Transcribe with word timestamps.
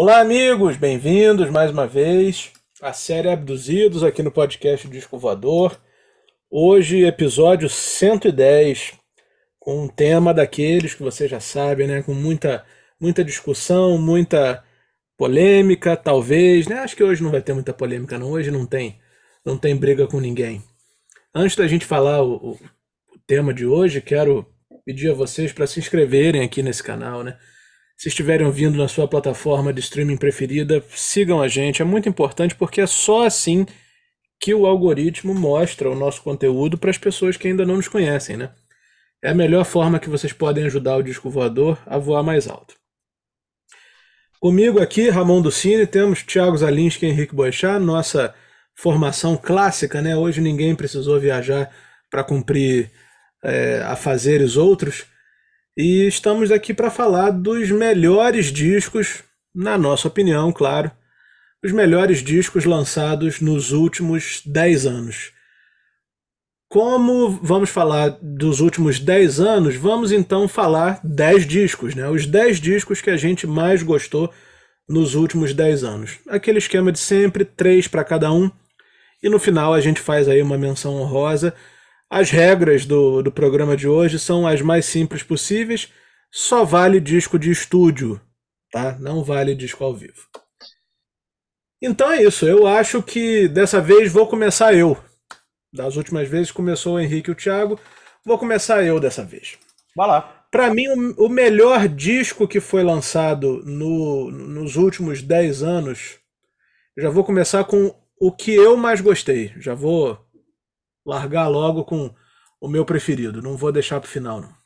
Olá, 0.00 0.20
amigos, 0.20 0.76
bem-vindos 0.76 1.50
mais 1.50 1.72
uma 1.72 1.84
vez 1.84 2.52
à 2.80 2.92
série 2.92 3.28
Abduzidos 3.28 4.04
aqui 4.04 4.22
no 4.22 4.30
podcast 4.30 4.86
Disco 4.86 5.18
Voador. 5.18 5.76
Hoje, 6.48 7.04
episódio 7.04 7.68
110, 7.68 8.92
com 9.58 9.82
um 9.82 9.88
tema 9.88 10.32
daqueles 10.32 10.94
que 10.94 11.02
você 11.02 11.26
já 11.26 11.40
sabe, 11.40 11.88
né? 11.88 12.00
Com 12.00 12.14
muita, 12.14 12.64
muita 13.00 13.24
discussão, 13.24 13.98
muita 13.98 14.62
polêmica, 15.16 15.96
talvez, 15.96 16.68
né? 16.68 16.78
Acho 16.78 16.94
que 16.94 17.02
hoje 17.02 17.20
não 17.20 17.32
vai 17.32 17.42
ter 17.42 17.52
muita 17.52 17.74
polêmica, 17.74 18.16
não. 18.16 18.30
Hoje 18.30 18.52
não 18.52 18.64
tem, 18.64 19.00
não 19.44 19.58
tem 19.58 19.74
briga 19.74 20.06
com 20.06 20.20
ninguém. 20.20 20.62
Antes 21.34 21.56
da 21.56 21.66
gente 21.66 21.84
falar 21.84 22.22
o, 22.22 22.52
o 22.52 22.58
tema 23.26 23.52
de 23.52 23.66
hoje, 23.66 24.00
quero 24.00 24.46
pedir 24.84 25.10
a 25.10 25.14
vocês 25.14 25.52
para 25.52 25.66
se 25.66 25.80
inscreverem 25.80 26.44
aqui 26.44 26.62
nesse 26.62 26.84
canal, 26.84 27.24
né? 27.24 27.36
Se 27.98 28.08
estiverem 28.08 28.46
ouvindo 28.46 28.78
na 28.78 28.86
sua 28.86 29.08
plataforma 29.08 29.72
de 29.72 29.80
streaming 29.80 30.16
preferida, 30.16 30.80
sigam 30.90 31.42
a 31.42 31.48
gente. 31.48 31.82
É 31.82 31.84
muito 31.84 32.08
importante 32.08 32.54
porque 32.54 32.80
é 32.80 32.86
só 32.86 33.26
assim 33.26 33.66
que 34.40 34.54
o 34.54 34.66
algoritmo 34.66 35.34
mostra 35.34 35.90
o 35.90 35.96
nosso 35.96 36.22
conteúdo 36.22 36.78
para 36.78 36.90
as 36.90 36.96
pessoas 36.96 37.36
que 37.36 37.48
ainda 37.48 37.66
não 37.66 37.74
nos 37.74 37.88
conhecem, 37.88 38.36
né? 38.36 38.52
É 39.20 39.30
a 39.30 39.34
melhor 39.34 39.64
forma 39.64 39.98
que 39.98 40.08
vocês 40.08 40.32
podem 40.32 40.64
ajudar 40.66 40.96
o 40.96 41.02
disco 41.02 41.28
voador 41.28 41.76
a 41.84 41.98
voar 41.98 42.22
mais 42.22 42.46
alto. 42.46 42.76
Comigo 44.38 44.80
aqui, 44.80 45.10
Ramon 45.10 45.42
do 45.42 45.50
Cine, 45.50 45.84
temos 45.84 46.22
Thiago 46.22 46.56
Zalinski 46.56 47.04
e 47.04 47.08
Henrique 47.08 47.34
Boechat, 47.34 47.80
nossa 47.80 48.32
formação 48.76 49.36
clássica, 49.36 50.00
né? 50.00 50.16
Hoje 50.16 50.40
ninguém 50.40 50.76
precisou 50.76 51.18
viajar 51.18 51.74
para 52.08 52.22
cumprir 52.22 52.92
é, 53.42 53.82
afazeres 53.82 54.56
outros. 54.56 55.04
E 55.80 56.08
estamos 56.08 56.50
aqui 56.50 56.74
para 56.74 56.90
falar 56.90 57.30
dos 57.30 57.70
melhores 57.70 58.46
discos, 58.46 59.22
na 59.54 59.78
nossa 59.78 60.08
opinião, 60.08 60.50
claro, 60.50 60.90
os 61.64 61.70
melhores 61.70 62.18
discos 62.18 62.64
lançados 62.64 63.40
nos 63.40 63.70
últimos 63.70 64.42
10 64.44 64.86
anos. 64.86 65.32
Como 66.68 67.30
vamos 67.30 67.70
falar 67.70 68.18
dos 68.20 68.58
últimos 68.58 68.98
10 68.98 69.38
anos, 69.38 69.76
vamos 69.76 70.10
então 70.10 70.48
falar 70.48 70.98
10 71.04 71.46
discos, 71.46 71.94
né? 71.94 72.08
Os 72.08 72.26
10 72.26 72.60
discos 72.60 73.00
que 73.00 73.10
a 73.10 73.16
gente 73.16 73.46
mais 73.46 73.80
gostou 73.80 74.34
nos 74.88 75.14
últimos 75.14 75.54
10 75.54 75.84
anos. 75.84 76.18
Aquele 76.26 76.58
esquema 76.58 76.90
de 76.90 76.98
sempre, 76.98 77.44
3 77.44 77.86
para 77.86 78.02
cada 78.02 78.32
um. 78.32 78.50
E 79.22 79.28
no 79.28 79.38
final 79.38 79.72
a 79.72 79.80
gente 79.80 80.00
faz 80.00 80.26
aí 80.26 80.42
uma 80.42 80.58
menção 80.58 80.96
honrosa 80.96 81.54
as 82.10 82.30
regras 82.30 82.86
do, 82.86 83.22
do 83.22 83.30
programa 83.30 83.76
de 83.76 83.86
hoje 83.86 84.18
são 84.18 84.46
as 84.46 84.62
mais 84.62 84.86
simples 84.86 85.22
possíveis. 85.22 85.92
Só 86.30 86.64
vale 86.64 87.00
disco 87.00 87.38
de 87.38 87.50
estúdio, 87.50 88.20
tá? 88.70 88.98
Não 88.98 89.22
vale 89.22 89.54
disco 89.54 89.84
ao 89.84 89.94
vivo. 89.94 90.26
Então 91.80 92.10
é 92.10 92.22
isso. 92.22 92.46
Eu 92.46 92.66
acho 92.66 93.02
que 93.02 93.48
dessa 93.48 93.80
vez 93.80 94.10
vou 94.10 94.26
começar 94.26 94.74
eu. 94.74 94.96
Das 95.72 95.96
últimas 95.96 96.28
vezes 96.28 96.50
começou 96.50 96.96
o 96.96 97.00
Henrique 97.00 97.30
e 97.30 97.32
o 97.32 97.36
Thiago. 97.36 97.78
Vou 98.24 98.38
começar 98.38 98.82
eu 98.82 98.98
dessa 98.98 99.24
vez. 99.24 99.58
Vai 99.94 100.08
lá. 100.08 100.46
Para 100.50 100.72
mim, 100.72 100.86
o, 101.18 101.28
melhor 101.28 101.86
disco 101.88 102.48
que 102.48 102.58
foi 102.58 102.82
lançado 102.82 103.62
no, 103.66 104.30
nos 104.30 104.76
últimos 104.76 105.20
10 105.20 105.62
anos, 105.62 106.18
já 106.96 107.10
vou 107.10 107.22
começar 107.22 107.64
com 107.64 107.94
o 108.18 108.32
que 108.32 108.54
eu 108.54 108.74
mais 108.76 109.02
gostei. 109.02 109.52
Já 109.58 109.74
vou 109.74 110.18
largar 111.08 111.48
logo 111.48 111.84
com 111.84 112.14
o 112.60 112.68
meu 112.68 112.84
preferido, 112.84 113.40
não 113.40 113.56
vou 113.56 113.72
deixar 113.72 113.98
para 113.98 114.06
o 114.06 114.10
final 114.10 114.40
não. 114.40 114.58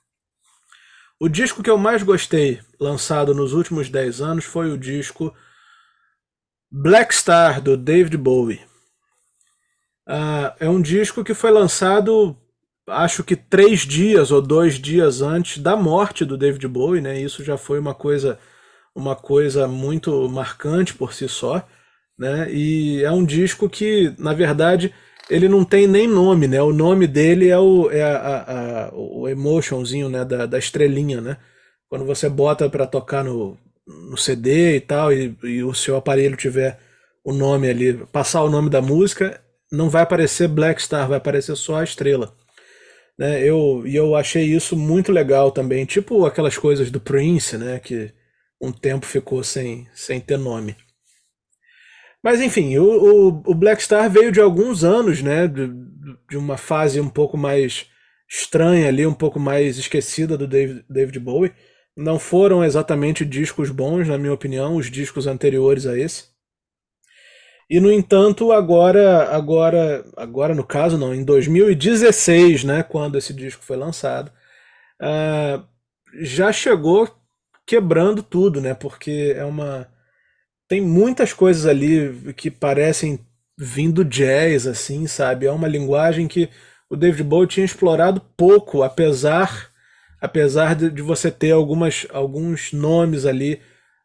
O 1.20 1.28
disco 1.28 1.62
que 1.62 1.70
eu 1.70 1.78
mais 1.78 2.02
gostei, 2.02 2.60
lançado 2.80 3.32
nos 3.32 3.52
últimos 3.52 3.88
10 3.88 4.20
anos, 4.20 4.44
foi 4.44 4.72
o 4.72 4.76
disco 4.76 5.32
Black 6.68 7.14
Star, 7.14 7.60
do 7.60 7.76
David 7.76 8.16
Bowie. 8.16 8.60
Uh, 10.08 10.50
é 10.58 10.68
um 10.68 10.82
disco 10.82 11.22
que 11.22 11.32
foi 11.32 11.52
lançado, 11.52 12.36
acho 12.88 13.22
que 13.22 13.36
três 13.36 13.82
dias 13.82 14.32
ou 14.32 14.42
dois 14.42 14.80
dias 14.80 15.22
antes 15.22 15.58
da 15.58 15.76
morte 15.76 16.24
do 16.24 16.36
David 16.36 16.66
Bowie, 16.66 17.00
né? 17.00 17.20
Isso 17.20 17.44
já 17.44 17.56
foi 17.56 17.78
uma 17.78 17.94
coisa, 17.94 18.36
uma 18.92 19.14
coisa 19.14 19.68
muito 19.68 20.28
marcante 20.28 20.92
por 20.92 21.12
si 21.12 21.28
só, 21.28 21.64
né? 22.18 22.52
E 22.52 23.04
é 23.04 23.12
um 23.12 23.24
disco 23.24 23.70
que, 23.70 24.12
na 24.18 24.32
verdade, 24.32 24.92
ele 25.30 25.48
não 25.48 25.64
tem 25.64 25.86
nem 25.86 26.06
nome, 26.06 26.48
né? 26.48 26.60
O 26.62 26.72
nome 26.72 27.06
dele 27.06 27.48
é 27.48 27.58
o, 27.58 27.90
é 27.90 28.02
a, 28.02 28.88
a, 28.88 28.94
o 28.94 29.28
emotionzinho, 29.28 30.08
né? 30.08 30.24
Da, 30.24 30.46
da 30.46 30.58
estrelinha, 30.58 31.20
né? 31.20 31.36
Quando 31.88 32.04
você 32.04 32.28
bota 32.28 32.68
para 32.68 32.86
tocar 32.86 33.24
no, 33.24 33.56
no 33.86 34.16
CD 34.16 34.76
e 34.76 34.80
tal, 34.80 35.12
e, 35.12 35.36
e, 35.42 35.62
o 35.62 35.74
seu 35.74 35.96
aparelho 35.96 36.36
tiver 36.36 36.78
o 37.24 37.32
nome 37.32 37.68
ali, 37.68 37.94
passar 38.06 38.42
o 38.42 38.50
nome 38.50 38.70
da 38.70 38.82
música, 38.82 39.40
não 39.70 39.88
vai 39.90 40.02
aparecer 40.02 40.48
Black 40.48 40.82
Star, 40.82 41.08
vai 41.08 41.18
aparecer 41.18 41.56
só 41.56 41.76
a 41.76 41.84
estrela. 41.84 42.34
Né? 43.18 43.42
Eu, 43.42 43.82
e 43.86 43.94
eu 43.94 44.16
achei 44.16 44.44
isso 44.44 44.76
muito 44.76 45.12
legal 45.12 45.50
também, 45.52 45.84
tipo 45.84 46.26
aquelas 46.26 46.56
coisas 46.56 46.90
do 46.90 47.00
Prince, 47.00 47.58
né? 47.58 47.78
Que 47.78 48.12
um 48.60 48.72
tempo 48.72 49.06
ficou 49.06 49.42
sem, 49.42 49.88
sem 49.94 50.20
ter 50.20 50.38
nome. 50.38 50.76
Mas 52.22 52.40
enfim, 52.40 52.78
o, 52.78 52.84
o, 52.84 53.28
o, 53.46 53.54
Black 53.54 53.82
Star 53.82 54.08
veio 54.08 54.30
de 54.30 54.40
alguns 54.40 54.84
anos, 54.84 55.20
né? 55.22 55.48
De, 55.48 55.68
de, 56.30 56.36
uma 56.36 56.56
fase 56.56 57.00
um 57.00 57.08
pouco 57.08 57.36
mais 57.36 57.86
estranha 58.28 58.88
ali, 58.88 59.06
um 59.06 59.14
pouco 59.14 59.40
mais 59.40 59.76
esquecida 59.76 60.38
do 60.38 60.46
David, 60.46 60.84
David 60.88 61.18
Bowie. 61.18 61.52
Não 61.96 62.18
foram 62.18 62.64
exatamente 62.64 63.24
discos 63.24 63.70
bons, 63.70 64.08
na 64.08 64.16
minha 64.16 64.32
opinião, 64.32 64.76
os 64.76 64.90
discos 64.90 65.26
anteriores 65.26 65.86
a 65.86 65.98
esse. 65.98 66.32
E 67.68 67.80
no 67.80 67.90
entanto, 67.90 68.52
agora, 68.52 69.28
agora, 69.34 70.04
agora 70.16 70.54
no 70.54 70.64
caso 70.64 70.98
não, 70.98 71.14
em 71.14 71.24
2016, 71.24 72.64
né, 72.64 72.82
quando 72.82 73.18
esse 73.18 73.32
disco 73.32 73.64
foi 73.64 73.76
lançado, 73.76 74.30
uh, 75.00 75.64
já 76.20 76.52
chegou 76.52 77.08
quebrando 77.66 78.22
tudo, 78.22 78.60
né? 78.60 78.74
Porque 78.74 79.34
é 79.36 79.44
uma 79.44 79.88
tem 80.72 80.80
muitas 80.80 81.34
coisas 81.34 81.66
ali 81.66 82.32
que 82.32 82.50
parecem 82.50 83.18
vindo 83.58 84.02
jazz, 84.02 84.66
assim, 84.66 85.06
sabe? 85.06 85.44
É 85.44 85.52
uma 85.52 85.68
linguagem 85.68 86.26
que 86.26 86.48
o 86.88 86.96
David 86.96 87.24
Bowie 87.24 87.46
tinha 87.46 87.66
explorado 87.66 88.22
pouco, 88.34 88.82
apesar 88.82 89.70
apesar 90.18 90.74
de, 90.74 90.90
de 90.90 91.02
você 91.02 91.30
ter 91.30 91.50
algumas, 91.50 92.06
alguns 92.08 92.72
nomes 92.72 93.26
ali 93.26 93.60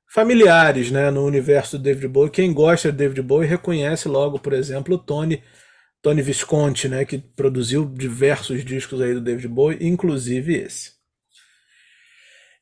familiares, 0.10 0.92
né, 0.92 1.10
no 1.10 1.26
universo 1.26 1.78
do 1.78 1.84
David 1.86 2.10
Bowie. 2.10 2.32
Quem 2.32 2.54
gosta 2.54 2.92
de 2.92 2.98
David 2.98 3.22
Bowie 3.22 3.48
reconhece 3.48 4.10
logo, 4.10 4.38
por 4.38 4.52
exemplo, 4.52 4.96
o 4.96 5.00
Tony 5.00 5.42
Tony 6.02 6.22
Visconti, 6.22 6.90
né, 6.90 7.06
que 7.06 7.18
produziu 7.18 7.86
diversos 7.86 8.66
discos 8.66 9.00
aí 9.00 9.14
do 9.14 9.22
David 9.22 9.48
Bowie, 9.48 9.78
inclusive 9.80 10.54
esse. 10.54 10.92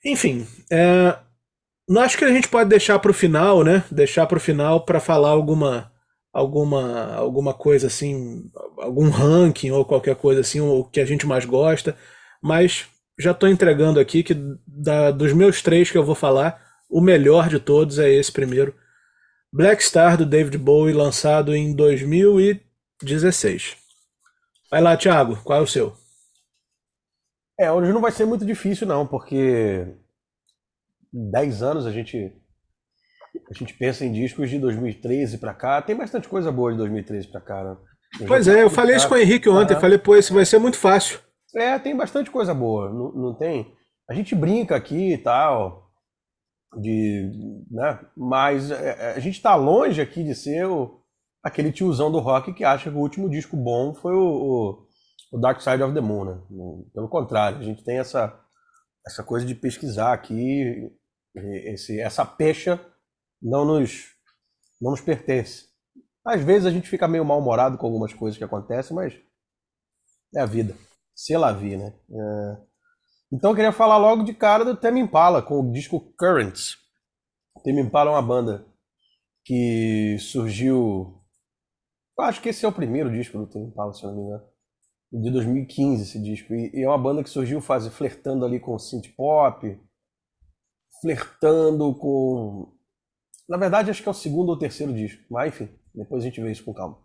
Enfim, 0.05 0.45
é, 0.71 1.17
não 1.87 2.01
acho 2.01 2.17
que 2.17 2.25
a 2.25 2.31
gente 2.31 2.47
pode 2.47 2.69
deixar 2.69 2.99
para 2.99 3.11
o 3.11 3.13
final, 3.13 3.63
né? 3.63 3.83
Deixar 3.91 4.25
para 4.25 4.37
o 4.37 4.41
final 4.41 4.85
para 4.85 4.99
falar 4.99 5.29
alguma 5.29 5.91
alguma 6.33 7.15
alguma 7.15 7.53
coisa 7.53 7.87
assim, 7.87 8.49
algum 8.77 9.09
ranking 9.09 9.71
ou 9.71 9.85
qualquer 9.85 10.15
coisa 10.15 10.41
assim, 10.41 10.59
o 10.59 10.83
que 10.83 10.99
a 10.99 11.05
gente 11.05 11.25
mais 11.25 11.45
gosta. 11.45 11.95
Mas 12.41 12.87
já 13.17 13.31
estou 13.31 13.47
entregando 13.49 13.99
aqui 13.99 14.23
que 14.23 14.35
da, 14.67 15.11
dos 15.11 15.33
meus 15.33 15.61
três 15.61 15.89
que 15.91 15.97
eu 15.97 16.03
vou 16.03 16.15
falar, 16.15 16.61
o 16.89 17.01
melhor 17.01 17.49
de 17.49 17.59
todos 17.59 17.99
é 17.99 18.09
esse 18.11 18.31
primeiro, 18.31 18.75
Black 19.51 19.83
Star 19.83 20.17
do 20.17 20.25
David 20.25 20.57
Bowie, 20.57 20.93
lançado 20.93 21.55
em 21.55 21.73
2016. 21.73 23.77
Vai 24.69 24.81
lá, 24.81 24.97
Thiago, 24.97 25.37
qual 25.43 25.59
é 25.59 25.61
o 25.61 25.67
seu? 25.67 25.95
É, 27.57 27.71
hoje 27.71 27.93
não 27.93 28.01
vai 28.01 28.11
ser 28.11 28.25
muito 28.25 28.45
difícil 28.45 28.85
não, 28.85 29.07
porque 29.07 29.87
10 31.15 31.63
anos 31.63 31.85
a 31.85 31.91
gente 31.91 32.33
a 33.49 33.53
gente 33.53 33.73
pensa 33.73 34.05
em 34.05 34.11
discos 34.11 34.49
de 34.49 34.57
2013 34.59 35.37
para 35.37 35.53
cá. 35.53 35.81
Tem 35.81 35.95
bastante 35.95 36.27
coisa 36.27 36.51
boa 36.51 36.71
de 36.71 36.77
2013 36.77 37.27
para 37.27 37.41
cá, 37.41 37.63
né? 37.63 37.77
Pois 38.27 38.47
é, 38.47 38.63
eu 38.63 38.69
falei 38.69 38.95
isso 38.95 39.09
com 39.09 39.15
o 39.15 39.17
Henrique 39.17 39.49
ontem, 39.49 39.79
falei, 39.79 39.97
pô, 39.97 40.15
isso 40.15 40.33
vai 40.33 40.45
ser 40.45 40.57
muito 40.57 40.77
fácil. 40.77 41.19
É, 41.53 41.77
tem 41.79 41.95
bastante 41.95 42.31
coisa 42.31 42.53
boa, 42.53 42.89
não, 42.89 43.11
não 43.11 43.33
tem? 43.33 43.73
A 44.09 44.13
gente 44.13 44.33
brinca 44.35 44.75
aqui 44.75 45.13
e 45.13 45.17
tal, 45.17 45.89
de, 46.77 47.29
né? 47.69 47.99
Mas 48.15 48.71
é, 48.71 48.95
é, 48.99 49.13
a 49.15 49.19
gente 49.19 49.41
tá 49.41 49.55
longe 49.55 50.01
aqui 50.01 50.23
de 50.23 50.33
ser 50.33 50.65
o, 50.65 51.01
aquele 51.43 51.71
tiozão 51.71 52.11
do 52.11 52.19
rock 52.19 52.53
que 52.53 52.63
acha 52.63 52.89
que 52.89 52.95
o 52.95 53.01
último 53.01 53.29
disco 53.29 53.57
bom 53.57 53.93
foi 53.93 54.13
o, 54.13 54.21
o, 54.21 54.85
o 55.33 55.39
Dark 55.39 55.59
Side 55.61 55.83
of 55.83 55.93
the 55.93 56.01
Moon, 56.01 56.25
né? 56.25 56.41
Pelo 56.93 57.09
contrário, 57.09 57.57
a 57.57 57.63
gente 57.63 57.83
tem 57.83 57.97
essa, 57.97 58.33
essa 59.05 59.23
coisa 59.23 59.45
de 59.45 59.55
pesquisar 59.55 60.13
aqui 60.13 60.89
esse, 61.35 61.99
essa 61.99 62.25
pecha 62.25 62.79
não 63.41 63.65
nos, 63.65 64.05
não 64.81 64.91
nos 64.91 65.01
pertence. 65.01 65.65
Às 66.25 66.41
vezes 66.41 66.65
a 66.65 66.71
gente 66.71 66.89
fica 66.89 67.07
meio 67.07 67.25
mal-humorado 67.25 67.77
com 67.77 67.85
algumas 67.85 68.13
coisas 68.13 68.37
que 68.37 68.43
acontecem, 68.43 68.95
mas 68.95 69.13
é 70.35 70.41
a 70.41 70.45
vida. 70.45 70.75
Se 71.13 71.37
la 71.37 71.51
vi, 71.51 71.77
né? 71.77 71.93
É... 72.09 72.57
Então 73.31 73.51
eu 73.51 73.55
queria 73.55 73.71
falar 73.71 73.97
logo 73.97 74.23
de 74.23 74.33
cara 74.33 74.65
do 74.65 74.75
Tame 74.75 74.99
Impala, 74.99 75.41
com 75.41 75.59
o 75.59 75.71
disco 75.71 76.13
Currents, 76.17 76.85
Tame 77.65 77.81
Impala 77.81 78.11
é 78.11 78.13
uma 78.13 78.21
banda 78.21 78.63
que 79.43 80.17
surgiu. 80.19 81.19
Eu 82.17 82.25
acho 82.25 82.39
que 82.39 82.49
esse 82.49 82.63
é 82.63 82.67
o 82.67 82.71
primeiro 82.71 83.11
disco 83.11 83.39
do 83.39 83.47
Tame 83.47 83.65
Impala, 83.65 83.91
se 83.91 84.03
não 84.03 84.15
me 84.15 84.21
engano. 84.21 84.43
De 85.11 85.31
2015 85.31 86.03
esse 86.03 86.21
disco. 86.21 86.53
E 86.53 86.83
é 86.83 86.87
uma 86.87 86.97
banda 86.97 87.23
que 87.23 87.29
surgiu 87.29 87.59
faz, 87.59 87.87
flertando 87.87 88.45
ali 88.45 88.59
com 88.59 88.77
synth 88.77 89.15
pop, 89.17 89.81
flertando 91.01 91.93
com. 91.95 92.73
Na 93.47 93.57
verdade, 93.57 93.91
acho 93.91 94.01
que 94.01 94.07
é 94.07 94.11
o 94.11 94.15
segundo 94.15 94.49
ou 94.49 94.57
terceiro 94.57 94.93
disco. 94.93 95.23
Mas 95.29 95.53
enfim, 95.53 95.69
depois 95.93 96.23
a 96.23 96.25
gente 96.25 96.41
vê 96.41 96.51
isso 96.51 96.63
com 96.63 96.73
calma. 96.73 96.97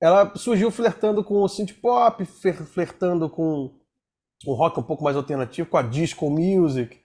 Ela 0.00 0.34
surgiu 0.36 0.70
flertando 0.70 1.24
com 1.24 1.42
o 1.42 1.48
synth 1.48 1.72
pop, 1.80 2.24
flertando 2.24 3.28
com 3.28 3.76
um 4.46 4.52
rock 4.52 4.78
um 4.78 4.84
pouco 4.84 5.02
mais 5.02 5.16
alternativo, 5.16 5.68
com 5.68 5.76
a 5.76 5.82
disco 5.82 6.30
music. 6.30 7.00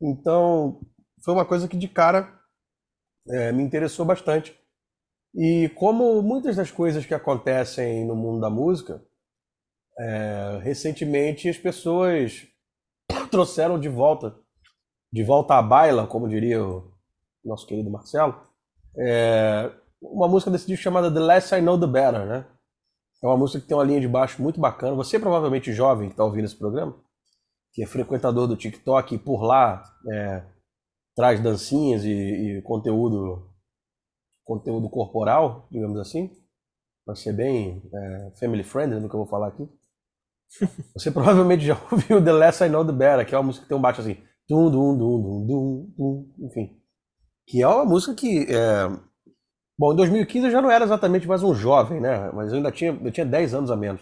Então, 0.00 0.80
foi 1.24 1.34
uma 1.34 1.44
coisa 1.44 1.66
que 1.66 1.76
de 1.76 1.88
cara 1.88 2.32
é, 3.28 3.50
me 3.50 3.62
interessou 3.62 4.04
bastante. 4.04 4.56
E 5.34 5.68
como 5.74 6.22
muitas 6.22 6.56
das 6.56 6.70
coisas 6.70 7.04
que 7.04 7.12
acontecem 7.12 8.06
no 8.06 8.14
mundo 8.14 8.40
da 8.40 8.48
música, 8.48 9.04
é, 9.98 10.60
recentemente 10.62 11.48
as 11.48 11.58
pessoas 11.58 12.46
trouxeram 13.30 13.78
de 13.78 13.88
volta, 13.88 14.38
de 15.12 15.22
volta 15.22 15.54
à 15.54 15.62
baila, 15.62 16.06
como 16.06 16.28
diria 16.28 16.64
o 16.64 16.92
nosso 17.44 17.66
querido 17.66 17.90
Marcelo, 17.90 18.40
é, 18.98 19.70
uma 20.00 20.28
música 20.28 20.50
desse 20.50 20.66
disco 20.66 20.82
chamada 20.82 21.12
The 21.12 21.20
Less 21.20 21.54
I 21.54 21.60
Know 21.60 21.78
The 21.78 21.86
Better, 21.86 22.26
né? 22.26 22.46
É 23.22 23.26
uma 23.26 23.36
música 23.36 23.60
que 23.60 23.66
tem 23.66 23.76
uma 23.76 23.84
linha 23.84 24.00
de 24.00 24.08
baixo 24.08 24.42
muito 24.42 24.60
bacana. 24.60 24.94
Você 24.96 25.18
provavelmente 25.18 25.72
jovem 25.72 26.08
que 26.08 26.14
está 26.14 26.24
ouvindo 26.24 26.44
esse 26.44 26.56
programa, 26.56 26.94
que 27.72 27.82
é 27.82 27.86
frequentador 27.86 28.46
do 28.46 28.56
TikTok 28.56 29.14
e 29.14 29.18
por 29.18 29.42
lá 29.42 29.82
é, 30.10 30.44
traz 31.14 31.40
dancinhas 31.40 32.04
e, 32.04 32.10
e, 32.10 32.62
conteúdo 32.62 33.50
conteúdo 34.44 34.88
corporal, 34.88 35.66
digamos 35.72 35.98
assim, 35.98 36.30
para 37.04 37.16
ser 37.16 37.32
bem 37.32 37.82
é, 37.92 38.32
family 38.38 38.62
friendly 38.62 39.00
no 39.00 39.08
que 39.08 39.14
eu 39.14 39.18
vou 39.18 39.26
falar 39.26 39.48
aqui. 39.48 39.68
Você 40.94 41.10
provavelmente 41.10 41.64
já 41.64 41.74
ouviu 41.90 42.22
The 42.22 42.32
Less 42.32 42.62
I 42.62 42.68
Know 42.68 42.84
The 42.84 42.92
Better, 42.92 43.26
que 43.26 43.34
é 43.34 43.38
uma 43.38 43.44
música 43.44 43.64
que 43.64 43.68
tem 43.68 43.76
um 43.76 43.80
baixo 43.80 44.02
assim, 44.02 44.22
dum, 44.48 44.70
dum, 44.70 44.98
dum, 44.98 45.22
dum, 45.22 45.46
dum, 45.46 45.94
dum, 45.96 46.46
enfim. 46.46 46.80
Que 47.46 47.62
é 47.62 47.68
uma 47.68 47.84
música 47.84 48.14
que 48.14 48.46
é, 48.50 48.88
Bom, 49.78 49.92
em 49.92 49.96
2015 49.96 50.46
eu 50.46 50.52
já 50.52 50.62
não 50.62 50.70
era 50.70 50.84
exatamente 50.84 51.28
mais 51.28 51.42
um 51.42 51.54
jovem, 51.54 52.00
né? 52.00 52.30
Mas 52.32 52.50
eu 52.50 52.56
ainda 52.56 52.72
tinha, 52.72 52.92
eu 52.92 53.12
tinha 53.12 53.26
10 53.26 53.54
anos 53.54 53.70
a 53.70 53.76
menos. 53.76 54.00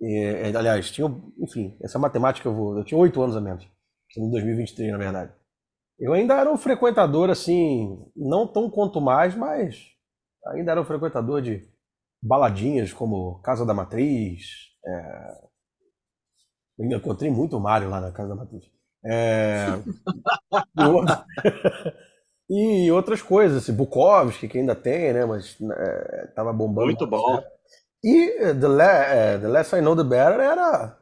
E, 0.00 0.52
aliás, 0.56 0.90
tinha, 0.90 1.06
enfim, 1.38 1.76
essa 1.82 1.98
matemática 1.98 2.48
eu 2.48 2.54
vou. 2.54 2.78
Eu 2.78 2.84
tinha 2.84 2.98
8 2.98 3.22
anos 3.22 3.36
a 3.36 3.40
menos. 3.40 3.68
Em 4.16 4.30
2023, 4.30 4.92
na 4.92 4.98
verdade. 4.98 5.32
Eu 5.98 6.14
ainda 6.14 6.34
era 6.34 6.50
um 6.50 6.56
frequentador, 6.56 7.30
assim, 7.30 8.02
não 8.16 8.46
tão 8.46 8.70
quanto 8.70 9.00
mais, 9.00 9.34
mas 9.34 9.76
ainda 10.46 10.72
era 10.72 10.80
um 10.80 10.84
frequentador 10.84 11.42
de 11.42 11.68
baladinhas 12.22 12.92
como 12.92 13.40
Casa 13.42 13.66
da 13.66 13.74
Matriz. 13.74 14.42
É... 14.86 15.44
Eu 16.78 16.98
encontrei 16.98 17.30
muito 17.30 17.60
Mário 17.60 17.90
lá 17.90 18.00
na 18.00 18.10
Casa 18.10 18.30
da 18.30 18.36
Matriz. 18.36 18.64
É... 19.04 19.66
E 22.48 22.90
outras 22.92 23.22
coisas, 23.22 23.62
assim, 23.62 23.72
Bukowski, 23.72 24.48
que 24.48 24.58
ainda 24.58 24.74
tem, 24.74 25.12
né? 25.12 25.24
Mas 25.24 25.56
é, 25.60 26.26
tava 26.34 26.52
bombando. 26.52 26.86
Muito 26.86 27.06
bom. 27.06 27.36
Né? 27.36 27.44
E 28.04 28.30
eh, 28.38 28.54
The, 28.54 28.68
Le 28.68 28.82
é, 28.82 29.38
The 29.38 29.48
Less 29.48 29.74
I 29.74 29.80
Know 29.80 29.96
The 29.96 30.04
Better 30.04 30.40
era, 30.40 30.98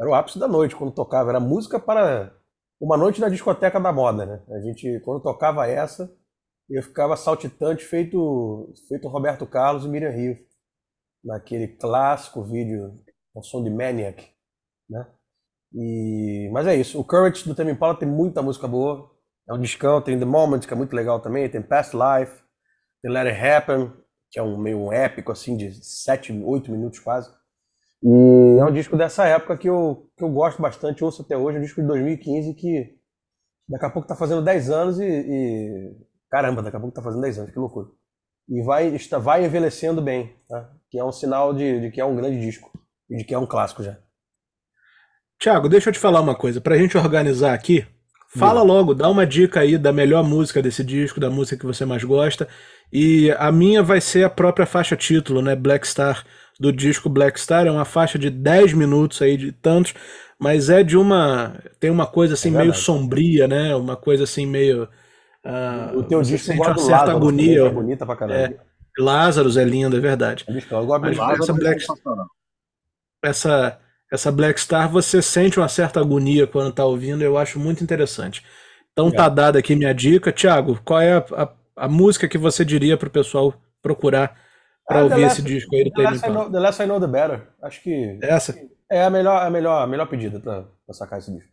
era 0.00 0.10
o 0.10 0.14
ápice 0.14 0.38
da 0.38 0.48
noite 0.48 0.74
quando 0.74 0.94
tocava. 0.94 1.30
Era 1.30 1.40
música 1.40 1.78
para 1.78 2.34
uma 2.80 2.96
noite 2.96 3.20
na 3.20 3.28
discoteca 3.28 3.78
da 3.78 3.92
moda, 3.92 4.24
né? 4.24 4.42
A 4.50 4.60
gente, 4.60 5.00
quando 5.00 5.22
tocava 5.22 5.66
essa, 5.66 6.10
eu 6.68 6.82
ficava 6.82 7.14
saltitante 7.16 7.84
feito, 7.84 8.72
feito 8.88 9.08
Roberto 9.08 9.46
Carlos 9.46 9.84
e 9.84 9.88
Miriam 9.88 10.10
Rio. 10.10 10.36
Naquele 11.22 11.68
clássico 11.68 12.42
vídeo, 12.42 12.98
o 13.34 13.42
som 13.42 13.62
de 13.62 13.68
Maniac, 13.68 14.26
né? 14.88 15.06
E, 15.74 16.48
mas 16.52 16.66
é 16.66 16.74
isso. 16.74 16.98
O 16.98 17.04
Courage 17.04 17.44
do 17.44 17.54
Tame 17.54 17.72
Impala 17.72 17.98
tem 17.98 18.08
muita 18.08 18.42
música 18.42 18.66
boa. 18.66 19.10
É 19.48 19.54
um 19.54 19.60
discão, 19.60 20.00
tem 20.00 20.18
The 20.18 20.24
Moment, 20.24 20.60
que 20.60 20.72
é 20.72 20.76
muito 20.76 20.94
legal 20.94 21.20
também, 21.20 21.48
tem 21.48 21.60
Past 21.60 21.96
Life, 21.96 22.40
tem 23.02 23.10
Let 23.10 23.26
It 23.26 23.44
Happen, 23.44 23.92
que 24.30 24.38
é 24.38 24.42
um 24.42 24.56
meio 24.56 24.92
épico, 24.92 25.32
assim, 25.32 25.56
de 25.56 25.72
7, 25.72 26.32
8 26.44 26.70
minutos 26.70 27.00
quase. 27.00 27.28
E 28.02 28.58
é 28.60 28.64
um 28.64 28.72
disco 28.72 28.96
dessa 28.96 29.26
época 29.26 29.58
que 29.58 29.68
eu, 29.68 30.08
que 30.16 30.22
eu 30.22 30.30
gosto 30.30 30.62
bastante, 30.62 31.04
ouço 31.04 31.22
até 31.22 31.36
hoje, 31.36 31.56
é 31.56 31.60
um 31.60 31.64
disco 31.64 31.80
de 31.80 31.86
2015 31.88 32.54
que 32.54 32.96
daqui 33.68 33.84
a 33.84 33.90
pouco 33.90 34.08
tá 34.08 34.14
fazendo 34.14 34.42
10 34.42 34.70
anos 34.70 35.00
e, 35.00 35.04
e... 35.04 35.96
Caramba, 36.30 36.62
daqui 36.62 36.76
a 36.76 36.80
pouco 36.80 36.94
tá 36.94 37.02
fazendo 37.02 37.22
10 37.22 37.38
anos, 37.40 37.50
que 37.50 37.58
loucura. 37.58 37.88
E 38.48 38.62
vai, 38.62 38.86
está, 38.94 39.18
vai 39.18 39.44
envelhecendo 39.44 40.00
bem, 40.00 40.34
tá? 40.48 40.72
que 40.88 40.98
é 40.98 41.04
um 41.04 41.12
sinal 41.12 41.52
de, 41.52 41.80
de 41.80 41.90
que 41.90 42.00
é 42.00 42.04
um 42.04 42.16
grande 42.16 42.40
disco 42.40 42.70
e 43.08 43.16
de 43.16 43.24
que 43.24 43.34
é 43.34 43.38
um 43.38 43.46
clássico 43.46 43.82
já. 43.82 43.98
Tiago, 45.40 45.68
deixa 45.68 45.88
eu 45.88 45.92
te 45.94 45.98
falar 45.98 46.20
uma 46.20 46.34
coisa. 46.34 46.60
Pra 46.60 46.76
gente 46.76 46.96
organizar 46.98 47.54
aqui, 47.54 47.86
Fala 48.32 48.62
logo, 48.62 48.94
dá 48.94 49.08
uma 49.08 49.26
dica 49.26 49.58
aí 49.58 49.76
da 49.76 49.92
melhor 49.92 50.22
música 50.22 50.62
desse 50.62 50.84
disco, 50.84 51.18
da 51.18 51.28
música 51.28 51.56
que 51.56 51.66
você 51.66 51.84
mais 51.84 52.04
gosta. 52.04 52.46
E 52.92 53.28
a 53.32 53.50
minha 53.50 53.82
vai 53.82 54.00
ser 54.00 54.22
a 54.22 54.30
própria 54.30 54.66
faixa 54.66 54.96
título, 54.96 55.42
né? 55.42 55.56
Black 55.56 55.86
Star, 55.86 56.24
do 56.58 56.72
disco 56.72 57.08
Black 57.08 57.40
Star. 57.40 57.66
É 57.66 57.72
uma 57.72 57.84
faixa 57.84 58.16
de 58.16 58.30
10 58.30 58.72
minutos 58.74 59.20
aí, 59.20 59.36
de 59.36 59.50
tantos, 59.50 59.94
mas 60.38 60.70
é 60.70 60.84
de 60.84 60.96
uma. 60.96 61.60
Tem 61.80 61.90
uma 61.90 62.06
coisa 62.06 62.34
assim 62.34 62.54
é 62.54 62.58
meio 62.58 62.72
sombria, 62.72 63.48
né? 63.48 63.74
Uma 63.74 63.96
coisa 63.96 64.22
assim 64.22 64.46
meio. 64.46 64.84
Uh, 65.44 65.98
o 65.98 66.02
teu 66.04 66.22
disco 66.22 66.46
sente 66.46 66.60
uma 66.60 66.78
certa 66.78 66.92
Lázaro, 66.92 67.16
agonia. 67.16 67.66
É 67.66 67.70
bonita 67.70 68.06
pra 68.06 68.14
caramba. 68.14 68.38
É, 68.38 68.56
Lázaro 68.96 69.58
é 69.58 69.64
lindo, 69.64 69.96
é 69.96 70.00
verdade. 70.00 70.44
É, 70.46 70.52
eu 70.52 70.86
gosto 70.86 71.00
mas 71.00 71.18
essa, 71.40 71.52
Black, 71.52 71.84
essa 73.24 73.80
essa 74.10 74.32
Black 74.32 74.60
Star, 74.60 74.90
você 74.90 75.22
sente 75.22 75.58
uma 75.58 75.68
certa 75.68 76.00
agonia 76.00 76.46
quando 76.46 76.72
tá 76.72 76.84
ouvindo, 76.84 77.22
eu 77.22 77.38
acho 77.38 77.58
muito 77.58 77.82
interessante. 77.84 78.44
Então 78.92 79.10
tá 79.10 79.28
dada 79.28 79.58
aqui 79.58 79.76
minha 79.76 79.94
dica. 79.94 80.32
Tiago, 80.32 80.80
qual 80.84 81.00
é 81.00 81.14
a, 81.14 81.24
a, 81.32 81.52
a, 81.84 81.88
música 81.88 82.28
que 82.28 82.36
você 82.36 82.64
diria 82.64 82.96
pro 82.96 83.08
pessoal 83.08 83.54
procurar 83.80 84.36
para 84.86 85.00
ah, 85.00 85.04
ouvir 85.04 85.22
esse 85.22 85.40
disco 85.40 85.74
aí 85.76 85.84
do 85.84 85.90
The 85.92 86.10
Less, 86.10 86.28
know, 86.28 86.50
the 86.50 86.58
Less 86.58 86.82
I 86.82 86.86
Know 86.86 87.00
The 87.00 87.06
Better. 87.06 87.42
Acho 87.62 87.80
que 87.82 88.18
essa 88.20 88.58
é 88.90 89.04
a 89.04 89.10
melhor, 89.10 89.46
a 89.46 89.48
melhor, 89.48 89.82
a 89.82 89.86
melhor 89.86 90.06
pedida 90.06 90.40
para 90.40 90.66
sacar 90.92 91.20
esse 91.20 91.32
disco. 91.32 91.48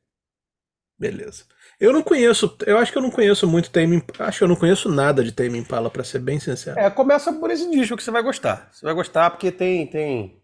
Beleza. 1.00 1.44
Eu 1.80 1.94
não 1.94 2.02
conheço, 2.02 2.58
eu 2.66 2.80
acho 2.80 2.92
que 2.92 2.98
eu 2.98 3.04
não 3.04 3.12
conheço 3.12 3.48
muito 3.48 3.70
Tame 3.70 4.04
acho 4.18 4.40
que 4.40 4.44
eu 4.44 4.48
não 4.48 4.56
conheço 4.56 4.90
nada 4.90 5.24
de 5.24 5.32
Tame 5.32 5.60
Impala, 5.60 5.92
para 5.92 6.04
ser 6.04 6.18
bem 6.18 6.40
sincero. 6.40 6.80
É, 6.80 6.90
começa 6.90 7.32
por 7.32 7.52
esse 7.52 7.70
disco 7.70 7.96
que 7.96 8.04
você 8.04 8.10
vai 8.10 8.24
gostar. 8.24 8.68
Você 8.72 8.84
vai 8.84 8.96
gostar 8.96 9.30
porque 9.30 9.52
tem 9.52 9.86
tem 9.86 10.37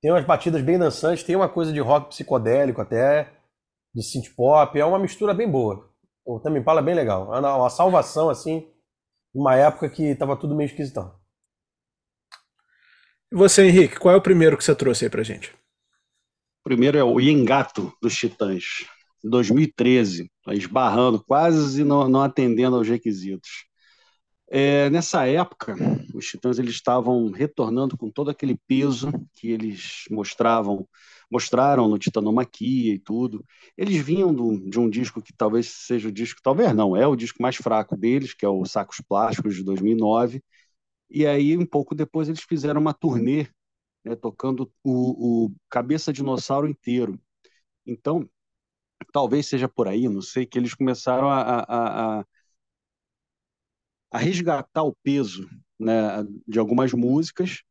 tem 0.00 0.10
umas 0.10 0.24
batidas 0.24 0.62
bem 0.62 0.78
dançantes, 0.78 1.24
tem 1.24 1.36
uma 1.36 1.48
coisa 1.48 1.72
de 1.72 1.80
rock 1.80 2.08
psicodélico 2.08 2.80
até, 2.80 3.32
de 3.94 4.02
synth 4.02 4.34
pop, 4.34 4.78
é 4.78 4.84
uma 4.84 4.98
mistura 4.98 5.34
bem 5.34 5.50
boa. 5.50 5.90
O 6.24 6.38
Tame 6.38 6.60
Impala 6.60 6.80
é 6.80 6.84
bem 6.84 6.94
legal. 6.94 7.34
É 7.34 7.40
uma 7.40 7.70
salvação, 7.70 8.30
assim, 8.30 8.68
numa 9.34 9.56
época 9.56 9.88
que 9.90 10.14
tava 10.14 10.36
tudo 10.36 10.54
meio 10.54 10.68
esquisitão. 10.68 11.18
E 13.32 13.36
você, 13.36 13.66
Henrique, 13.66 13.98
qual 13.98 14.14
é 14.14 14.18
o 14.18 14.22
primeiro 14.22 14.56
que 14.56 14.64
você 14.64 14.74
trouxe 14.74 15.04
aí 15.04 15.10
pra 15.10 15.22
gente? 15.22 15.50
O 16.60 16.64
primeiro 16.64 16.98
é 16.98 17.04
o 17.04 17.20
Yengato 17.20 17.92
dos 18.02 18.14
Titãs, 18.16 18.86
2013, 19.22 20.30
tá 20.44 20.54
esbarrando, 20.54 21.22
quase 21.24 21.84
não, 21.84 22.08
não 22.08 22.22
atendendo 22.22 22.76
aos 22.76 22.88
requisitos. 22.88 23.66
É, 24.52 24.90
nessa 24.90 25.26
época, 25.28 25.74
os 26.12 26.26
Titãs 26.26 26.58
eles 26.58 26.74
estavam 26.74 27.30
retornando 27.30 27.96
com 27.96 28.10
todo 28.10 28.30
aquele 28.30 28.56
peso 28.66 29.08
que 29.34 29.48
eles 29.48 30.04
mostravam, 30.10 30.88
mostraram 31.30 31.88
no 31.88 31.98
Titanomaquia 31.98 32.94
e 32.94 32.98
tudo. 32.98 33.44
Eles 33.76 33.96
vinham 34.04 34.34
do, 34.34 34.58
de 34.68 34.78
um 34.80 34.90
disco 34.90 35.22
que 35.22 35.32
talvez 35.32 35.68
seja 35.68 36.08
o 36.08 36.12
disco, 36.12 36.40
talvez 36.42 36.74
não, 36.74 36.96
é 36.96 37.06
o 37.06 37.14
disco 37.16 37.40
mais 37.40 37.54
fraco 37.56 37.96
deles, 37.96 38.34
que 38.34 38.44
é 38.44 38.48
o 38.48 38.64
Sacos 38.64 39.00
Plásticos 39.08 39.54
de 39.54 39.62
2009. 39.62 40.42
E 41.10 41.26
aí, 41.26 41.56
um 41.56 41.66
pouco 41.66 41.94
depois, 41.94 42.28
eles 42.28 42.42
fizeram 42.42 42.80
uma 42.80 42.94
turnê, 42.94 43.46
né, 44.04 44.16
tocando 44.16 44.72
o, 44.84 45.46
o 45.48 45.52
Cabeça 45.70 46.12
Dinossauro 46.12 46.68
inteiro. 46.68 47.20
Então, 47.86 48.28
talvez 49.12 49.46
seja 49.46 49.68
por 49.68 49.88
aí, 49.88 50.08
não 50.08 50.22
sei, 50.22 50.46
que 50.46 50.58
eles 50.58 50.74
começaram 50.74 51.28
a, 51.30 51.40
a, 51.42 52.20
a 52.20 52.24
a 54.10 54.18
resgatar 54.18 54.82
o 54.82 54.96
peso 55.02 55.48
né, 55.78 56.24
de 56.46 56.58
algumas 56.58 56.92
músicas 56.92 57.62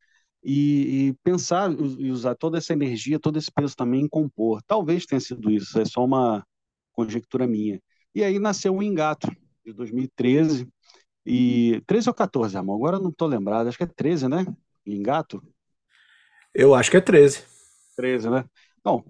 e, 0.44 1.10
e, 1.10 1.14
pensar 1.24 1.72
e 1.72 2.12
usar 2.12 2.36
toda 2.36 2.58
essa 2.58 2.74
energia, 2.74 3.20
todo 3.20 3.38
esse 3.38 3.52
peso 3.52 3.76
também 3.76 4.02
em 4.02 4.08
compor. 4.08 4.62
Talvez 4.66 5.06
tenha 5.06 5.20
sido 5.20 5.52
isso, 5.52 5.80
é 5.80 5.86
só 5.86 6.04
uma 6.04 6.46
conjectura 6.94 7.46
minha. 7.46 7.82
E 8.16 8.24
aí 8.24 8.40
nasceu 8.40 8.76
o 8.76 8.84
Engato, 8.84 9.30
de 9.66 9.74
2013, 9.74 10.68
e 11.26 11.82
13 11.86 12.10
ou 12.10 12.14
14, 12.14 12.58
amor? 12.58 12.76
Agora 12.76 13.00
não 13.00 13.10
estou 13.10 13.28
lembrado, 13.28 13.68
acho 13.68 13.78
que 13.78 13.84
é 13.84 13.88
13, 13.88 14.28
né? 14.28 14.46
Engato? 14.86 15.44
Eu 16.54 16.74
acho 16.74 16.90
que 16.90 16.98
é 16.98 17.02
13. 17.02 17.44
13, 17.96 18.30
né? 18.30 18.46
Bom, 18.84 19.04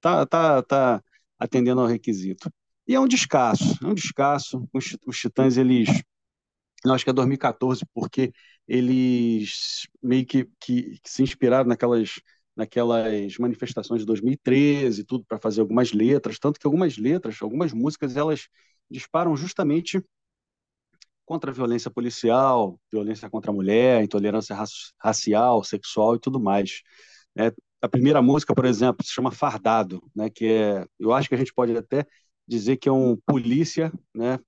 tá, 0.00 0.26
tá, 0.26 0.62
tá 0.62 1.02
atendendo 1.38 1.80
ao 1.80 1.86
requisito. 1.86 2.52
E 2.86 2.94
é 2.94 3.00
um 3.00 3.08
descasso, 3.08 3.78
é 3.82 3.86
um 3.86 3.94
descasso. 3.94 4.68
Os, 4.72 4.96
os 5.06 5.16
Titãs, 5.18 5.56
eles. 5.56 5.88
Eu 6.84 6.92
acho 6.92 7.04
que 7.04 7.10
é 7.10 7.12
2014, 7.12 7.84
porque 7.94 8.32
eles 8.66 9.86
meio 10.02 10.26
que, 10.26 10.44
que, 10.60 10.98
que 11.00 11.10
se 11.10 11.22
inspiraram 11.22 11.68
naquelas, 11.68 12.20
naquelas 12.56 13.38
manifestações 13.38 14.00
de 14.00 14.06
2013 14.06 15.04
tudo 15.04 15.24
para 15.24 15.38
fazer 15.38 15.60
algumas 15.60 15.92
letras, 15.92 16.38
tanto 16.38 16.58
que 16.58 16.66
algumas 16.66 16.96
letras, 16.98 17.40
algumas 17.40 17.72
músicas, 17.72 18.16
elas 18.16 18.48
disparam 18.90 19.36
justamente 19.36 20.02
contra 21.24 21.50
a 21.50 21.54
violência 21.54 21.90
policial, 21.90 22.78
violência 22.90 23.30
contra 23.30 23.50
a 23.50 23.54
mulher, 23.54 24.02
intolerância 24.02 24.56
racial, 24.98 25.62
sexual 25.64 26.16
e 26.16 26.20
tudo 26.20 26.40
mais. 26.40 26.82
É, 27.36 27.52
a 27.80 27.88
primeira 27.88 28.20
música, 28.22 28.54
por 28.54 28.64
exemplo, 28.64 29.04
se 29.04 29.12
chama 29.12 29.30
Fardado, 29.32 30.02
né, 30.14 30.28
que 30.30 30.46
é, 30.46 30.86
eu 30.98 31.12
acho 31.12 31.28
que 31.28 31.34
a 31.34 31.38
gente 31.38 31.54
pode 31.54 31.76
até 31.76 32.06
dizer 32.46 32.76
que 32.76 32.88
é 32.88 32.92
um 32.92 33.16
polícia, 33.26 33.92
né, 34.14 34.38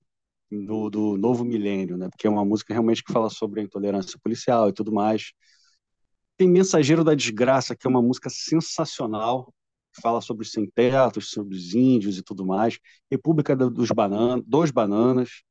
do, 0.63 0.89
do 0.89 1.17
novo 1.17 1.43
milênio, 1.43 1.97
né, 1.97 2.07
porque 2.09 2.27
é 2.27 2.29
uma 2.29 2.45
música 2.45 2.73
realmente 2.73 3.03
que 3.03 3.11
fala 3.11 3.29
sobre 3.29 3.61
a 3.61 3.63
intolerância 3.63 4.19
policial 4.21 4.69
e 4.69 4.73
tudo 4.73 4.91
mais. 4.91 5.31
Tem 6.37 6.47
Mensageiro 6.47 7.03
da 7.03 7.15
Desgraça, 7.15 7.75
que 7.75 7.87
é 7.87 7.89
uma 7.89 8.01
música 8.01 8.29
sensacional, 8.29 9.53
que 9.93 10.01
fala 10.01 10.21
sobre 10.21 10.43
os 10.45 10.51
sem-tetos, 10.51 11.31
sobre 11.31 11.55
os 11.55 11.73
índios 11.73 12.17
e 12.17 12.21
tudo 12.21 12.45
mais. 12.45 12.77
República 13.09 13.55
dos, 13.55 13.89
Banan 13.91 14.39
dos 14.45 14.69
Bananas, 14.71 15.43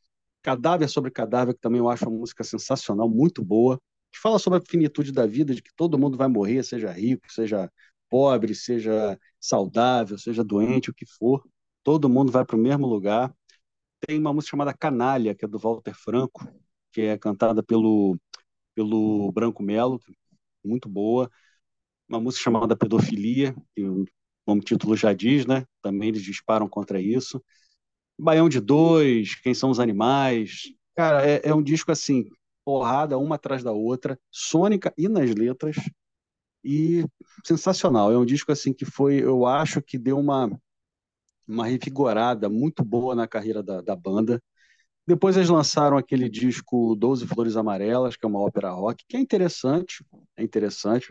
Cadáver 0.43 0.89
sobre 0.89 1.11
Cadáver, 1.11 1.55
que 1.55 1.61
também 1.61 1.79
eu 1.79 1.89
acho 1.89 2.07
uma 2.09 2.19
música 2.19 2.45
sensacional, 2.45 3.09
muito 3.09 3.43
boa, 3.43 3.81
que 4.13 4.21
fala 4.21 4.39
sobre 4.39 4.59
a 4.59 4.63
finitude 4.63 5.11
da 5.11 5.27
vida, 5.27 5.55
de 5.55 5.63
que 5.63 5.75
todo 5.75 5.99
mundo 5.99 6.19
vai 6.19 6.29
morrer, 6.29 6.63
seja 6.63 6.93
rico, 6.93 7.33
seja 7.33 7.71
pobre, 8.11 8.55
seja 8.55 9.19
saudável, 9.41 10.19
seja 10.19 10.45
doente, 10.45 10.91
o 10.91 10.95
que 10.95 11.07
for, 11.07 11.43
todo 11.83 12.09
mundo 12.09 12.31
vai 12.31 12.45
para 12.45 12.57
o 12.57 12.59
mesmo 12.59 12.87
lugar. 12.87 13.35
Tem 14.07 14.19
uma 14.19 14.33
música 14.33 14.51
chamada 14.51 14.75
Canalha, 14.75 15.35
que 15.35 15.45
é 15.45 15.49
do 15.49 15.59
Walter 15.59 15.95
Franco, 15.95 16.47
que 16.93 17.03
é 17.03 17.19
cantada 17.19 17.63
pelo, 17.63 18.19
pelo 18.75 19.31
Branco 19.33 19.63
Melo, 19.63 20.01
muito 20.65 20.89
boa. 20.89 21.31
Uma 22.09 22.21
música 22.21 22.45
chamada 22.45 22.77
Pedofilia, 22.77 23.55
que 23.75 23.83
o 24.47 24.61
título 24.61 24.97
já 24.97 25.13
diz, 25.13 25.47
né? 25.47 25.65
Também 25.83 26.09
eles 26.11 26.23
disparam 26.23 26.69
contra 26.69 27.01
isso. 27.01 27.43
Baião 28.19 28.49
de 28.49 28.61
Dois, 28.61 29.35
Quem 29.37 29.55
São 29.55 29.71
os 29.71 29.81
Animais. 29.81 30.63
Cara, 30.97 31.27
é, 31.27 31.41
é 31.45 31.55
um 31.55 31.63
disco 31.63 31.91
assim, 31.91 32.29
porrada 32.65 33.19
uma 33.19 33.37
atrás 33.37 33.63
da 33.63 33.73
outra, 33.73 34.19
sônica 34.31 34.93
e 34.97 35.09
nas 35.09 35.35
letras, 35.35 35.77
e 36.65 37.05
sensacional. 37.45 38.13
É 38.13 38.19
um 38.19 38.25
disco 38.25 38.53
assim 38.53 38.73
que 38.73 38.85
foi, 38.85 39.17
eu 39.23 39.47
acho 39.47 39.83
que 39.83 39.99
deu 39.99 40.19
uma, 40.19 40.51
uma 41.47 41.67
revigorada 41.67 42.49
muito 42.49 42.85
boa 42.85 43.15
na 43.15 43.29
carreira 43.29 43.63
da, 43.63 43.81
da 43.81 43.97
banda. 43.97 44.43
Depois 45.07 45.37
eles 45.37 45.49
lançaram 45.51 45.97
aquele 45.99 46.29
disco 46.29 46.95
Doze 46.97 47.27
Flores 47.27 47.57
Amarelas, 47.57 48.17
que 48.17 48.25
é 48.27 48.29
uma 48.29 48.41
ópera 48.41 48.71
rock, 48.71 49.05
que 49.09 49.17
é 49.17 49.21
interessante, 49.21 50.05
é 50.37 50.43
interessante, 50.43 51.09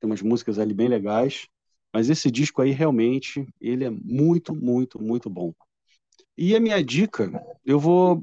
tem 0.00 0.10
umas 0.10 0.22
músicas 0.22 0.58
ali 0.58 0.74
bem 0.74 0.88
legais, 0.88 1.46
mas 1.92 2.08
esse 2.10 2.30
disco 2.30 2.62
aí 2.62 2.70
realmente, 2.70 3.46
ele 3.60 3.84
é 3.84 3.90
muito, 3.90 4.54
muito, 4.54 5.02
muito 5.02 5.28
bom. 5.30 5.52
E 6.36 6.54
a 6.56 6.60
minha 6.60 6.82
dica, 6.82 7.30
eu 7.64 7.78
vou 7.78 8.22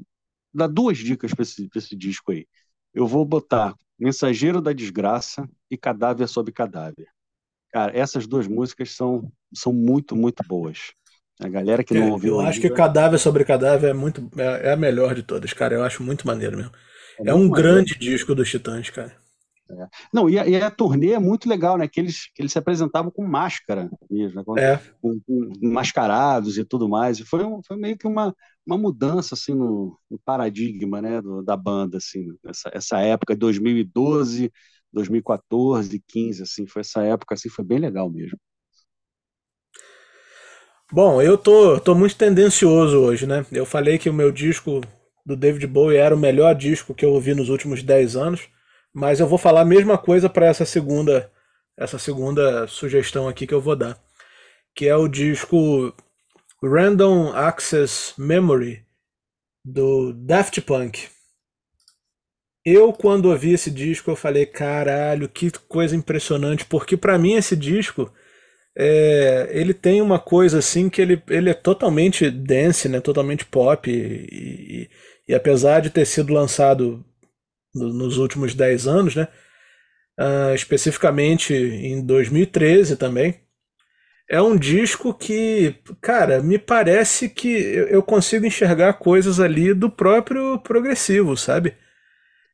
dar 0.52 0.66
duas 0.68 0.98
dicas 0.98 1.32
para 1.34 1.42
esse, 1.42 1.68
esse 1.74 1.96
disco 1.96 2.32
aí. 2.32 2.46
Eu 2.92 3.06
vou 3.06 3.24
botar 3.24 3.74
Mensageiro 3.98 4.60
da 4.60 4.72
Desgraça 4.72 5.48
e 5.70 5.76
Cadáver 5.76 6.26
sobre 6.28 6.52
Cadáver. 6.52 7.08
Cara, 7.72 7.96
essas 7.96 8.26
duas 8.26 8.48
músicas 8.48 8.90
são, 8.92 9.32
são 9.54 9.72
muito, 9.72 10.16
muito 10.16 10.42
boas. 10.46 10.92
A 11.40 11.48
galera 11.48 11.82
que 11.82 11.94
não 11.94 12.08
é, 12.08 12.10
ouviu. 12.12 12.34
Eu 12.34 12.40
acho 12.40 12.58
ainda... 12.58 12.68
que 12.68 12.74
Cadáver 12.74 13.18
sobre 13.18 13.44
Cadáver 13.44 13.90
é 13.90 13.94
muito 13.94 14.30
é, 14.36 14.68
é, 14.68 14.72
a 14.72 14.76
melhor 14.76 15.14
de 15.14 15.22
todas, 15.22 15.52
cara. 15.52 15.74
Eu 15.74 15.82
acho 15.82 16.02
muito 16.02 16.26
maneiro 16.26 16.56
mesmo. 16.56 16.72
É, 17.18 17.30
é 17.30 17.34
um 17.34 17.48
grande 17.48 17.98
disco 17.98 18.34
dos 18.34 18.50
Titãs, 18.50 18.90
cara. 18.90 19.16
É. 19.70 19.88
Não, 20.12 20.28
e 20.28 20.38
a, 20.38 20.46
e 20.46 20.60
a, 20.60 20.70
turnê 20.70 21.12
é 21.12 21.18
muito 21.18 21.48
legal, 21.48 21.78
né? 21.78 21.88
Que 21.88 22.00
eles, 22.00 22.26
que 22.34 22.42
eles 22.42 22.52
se 22.52 22.58
apresentavam 22.58 23.10
com 23.10 23.24
máscara 23.24 23.88
mesmo, 24.10 24.42
né? 24.54 24.62
é. 24.62 24.80
com, 25.00 25.18
com, 25.20 25.52
mascarados 25.62 26.58
e 26.58 26.64
tudo 26.64 26.88
mais. 26.88 27.18
E 27.20 27.24
foi, 27.24 27.44
um, 27.44 27.62
foi 27.66 27.76
meio 27.76 27.96
que 27.96 28.06
uma, 28.06 28.34
uma 28.66 28.76
mudança 28.76 29.34
assim 29.34 29.54
no, 29.54 29.96
no 30.10 30.18
paradigma, 30.24 31.00
né, 31.00 31.22
do, 31.22 31.42
da 31.42 31.56
banda 31.56 31.98
assim, 31.98 32.26
essa, 32.44 32.70
essa 32.74 33.00
época 33.00 33.36
2012, 33.36 34.52
2014, 34.92 36.02
15 36.06 36.42
assim, 36.42 36.66
foi 36.66 36.80
essa 36.80 37.02
época 37.02 37.34
assim, 37.34 37.48
foi 37.48 37.64
bem 37.64 37.78
legal 37.78 38.10
mesmo. 38.10 38.38
Bom, 40.92 41.22
eu 41.22 41.38
tô, 41.38 41.78
tô 41.78 41.94
muito 41.94 42.16
tendencioso 42.16 42.98
hoje, 42.98 43.24
né? 43.24 43.46
Eu 43.52 43.64
falei 43.64 43.96
que 43.96 44.10
o 44.10 44.12
meu 44.14 44.32
disco 44.32 44.80
do 45.24 45.36
David 45.36 45.64
Bowie 45.68 45.96
era 45.96 46.14
o 46.14 46.18
melhor 46.18 46.52
disco 46.54 46.94
que 46.94 47.04
eu 47.04 47.12
ouvi 47.12 47.32
nos 47.32 47.48
últimos 47.48 47.80
10 47.82 48.16
anos. 48.16 48.48
Mas 48.92 49.20
eu 49.20 49.26
vou 49.28 49.38
falar 49.38 49.60
a 49.60 49.64
mesma 49.64 49.96
coisa 49.96 50.28
para 50.28 50.46
essa 50.46 50.64
segunda 50.64 51.30
essa 51.76 51.98
segunda 51.98 52.66
sugestão 52.66 53.28
aqui 53.28 53.46
que 53.46 53.54
eu 53.54 53.60
vou 53.60 53.74
dar, 53.74 53.98
que 54.74 54.86
é 54.86 54.94
o 54.94 55.08
disco 55.08 55.94
Random 56.62 57.32
Access 57.34 58.12
Memory 58.18 58.84
do 59.64 60.12
Daft 60.12 60.60
Punk. 60.60 61.08
Eu 62.64 62.92
quando 62.92 63.26
ouvi 63.26 63.52
esse 63.52 63.70
disco 63.70 64.10
eu 64.10 64.16
falei 64.16 64.44
caralho 64.44 65.28
que 65.28 65.50
coisa 65.68 65.96
impressionante 65.96 66.66
porque 66.66 66.96
para 66.96 67.18
mim 67.18 67.34
esse 67.34 67.56
disco 67.56 68.12
é, 68.76 69.48
ele 69.52 69.74
tem 69.74 70.00
uma 70.00 70.18
coisa 70.18 70.58
assim 70.58 70.88
que 70.88 71.00
ele, 71.02 71.22
ele 71.28 71.50
é 71.50 71.54
totalmente 71.54 72.30
dance, 72.30 72.88
né, 72.88 73.00
totalmente 73.00 73.44
pop 73.44 73.90
e, 73.90 74.86
e, 74.86 74.90
e 75.28 75.34
apesar 75.34 75.80
de 75.80 75.90
ter 75.90 76.06
sido 76.06 76.32
lançado 76.32 77.04
nos 77.74 78.18
últimos 78.18 78.54
10 78.54 78.86
anos, 78.86 79.16
né? 79.16 79.28
Uh, 80.18 80.54
especificamente 80.54 81.54
em 81.54 82.04
2013 82.04 82.96
também. 82.96 83.40
É 84.28 84.40
um 84.40 84.56
disco 84.56 85.12
que, 85.14 85.74
cara, 86.00 86.42
me 86.42 86.58
parece 86.58 87.28
que 87.28 87.48
eu 87.48 88.02
consigo 88.02 88.46
enxergar 88.46 88.94
coisas 88.94 89.40
ali 89.40 89.74
do 89.74 89.90
próprio 89.90 90.58
progressivo, 90.60 91.36
sabe? 91.36 91.74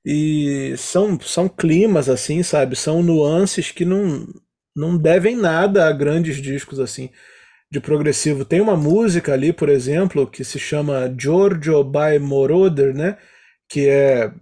E 0.05 0.75
são, 0.79 1.21
são 1.21 1.49
climas 1.49 2.09
assim, 2.09 2.43
sabe? 2.43 2.77
São 2.77 3.03
nuances 3.03 3.73
que 3.73 3.85
não, 3.85 4.27
não 4.77 4.99
devem 4.99 5.35
nada 5.35 5.89
a 5.89 5.93
grandes 5.93 6.37
discos 6.37 6.79
assim 6.79 7.11
de 7.71 7.81
progressivo. 7.81 8.45
Tem 8.45 8.61
uma 8.61 8.77
música 8.77 9.33
ali, 9.33 9.53
por 9.53 9.69
exemplo, 9.69 10.27
que 10.27 10.45
se 10.45 10.59
chama 10.59 11.13
Giorgio 11.19 11.83
by 11.83 12.19
Moroder, 12.21 12.95
né? 12.95 13.19
Que 13.69 13.89
é 13.89 14.33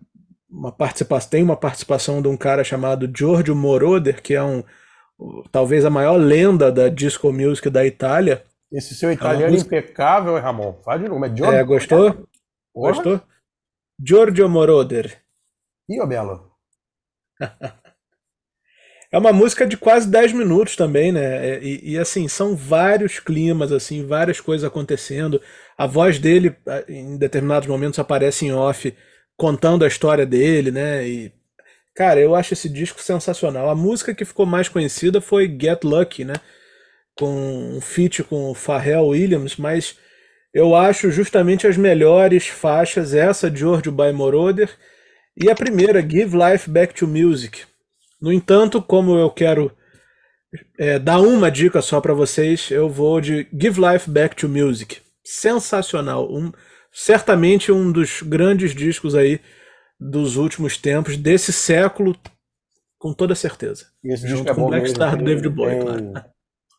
uma 0.50 0.70
participação, 0.70 1.30
tem 1.30 1.42
uma 1.42 1.56
participação 1.56 2.20
de 2.20 2.28
um 2.28 2.36
cara 2.36 2.62
chamado 2.62 3.10
Giorgio 3.14 3.54
Moroder, 3.54 4.20
que 4.20 4.34
é 4.34 4.42
um 4.42 4.62
talvez 5.50 5.84
a 5.84 5.90
maior 5.90 6.16
lenda 6.16 6.70
da 6.70 6.88
disco 6.88 7.32
music 7.32 7.70
da 7.70 7.86
Itália. 7.86 8.44
Esse 8.70 8.94
seu 8.94 9.12
italiano 9.12 9.46
é 9.46 9.50
música... 9.50 9.78
impecável, 9.78 10.38
Ramon. 10.38 10.74
Faz 10.84 11.00
de 11.00 11.08
novo. 11.08 11.24
É, 11.24 11.28
Giorgio... 11.28 11.54
é 11.54 11.64
gostou? 11.64 12.28
Porra. 12.74 12.92
Gostou? 12.92 13.20
Giorgio 14.04 14.48
Moroder. 14.48 15.22
Ih, 15.88 16.00
ô 16.00 16.06
Belo. 16.06 16.50
é 19.14 19.18
uma 19.18 19.32
música 19.32 19.64
de 19.64 19.76
quase 19.76 20.08
10 20.08 20.32
minutos 20.32 20.74
também, 20.74 21.12
né? 21.12 21.62
E, 21.62 21.92
e, 21.92 21.98
assim, 21.98 22.26
são 22.26 22.56
vários 22.56 23.20
climas, 23.20 23.70
assim, 23.70 24.04
várias 24.04 24.40
coisas 24.40 24.64
acontecendo. 24.66 25.40
A 25.78 25.86
voz 25.86 26.18
dele, 26.18 26.56
em 26.88 27.16
determinados 27.16 27.68
momentos, 27.68 28.00
aparece 28.00 28.44
em 28.44 28.52
off 28.52 28.92
contando 29.36 29.84
a 29.84 29.88
história 29.88 30.26
dele, 30.26 30.72
né? 30.72 31.06
E 31.06 31.32
cara, 31.94 32.18
eu 32.18 32.34
acho 32.34 32.54
esse 32.54 32.68
disco 32.68 33.00
sensacional. 33.00 33.70
A 33.70 33.74
música 33.76 34.12
que 34.12 34.24
ficou 34.24 34.46
mais 34.46 34.68
conhecida 34.68 35.20
foi 35.20 35.46
Get 35.46 35.84
Lucky, 35.84 36.24
né? 36.24 36.34
Com 37.16 37.76
um 37.76 37.80
feat 37.80 38.24
com 38.24 38.50
o 38.50 38.54
Pharrell 38.54 39.06
Williams, 39.06 39.56
mas 39.56 39.96
eu 40.52 40.74
acho 40.74 41.12
justamente 41.12 41.68
as 41.68 41.76
melhores 41.76 42.48
faixas 42.48 43.14
essa 43.14 43.48
de 43.48 43.60
George 43.60 43.92
by 43.92 44.12
Moroder 44.12 44.70
e 45.36 45.48
a 45.48 45.54
primeira 45.54 46.02
Give 46.02 46.36
Life 46.36 46.68
Back 46.68 46.94
to 46.94 47.06
Music. 47.06 47.62
No 48.24 48.32
entanto, 48.32 48.80
como 48.80 49.18
eu 49.18 49.30
quero 49.30 49.70
é, 50.78 50.98
dar 50.98 51.20
uma 51.20 51.50
dica 51.50 51.82
só 51.82 52.00
para 52.00 52.14
vocês, 52.14 52.70
eu 52.70 52.88
vou 52.88 53.20
de 53.20 53.46
Give 53.52 53.78
Life 53.78 54.08
Back 54.08 54.34
to 54.34 54.48
Music. 54.48 55.02
Sensacional, 55.22 56.32
um 56.32 56.50
certamente 56.90 57.70
um 57.70 57.92
dos 57.92 58.22
grandes 58.22 58.74
discos 58.74 59.14
aí 59.14 59.42
dos 60.00 60.36
últimos 60.36 60.78
tempos, 60.78 61.18
desse 61.18 61.52
século, 61.52 62.16
com 62.98 63.12
toda 63.12 63.34
certeza. 63.34 63.88
E 64.02 64.14
esse 64.14 64.26
Junto 64.26 64.44
disco 64.44 64.50
é 64.52 64.54
bom 64.54 64.68
Black 64.68 64.82
mesmo, 64.84 64.96
Star 64.96 65.18
do 65.18 65.24
David 65.24 65.48
Bowie, 65.50 65.80
claro. 65.80 66.12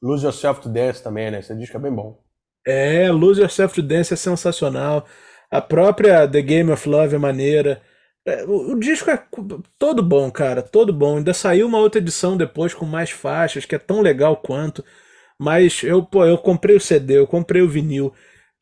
Lose 0.02 0.26
Yourself 0.26 0.62
to 0.62 0.70
Dance 0.70 1.04
também, 1.04 1.30
né? 1.30 1.42
Esse 1.42 1.56
disco 1.56 1.78
é 1.78 1.80
bem 1.80 1.94
bom. 1.94 2.24
É, 2.66 3.12
Lose 3.12 3.40
Yourself 3.40 3.76
to 3.76 3.84
Dance 3.84 4.12
é 4.12 4.18
sensacional. 4.18 5.06
A 5.52 5.62
própria 5.62 6.28
The 6.28 6.42
Game 6.42 6.72
of 6.72 6.90
Love 6.90 7.14
é 7.14 7.20
maneira. 7.20 7.84
É, 8.26 8.44
o, 8.46 8.72
o, 8.74 8.80
disco 8.80 9.10
é 9.12 9.24
todo 9.78 10.02
bom, 10.02 10.32
cara, 10.32 10.62
todo 10.64 10.92
bom. 10.92 11.18
Ainda 11.18 11.34
saiu 11.34 11.68
uma 11.68 11.80
outra 11.80 12.00
edição 12.02 12.36
depois 12.36 12.74
com 12.74 12.86
mais 12.86 13.12
faixas, 13.12 13.66
que 13.66 13.76
é 13.76 13.80
tão 13.80 14.02
legal 14.02 14.38
quanto. 14.38 14.84
Mas 15.40 15.84
eu, 15.84 16.04
pô, 16.04 16.26
eu 16.26 16.38
comprei 16.38 16.76
o 16.76 16.82
CD, 16.82 17.18
eu 17.18 17.28
comprei 17.28 17.62
o 17.62 17.70
vinil 17.70 18.14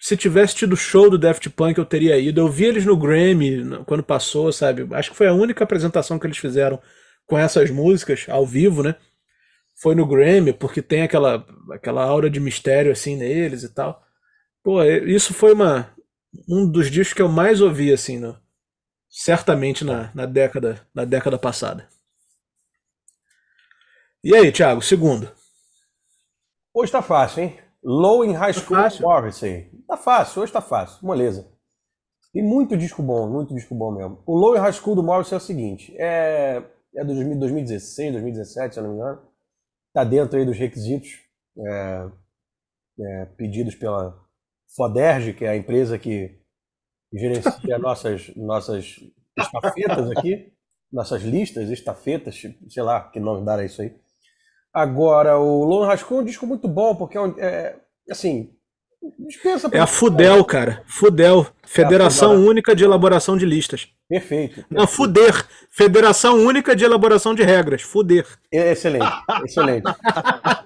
se 0.04 0.18
tivesse 0.18 0.56
tido 0.56 0.76
show 0.76 1.10
do 1.10 1.18
Daft 1.18 1.50
Punk, 1.52 1.78
eu 1.78 1.86
teria 1.86 2.18
ido. 2.20 2.42
Eu 2.42 2.50
vi 2.50 2.66
eles 2.66 2.86
no 2.86 2.98
Grammy 2.98 3.64
quando 3.86 4.04
passou, 4.04 4.52
sabe? 4.52 4.86
Acho 4.94 5.12
que 5.12 5.16
foi 5.16 5.28
a 5.28 5.34
única 5.34 5.64
apresentação 5.64 6.20
que 6.20 6.28
eles 6.28 6.38
fizeram 6.38 6.78
com 7.26 7.38
essas 7.38 7.70
músicas 7.72 8.26
ao 8.28 8.46
vivo, 8.46 8.84
né? 8.84 8.96
Foi 9.82 9.96
no 9.96 10.06
Grammy, 10.06 10.52
porque 10.52 10.82
tem 10.82 11.04
aquela, 11.04 11.46
aquela 11.72 12.04
aura 12.04 12.30
de 12.30 12.42
mistério 12.42 12.92
assim 12.92 13.16
neles 13.16 13.64
e 13.64 13.74
tal. 13.74 14.04
Pô, 14.62 14.84
isso 14.84 15.34
foi 15.34 15.54
uma, 15.54 15.90
um 16.50 16.70
dos 16.70 16.92
discos 16.92 17.14
que 17.14 17.22
eu 17.22 17.30
mais 17.30 17.62
ouvi, 17.62 17.94
assim, 17.94 18.20
no, 18.20 18.38
certamente 19.14 19.86
na, 19.86 20.12
na, 20.16 20.26
década, 20.26 20.82
na 20.94 21.06
década 21.06 21.38
passada. 21.38 21.88
E 24.24 24.36
aí, 24.36 24.52
Thiago, 24.52 24.82
segundo? 24.82 25.32
Hoje 26.74 26.92
tá 26.92 27.04
fácil, 27.04 27.44
hein? 27.44 27.60
Low 27.84 28.26
in 28.26 28.32
High 28.32 28.54
tá 28.54 28.60
School 28.60 28.90
tá 28.90 28.90
Morrissey. 29.02 29.70
Tá 29.88 29.98
fácil, 29.98 30.42
hoje 30.42 30.52
tá 30.52 30.62
fácil, 30.62 31.06
moleza. 31.06 31.48
Tem 32.34 32.42
muito 32.42 32.76
disco 32.76 33.04
bom, 33.04 33.30
muito 33.30 33.54
disco 33.54 33.76
bom 33.76 33.92
mesmo. 33.92 34.24
O 34.26 34.36
Low 34.36 34.56
in 34.56 34.60
High 34.60 34.74
School 34.74 34.96
do 34.96 35.04
Morrissey 35.04 35.36
é 35.36 35.38
o 35.38 35.42
seguinte, 35.42 35.96
é, 35.98 36.64
é 36.96 37.06
do 37.06 37.14
2016, 37.14 38.14
2017, 38.14 38.74
se 38.74 38.80
eu 38.80 38.84
não 38.84 38.92
me 38.94 38.98
engano. 38.98 39.22
Tá 39.94 40.04
dentro 40.04 40.40
aí 40.40 40.46
dos 40.46 40.58
requisitos 40.58 41.20
é, 41.56 42.10
é, 43.00 43.26
pedidos 43.38 43.76
pela 43.76 44.20
Foderge, 44.76 45.34
que 45.34 45.46
é 45.46 45.50
a 45.50 45.58
empresa 45.58 46.00
que 46.00 46.43
gerencia 47.14 47.78
nossas, 47.80 48.32
nossas 48.36 49.00
estafetas 49.38 50.12
aqui, 50.12 50.52
nossas 50.92 51.24
listas, 51.24 51.70
estafetas, 51.70 52.42
sei 52.70 52.84
lá 52.84 53.10
que 53.10 53.20
nome 53.20 53.46
dar 53.46 53.64
isso 53.64 53.82
aí. 53.82 53.96
Agora, 54.74 55.38
o 55.38 55.64
Lone 55.64 55.88
Rascunho 55.88 56.20
é 56.20 56.24
um 56.24 56.26
disco 56.26 56.48
muito 56.48 56.68
bom, 56.68 56.96
porque 56.96 57.18
é, 57.18 57.22
um, 57.22 57.40
é 57.40 57.76
assim, 58.10 58.52
dispensa... 59.20 59.70
É 59.72 59.80
a 59.80 59.88
Fudel, 59.88 60.44
cara. 60.44 60.84
Fudel. 60.88 61.46
Federação 61.64 62.34
é 62.34 62.38
Única 62.38 62.76
de 62.76 62.84
Elaboração 62.84 63.38
de 63.38 63.46
Listas. 63.46 63.88
Perfeito. 64.10 64.56
perfeito. 64.56 64.74
Não, 64.74 64.88
Fuder. 64.88 65.46
Federação 65.72 66.36
Única 66.36 66.76
de 66.76 66.84
Elaboração 66.84 67.34
de 67.34 67.44
Regras. 67.44 67.82
Fuder. 67.82 68.26
Excelente, 68.52 69.06
excelente. 69.46 69.84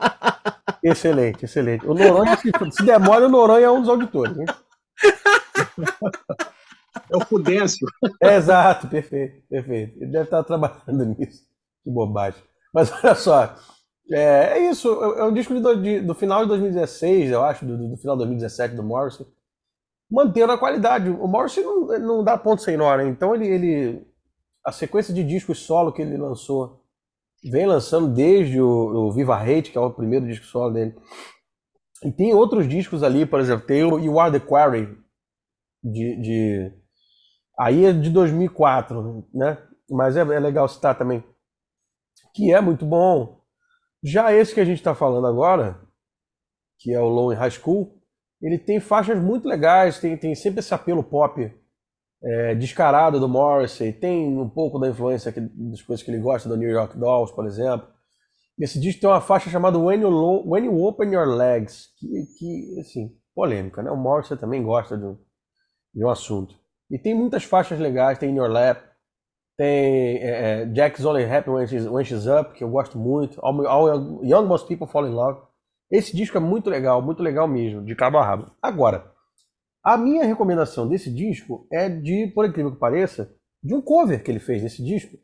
excelente, 0.84 1.46
excelente. 1.46 1.86
O 1.86 1.94
Noronha, 1.94 2.38
se, 2.38 2.84
demora, 2.84 3.25
o 3.25 3.30
Noronha 3.30 3.66
é 3.66 3.72
um 3.72 3.82
dos 3.82 3.89
auditores. 3.89 4.38
Hein? 4.38 4.46
É 7.09 7.15
o 7.15 7.25
Fudêncio. 7.25 7.87
É, 8.21 8.35
exato, 8.35 8.87
perfeito, 8.87 9.41
perfeito. 9.47 9.97
Ele 9.97 10.11
deve 10.11 10.25
estar 10.25 10.43
trabalhando 10.43 11.05
nisso. 11.17 11.43
Que 11.83 11.89
bobagem. 11.89 12.41
Mas 12.73 12.91
olha 12.91 13.15
só, 13.15 13.55
é, 14.11 14.57
é 14.57 14.69
isso. 14.69 14.89
É, 15.03 15.19
é 15.19 15.23
um 15.23 15.33
disco 15.33 15.53
de, 15.53 15.81
de, 15.81 16.01
do 16.01 16.13
final 16.13 16.41
de 16.41 16.49
2016, 16.49 17.31
eu 17.31 17.43
acho, 17.43 17.65
do, 17.65 17.77
do, 17.89 17.97
final 17.97 18.15
de 18.15 18.19
2017 18.19 18.75
do 18.75 18.83
Morrison. 18.83 19.25
Mantendo 20.09 20.53
a 20.53 20.57
qualidade. 20.57 21.09
O 21.09 21.27
Morrison 21.27 21.61
não, 21.61 21.99
não 21.99 22.23
dá 22.23 22.37
ponto 22.37 22.61
sem 22.61 22.77
nó, 22.77 22.95
né? 22.95 23.07
Então 23.07 23.35
ele, 23.35 23.47
ele. 23.47 24.07
A 24.65 24.71
sequência 24.71 25.13
de 25.13 25.23
discos 25.23 25.59
solo 25.59 25.91
que 25.91 26.01
ele 26.01 26.17
lançou 26.17 26.83
vem 27.43 27.65
lançando 27.65 28.07
desde 28.07 28.59
o, 28.59 28.67
o 28.67 29.11
Viva 29.11 29.37
Hate, 29.37 29.71
que 29.71 29.77
é 29.77 29.81
o 29.81 29.91
primeiro 29.91 30.25
disco 30.25 30.45
solo 30.45 30.73
dele. 30.73 30.95
E 32.03 32.11
tem 32.11 32.33
outros 32.33 32.67
discos 32.67 33.03
ali, 33.03 33.25
por 33.25 33.39
exemplo, 33.39 33.65
tem 33.65 33.83
o 33.83 33.97
You 33.97 34.19
Are 34.19 34.31
the 34.31 34.45
Quarry, 34.45 34.97
de, 35.84 36.22
de 36.22 36.72
aí 37.57 37.86
é 37.86 37.93
de 37.93 38.10
2004, 38.10 39.27
né? 39.34 39.57
Mas 39.89 40.17
é, 40.17 40.22
é 40.22 40.39
legal 40.39 40.67
citar 40.67 40.98
também, 40.98 41.24
que 42.34 42.53
é 42.53 42.62
muito 42.62 42.86
bom. 42.86 43.41
Já 44.03 44.34
esse 44.34 44.53
que 44.53 44.60
a 44.60 44.65
gente 44.65 44.77
está 44.77 44.93
falando 44.93 45.27
agora, 45.27 45.81
que 46.79 46.93
é 46.93 47.01
o 47.01 47.31
in 47.31 47.36
High 47.36 47.51
School, 47.51 47.98
ele 48.41 48.60
tem 48.60 48.79
faixas 48.79 49.19
muito 49.19 49.48
legais, 49.48 50.00
tem, 50.00 50.15
tem 50.17 50.36
sempre 50.36 50.60
esse 50.60 50.74
apelo 50.74 51.03
pop 51.03 51.51
é, 52.24 52.55
descarado 52.55 53.19
do 53.19 53.29
Morrissey, 53.29 53.91
tem 53.93 54.38
um 54.38 54.50
pouco 54.50 54.79
da 54.79 54.89
influência 54.89 55.31
que, 55.31 55.39
das 55.39 55.81
coisas 55.81 56.03
que 56.03 56.12
ele 56.12 56.22
gosta 56.22 56.48
do 56.48 56.57
New 56.57 56.69
York 56.69 56.98
Dolls, 56.98 57.34
por 57.34 57.46
exemplo. 57.46 57.87
Esse 58.59 58.79
disco 58.79 59.01
tem 59.01 59.09
uma 59.09 59.22
faixa 59.22 59.50
chamada 59.50 59.77
When 59.77 60.01
You, 60.01 60.44
When 60.48 60.66
you 60.66 60.83
Open 60.83 61.13
Your 61.13 61.27
Legs, 61.27 61.90
que, 61.98 62.07
que, 62.37 62.79
assim, 62.79 63.16
polêmica, 63.35 63.83
né? 63.83 63.92
O 63.92 63.98
Morrissey 63.98 64.35
também 64.35 64.63
gosta 64.63 64.98
de 64.98 65.05
um, 65.05 65.18
de 65.98 66.05
um 66.05 66.10
assunto. 66.10 66.55
E 66.92 67.00
tem 67.00 67.16
muitas 67.16 67.44
faixas 67.44 67.79
legais, 67.79 68.20
tem 68.20 68.29
In 68.29 68.36
Your 68.36 68.50
Lap, 68.50 68.83
tem 69.57 70.18
é, 70.18 70.62
é, 70.62 70.66
Jack's 70.66 71.03
Only 71.03 71.25
Happy 71.25 71.50
When 71.50 71.66
She's, 71.66 71.88
When 71.88 72.05
She's 72.05 72.27
Up, 72.27 72.53
que 72.53 72.64
eu 72.64 72.70
gosto 72.70 72.98
muito. 72.98 73.40
All, 73.44 73.66
All 73.66 74.24
Young 74.24 74.46
Most 74.46 74.68
People 74.68 74.88
Fall 74.88 75.07
in 75.07 75.12
Love. 75.12 75.42
Esse 75.90 76.16
disco 76.16 76.38
é 76.38 76.40
muito 76.40 76.70
legal, 76.70 77.01
muito 77.01 77.24
legal 77.24 77.48
mesmo, 77.48 77.83
de 77.83 77.96
cabo 77.96 78.20
a 78.20 78.24
rabo. 78.24 78.51
Agora, 78.62 79.12
a 79.83 79.98
minha 79.98 80.25
recomendação 80.25 80.88
desse 80.88 81.12
disco 81.12 81.66
é 81.72 81.90
de, 81.90 82.27
por 82.27 82.46
incrível 82.46 82.72
que 82.72 82.79
pareça, 82.79 83.33
de 83.64 83.74
um 83.74 83.81
cover 83.81 84.24
que 84.24 84.29
ele 84.29 84.40
fez 84.40 84.62
nesse 84.62 84.83
disco, 84.83 85.18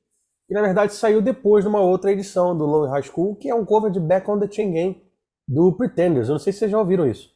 que 0.48 0.54
na 0.54 0.62
verdade 0.62 0.94
saiu 0.94 1.22
depois 1.22 1.64
de 1.64 1.70
uma 1.70 1.82
outra 1.82 2.12
edição 2.12 2.58
do 2.58 2.66
Lonely 2.66 2.92
High 2.92 3.04
School, 3.04 3.36
que 3.36 3.50
é 3.50 3.54
um 3.54 3.66
cover 3.66 3.92
de 3.92 4.00
Back 4.00 4.30
on 4.30 4.40
the 4.40 4.50
Chain 4.50 4.72
Game 4.72 5.04
do 5.48 5.72
Pretenders. 5.74 6.28
Eu 6.28 6.34
não 6.34 6.40
sei 6.40 6.52
se 6.52 6.60
vocês 6.60 6.72
já 6.72 6.80
ouviram 6.80 7.06
isso. 7.06 7.32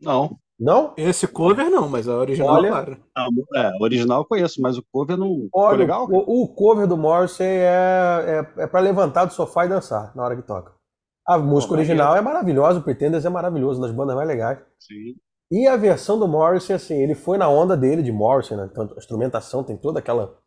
Não. 0.00 0.38
Não? 0.58 0.94
Esse 0.96 1.26
cover 1.26 1.68
não, 1.70 1.88
mas 1.88 2.08
a 2.08 2.16
original, 2.16 2.54
Olha, 2.54 2.68
claro. 2.70 2.96
Não, 3.16 3.60
é, 3.60 3.66
a 3.66 3.82
original 3.82 4.20
eu 4.20 4.24
conheço, 4.24 4.60
mas 4.60 4.78
o 4.78 4.84
cover 4.92 5.16
não 5.16 5.48
Olha, 5.52 5.78
legal. 5.78 6.06
O, 6.08 6.44
o, 6.44 6.48
cover 6.54 6.86
do 6.86 6.96
Morrissey 6.96 7.46
é, 7.46 8.46
é, 8.58 8.62
é 8.62 8.66
para 8.66 8.80
levantar 8.80 9.24
do 9.24 9.32
sofá 9.32 9.64
e 9.66 9.68
dançar 9.68 10.14
na 10.14 10.22
hora 10.22 10.36
que 10.36 10.42
toca. 10.42 10.72
A 11.26 11.38
música 11.38 11.74
original 11.74 12.16
é 12.16 12.20
maravilhosa, 12.20 12.80
o 12.80 12.82
Pretenders 12.82 13.24
é 13.24 13.28
maravilhoso, 13.28 13.80
das 13.80 13.92
bandas 13.92 14.14
mais 14.16 14.28
legais. 14.28 14.58
Sim. 14.78 15.14
E 15.50 15.66
a 15.66 15.76
versão 15.76 16.18
do 16.18 16.26
Morrissey, 16.26 16.74
assim, 16.74 16.94
ele 16.94 17.14
foi 17.14 17.38
na 17.38 17.48
onda 17.48 17.76
dele 17.76 18.02
de 18.02 18.10
Morrissey, 18.10 18.56
né? 18.56 18.70
Tanto 18.74 18.94
a 18.94 18.96
instrumentação 18.96 19.62
tem 19.62 19.76
toda 19.76 19.98
aquela 19.98 20.38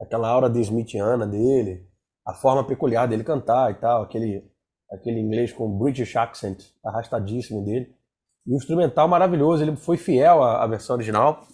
aquela 0.00 0.28
aura 0.28 0.48
de 0.48 0.60
Smithiana 0.60 1.26
dele, 1.26 1.86
a 2.26 2.34
forma 2.34 2.66
peculiar 2.66 3.06
dele 3.06 3.22
cantar 3.22 3.70
e 3.70 3.74
tal, 3.74 4.02
aquele 4.02 4.50
aquele 4.90 5.20
inglês 5.20 5.52
com 5.52 5.78
British 5.78 6.16
accent 6.16 6.64
arrastadíssimo 6.84 7.64
dele. 7.64 7.94
E 8.46 8.54
instrumental 8.54 9.06
maravilhoso, 9.06 9.62
ele 9.62 9.76
foi 9.76 9.96
fiel 9.96 10.42
à, 10.42 10.62
à 10.62 10.66
versão 10.66 10.96
original. 10.96 11.46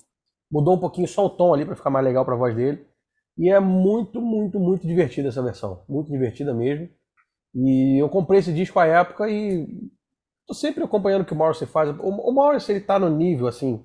Mudou 0.50 0.74
um 0.74 0.80
pouquinho 0.80 1.08
só 1.08 1.26
o 1.26 1.30
tom 1.30 1.52
ali 1.52 1.64
para 1.64 1.76
ficar 1.76 1.90
mais 1.90 2.04
legal 2.04 2.24
para 2.24 2.34
a 2.34 2.38
voz 2.38 2.54
dele. 2.54 2.86
E 3.36 3.50
é 3.50 3.60
muito, 3.60 4.20
muito, 4.20 4.58
muito 4.58 4.86
divertida 4.86 5.28
essa 5.28 5.42
versão. 5.42 5.84
Muito 5.88 6.10
divertida 6.10 6.54
mesmo. 6.54 6.88
E 7.54 8.00
eu 8.00 8.08
comprei 8.08 8.40
esse 8.40 8.52
disco 8.52 8.78
à 8.78 8.86
época 8.86 9.28
e 9.28 9.66
tô 10.46 10.54
sempre 10.54 10.84
acompanhando 10.84 11.22
o 11.22 11.24
que 11.24 11.32
o 11.32 11.36
Morrissey 11.36 11.66
faz. 11.66 11.90
O, 11.98 12.08
o 12.08 12.32
Morrissey 12.32 12.76
ele 12.76 12.84
tá 12.84 12.98
no 12.98 13.08
nível 13.08 13.46
assim. 13.46 13.84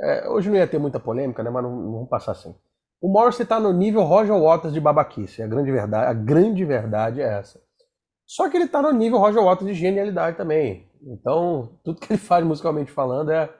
É, 0.00 0.28
hoje 0.28 0.48
não 0.48 0.56
ia 0.56 0.66
ter 0.66 0.78
muita 0.78 0.98
polêmica, 0.98 1.42
né? 1.42 1.50
Mas 1.50 1.62
não, 1.62 1.76
não 1.76 1.92
vamos 1.92 2.08
passar 2.08 2.32
assim. 2.32 2.54
O 3.00 3.08
Morrissey 3.08 3.46
tá 3.46 3.58
no 3.58 3.72
nível 3.72 4.02
Roger 4.02 4.38
Waters 4.38 4.74
de 4.74 4.80
babaquice. 4.80 5.42
A 5.42 5.46
grande 5.46 5.70
verdade, 5.70 6.06
a 6.06 6.12
grande 6.12 6.64
verdade 6.64 7.20
é 7.20 7.38
essa. 7.38 7.60
Só 8.26 8.48
que 8.48 8.56
ele 8.56 8.68
tá 8.68 8.82
no 8.82 8.92
nível 8.92 9.18
Roger 9.18 9.42
Waters 9.42 9.66
de 9.70 9.74
genialidade 9.74 10.36
também. 10.36 10.89
Então, 11.06 11.78
tudo 11.84 12.00
que 12.00 12.12
ele 12.12 12.18
faz 12.20 12.44
musicalmente 12.44 12.90
falando 12.90 13.30
é, 13.30 13.50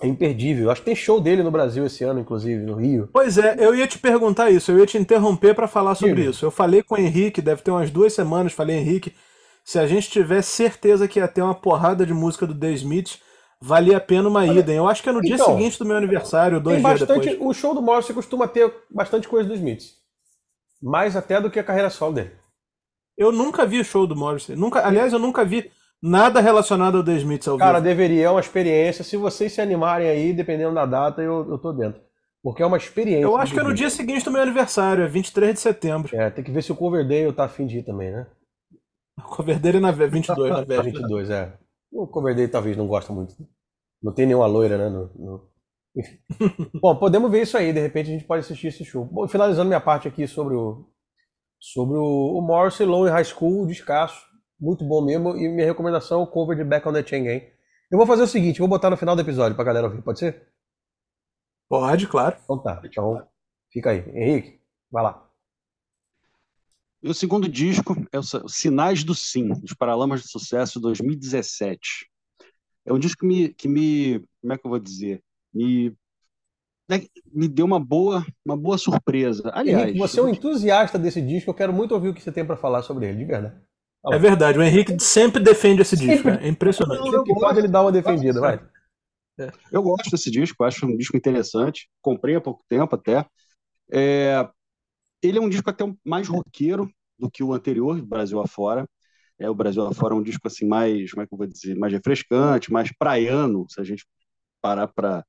é 0.00 0.06
imperdível. 0.06 0.70
Acho 0.70 0.80
que 0.80 0.86
tem 0.86 0.96
show 0.96 1.20
dele 1.20 1.42
no 1.42 1.50
Brasil 1.50 1.84
esse 1.86 2.04
ano, 2.04 2.20
inclusive, 2.20 2.62
no 2.64 2.74
Rio. 2.74 3.08
Pois 3.12 3.38
é, 3.38 3.56
eu 3.58 3.74
ia 3.74 3.86
te 3.86 3.98
perguntar 3.98 4.50
isso, 4.50 4.70
eu 4.70 4.78
ia 4.78 4.86
te 4.86 4.98
interromper 4.98 5.54
para 5.54 5.68
falar 5.68 5.94
sobre 5.94 6.24
Sim. 6.24 6.30
isso. 6.30 6.44
Eu 6.44 6.50
falei 6.50 6.82
com 6.82 6.94
o 6.94 6.98
Henrique, 6.98 7.42
deve 7.42 7.62
ter 7.62 7.70
umas 7.70 7.90
duas 7.90 8.12
semanas, 8.12 8.52
falei, 8.52 8.76
Henrique, 8.76 9.14
se 9.64 9.78
a 9.78 9.86
gente 9.86 10.10
tiver 10.10 10.42
certeza 10.42 11.06
que 11.06 11.18
ia 11.18 11.28
ter 11.28 11.42
uma 11.42 11.54
porrada 11.54 12.04
de 12.04 12.12
música 12.12 12.46
do 12.46 12.54
The 12.54 12.72
Smith, 12.72 13.18
valia 13.60 13.98
a 13.98 14.00
pena 14.00 14.28
uma 14.28 14.44
ida. 14.44 14.72
Eu 14.72 14.88
acho 14.88 15.02
que 15.02 15.08
é 15.08 15.12
no 15.12 15.20
então, 15.24 15.36
dia 15.36 15.44
seguinte 15.44 15.78
do 15.78 15.84
meu 15.84 15.96
aniversário, 15.96 16.60
dois 16.60 16.80
dias 16.80 17.00
bastante, 17.00 17.28
depois. 17.30 17.48
O 17.48 17.54
show 17.54 17.74
do 17.74 17.80
Morrison 17.80 18.12
costuma 18.12 18.48
ter 18.48 18.72
bastante 18.90 19.28
coisa 19.28 19.48
do 19.48 19.54
Smith. 19.54 19.82
Mais 20.82 21.14
até 21.14 21.40
do 21.40 21.48
que 21.48 21.60
a 21.60 21.64
carreira 21.64 21.88
solo 21.90 22.14
dele. 22.14 22.32
Eu 23.16 23.30
nunca 23.30 23.64
vi 23.64 23.78
o 23.78 23.84
show 23.84 24.04
do 24.04 24.16
Morrison. 24.16 24.56
Nunca, 24.56 24.84
aliás, 24.84 25.12
eu 25.12 25.18
nunca 25.18 25.44
vi 25.44 25.70
Nada 26.02 26.40
relacionado 26.40 26.96
ao 26.98 27.04
The 27.04 27.14
Smiths 27.16 27.46
ao 27.46 27.56
Cara, 27.56 27.78
vivo. 27.78 27.84
deveria, 27.84 28.26
é 28.26 28.30
uma 28.30 28.40
experiência. 28.40 29.04
Se 29.04 29.16
vocês 29.16 29.52
se 29.52 29.60
animarem 29.60 30.08
aí, 30.08 30.32
dependendo 30.32 30.74
da 30.74 30.84
data, 30.84 31.22
eu, 31.22 31.48
eu 31.48 31.58
tô 31.58 31.72
dentro. 31.72 32.00
Porque 32.42 32.60
é 32.60 32.66
uma 32.66 32.76
experiência. 32.76 33.22
Eu 33.22 33.36
acho 33.36 33.54
que 33.54 33.60
é 33.60 33.62
no 33.62 33.72
dia 33.72 33.88
seguinte 33.88 34.24
do 34.24 34.32
meu 34.32 34.42
aniversário, 34.42 35.04
é 35.04 35.06
23 35.06 35.54
de 35.54 35.60
setembro. 35.60 36.16
É, 36.16 36.28
tem 36.28 36.42
que 36.42 36.50
ver 36.50 36.62
se 36.62 36.72
o 36.72 36.76
Coverdale 36.76 37.32
tá 37.32 37.44
afim 37.44 37.66
de 37.66 37.78
ir 37.78 37.84
também, 37.84 38.10
né? 38.10 38.26
O 39.16 39.22
Coverdale 39.22 39.76
é 39.76 39.80
na 39.80 39.92
22, 39.92 40.50
na 40.50 40.56
véspera. 40.64 40.82
22, 40.82 41.30
é. 41.30 41.56
O 41.92 42.08
Coverdale 42.08 42.48
talvez 42.48 42.76
não 42.76 42.88
gosta 42.88 43.12
muito. 43.12 43.34
Não 44.02 44.12
tem 44.12 44.26
nenhuma 44.26 44.46
loira, 44.46 44.76
né? 44.76 44.88
No, 44.88 45.10
no... 45.14 45.48
Bom, 46.82 46.96
podemos 46.96 47.30
ver 47.30 47.42
isso 47.42 47.56
aí, 47.56 47.72
de 47.72 47.78
repente 47.78 48.10
a 48.10 48.12
gente 48.14 48.24
pode 48.24 48.40
assistir 48.40 48.68
esse 48.68 48.84
show. 48.84 49.04
Bom, 49.04 49.28
finalizando 49.28 49.68
minha 49.68 49.80
parte 49.80 50.08
aqui 50.08 50.26
sobre 50.26 50.54
o 50.56 50.88
sobre 51.60 51.96
o, 51.96 52.38
o 52.38 52.42
Morrissey 52.42 52.84
Low 52.84 53.04
High 53.04 53.24
School, 53.24 53.66
descasso. 53.66 54.31
Muito 54.62 54.84
bom 54.84 55.04
mesmo. 55.04 55.36
E 55.36 55.48
minha 55.48 55.66
recomendação 55.66 56.20
é 56.20 56.22
o 56.22 56.26
cover 56.26 56.56
de 56.56 56.62
Back 56.62 56.88
on 56.88 56.92
the 56.92 57.04
Chain 57.04 57.24
Gang. 57.24 57.52
Eu 57.90 57.98
vou 57.98 58.06
fazer 58.06 58.22
o 58.22 58.28
seguinte, 58.28 58.60
vou 58.60 58.68
botar 58.68 58.88
no 58.88 58.96
final 58.96 59.16
do 59.16 59.20
episódio 59.20 59.56
pra 59.56 59.64
galera 59.64 59.88
ouvir, 59.88 60.00
pode 60.02 60.20
ser? 60.20 60.46
Pode, 61.68 62.06
claro. 62.06 62.36
Então 62.44 62.62
tá, 62.62 62.80
então 62.84 63.26
fica 63.72 63.90
aí. 63.90 64.04
Henrique, 64.14 64.60
vai 64.88 65.02
lá. 65.02 65.28
o 67.02 67.12
segundo 67.12 67.48
disco 67.48 67.96
é 68.12 68.20
o 68.20 68.48
Sinais 68.48 69.02
do 69.02 69.16
Sim, 69.16 69.48
dos 69.48 69.74
Paralamas 69.74 70.22
de 70.22 70.28
Sucesso 70.28 70.78
2017. 70.78 72.08
é 72.86 72.92
um 72.92 73.00
disco 73.00 73.20
que 73.20 73.26
me, 73.26 73.48
que 73.52 73.68
me, 73.68 74.24
como 74.40 74.52
é 74.52 74.58
que 74.58 74.64
eu 74.64 74.70
vou 74.70 74.78
dizer, 74.78 75.20
me 75.52 75.94
né, 76.88 77.04
me 77.32 77.48
deu 77.48 77.66
uma 77.66 77.80
boa, 77.80 78.24
uma 78.44 78.56
boa 78.56 78.78
surpresa. 78.78 79.50
Aliás, 79.54 79.82
Henrique, 79.82 79.98
você 79.98 80.20
é 80.20 80.22
um 80.22 80.28
entusiasta 80.28 80.98
desse 80.98 81.20
disco, 81.20 81.50
eu 81.50 81.54
quero 81.54 81.72
muito 81.72 81.92
ouvir 81.92 82.10
o 82.10 82.14
que 82.14 82.22
você 82.22 82.30
tem 82.30 82.44
para 82.44 82.56
falar 82.56 82.82
sobre 82.82 83.08
ele, 83.08 83.18
de 83.18 83.24
verdade. 83.24 83.60
É 84.10 84.18
verdade, 84.18 84.58
o 84.58 84.62
Henrique 84.62 84.98
sempre 84.98 85.40
defende 85.40 85.82
esse 85.82 85.96
disco, 85.96 86.28
é 86.28 86.48
impressionante. 86.48 87.02
Sempre 87.04 87.22
que 87.22 87.34
pode 87.34 87.58
ele 87.58 87.68
dar 87.68 87.82
uma 87.82 87.92
defendida, 87.92 88.40
vai. 88.40 88.60
É. 89.38 89.50
Eu 89.70 89.82
gosto 89.82 90.10
desse 90.10 90.30
disco, 90.30 90.64
acho 90.64 90.86
um 90.86 90.96
disco 90.96 91.16
interessante. 91.16 91.88
Comprei 92.00 92.34
há 92.34 92.40
pouco 92.40 92.64
tempo 92.68 92.94
até. 92.94 93.24
É... 93.92 94.48
Ele 95.22 95.38
é 95.38 95.40
um 95.40 95.48
disco 95.48 95.70
até 95.70 95.84
mais 96.04 96.26
roqueiro 96.26 96.90
do 97.18 97.30
que 97.30 97.44
o 97.44 97.52
anterior, 97.52 98.02
Brasil 98.02 98.40
afora. 98.40 98.88
É, 99.38 99.48
o 99.48 99.54
Brasil 99.54 99.86
afora 99.86 100.14
é 100.14 100.16
um 100.16 100.22
disco 100.22 100.46
assim 100.46 100.66
mais, 100.66 101.10
como 101.10 101.22
é 101.22 101.26
que 101.26 101.32
eu 101.32 101.38
vou 101.38 101.46
dizer, 101.46 101.76
mais 101.76 101.92
refrescante, 101.92 102.72
mais 102.72 102.92
praiano, 102.96 103.66
se 103.68 103.80
a 103.80 103.84
gente 103.84 104.04
parar 104.60 104.88
para 104.88 105.24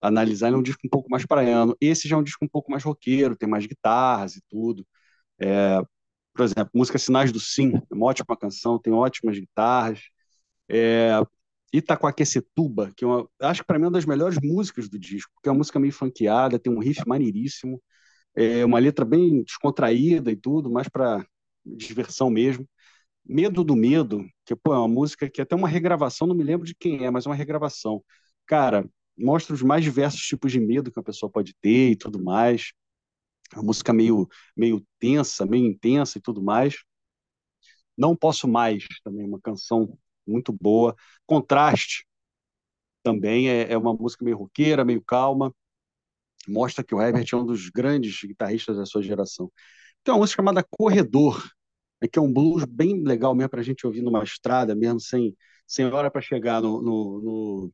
analisar, 0.00 0.48
ele 0.48 0.56
é 0.56 0.58
um 0.58 0.62
disco 0.62 0.82
um 0.84 0.90
pouco 0.90 1.10
mais 1.10 1.24
praiano. 1.26 1.76
Esse 1.80 2.08
já 2.08 2.16
é 2.16 2.18
um 2.18 2.22
disco 2.22 2.44
um 2.44 2.48
pouco 2.48 2.70
mais 2.70 2.82
roqueiro, 2.82 3.36
tem 3.36 3.48
mais 3.48 3.66
guitarras 3.66 4.36
e 4.36 4.42
tudo. 4.48 4.86
É, 5.38 5.78
por 6.34 6.44
exemplo, 6.44 6.70
música 6.74 6.98
Sinais 6.98 7.32
do 7.32 7.40
Sim, 7.40 7.72
é 7.76 7.94
uma 7.94 8.06
ótima 8.06 8.36
canção, 8.36 8.78
tem 8.78 8.92
ótimas 8.92 9.38
guitarras. 9.38 10.00
É, 10.68 11.10
Itacoaquecetuba, 11.72 12.92
que 12.96 13.04
é 13.04 13.08
uma, 13.08 13.28
acho 13.42 13.62
que 13.62 13.66
para 13.66 13.78
mim 13.78 13.84
é 13.86 13.88
uma 13.88 13.92
das 13.94 14.06
melhores 14.06 14.38
músicas 14.42 14.88
do 14.88 14.98
disco, 14.98 15.32
porque 15.34 15.48
é 15.48 15.52
uma 15.52 15.58
música 15.58 15.80
meio 15.80 15.92
funkeada, 15.92 16.58
tem 16.58 16.72
um 16.72 16.78
riff 16.80 17.02
maneiríssimo, 17.06 17.82
é 18.36 18.64
uma 18.64 18.78
letra 18.78 19.04
bem 19.04 19.42
descontraída 19.44 20.30
e 20.32 20.36
tudo, 20.36 20.70
mais 20.70 20.88
para 20.88 21.24
diversão 21.66 22.30
mesmo. 22.30 22.68
Medo 23.24 23.62
do 23.64 23.76
Medo, 23.76 24.24
que 24.44 24.54
pô, 24.56 24.74
é 24.74 24.78
uma 24.78 24.88
música 24.88 25.30
que 25.30 25.40
é 25.40 25.44
até 25.44 25.54
uma 25.56 25.68
regravação, 25.68 26.26
não 26.26 26.34
me 26.34 26.42
lembro 26.44 26.66
de 26.66 26.74
quem 26.74 27.04
é, 27.04 27.10
mas 27.10 27.26
é 27.26 27.28
uma 27.28 27.34
regravação. 27.36 28.02
Cara, 28.46 28.84
mostra 29.16 29.54
os 29.54 29.62
mais 29.62 29.84
diversos 29.84 30.20
tipos 30.22 30.50
de 30.52 30.60
medo 30.60 30.90
que 30.90 30.98
a 30.98 31.02
pessoa 31.02 31.30
pode 31.30 31.54
ter 31.60 31.90
e 31.90 31.96
tudo 31.96 32.22
mais. 32.22 32.72
A 33.54 33.62
música 33.62 33.92
meio, 33.92 34.28
meio 34.56 34.84
tensa, 34.98 35.46
meio 35.46 35.66
intensa 35.66 36.18
e 36.18 36.20
tudo 36.20 36.42
mais. 36.42 36.76
Não 37.96 38.16
Posso 38.16 38.48
Mais, 38.48 38.84
também 39.04 39.26
uma 39.26 39.40
canção 39.40 39.98
muito 40.26 40.52
boa. 40.52 40.94
Contraste 41.26 42.06
também 43.02 43.48
é, 43.48 43.72
é 43.72 43.78
uma 43.78 43.94
música 43.94 44.24
meio 44.24 44.38
roqueira, 44.38 44.84
meio 44.84 45.02
calma. 45.02 45.54
Mostra 46.48 46.84
que 46.84 46.94
o 46.94 47.00
Herbert 47.00 47.26
é 47.32 47.36
um 47.36 47.46
dos 47.46 47.68
grandes 47.70 48.20
guitarristas 48.22 48.76
da 48.76 48.86
sua 48.86 49.02
geração. 49.02 49.50
Tem 50.04 50.12
uma 50.14 50.20
música 50.20 50.42
chamada 50.42 50.64
Corredor, 50.70 51.42
né, 52.02 52.08
que 52.08 52.18
é 52.18 52.22
um 52.22 52.32
blues 52.32 52.64
bem 52.64 53.02
legal 53.04 53.34
mesmo 53.34 53.50
para 53.50 53.60
a 53.60 53.64
gente 53.64 53.86
ouvir 53.86 54.02
numa 54.02 54.24
estrada 54.24 54.74
mesmo, 54.74 55.00
sem, 55.00 55.36
sem 55.66 55.86
hora 55.86 56.10
para 56.10 56.20
chegar 56.20 56.60
no, 56.62 56.82
no, 56.82 57.20
no, 57.22 57.72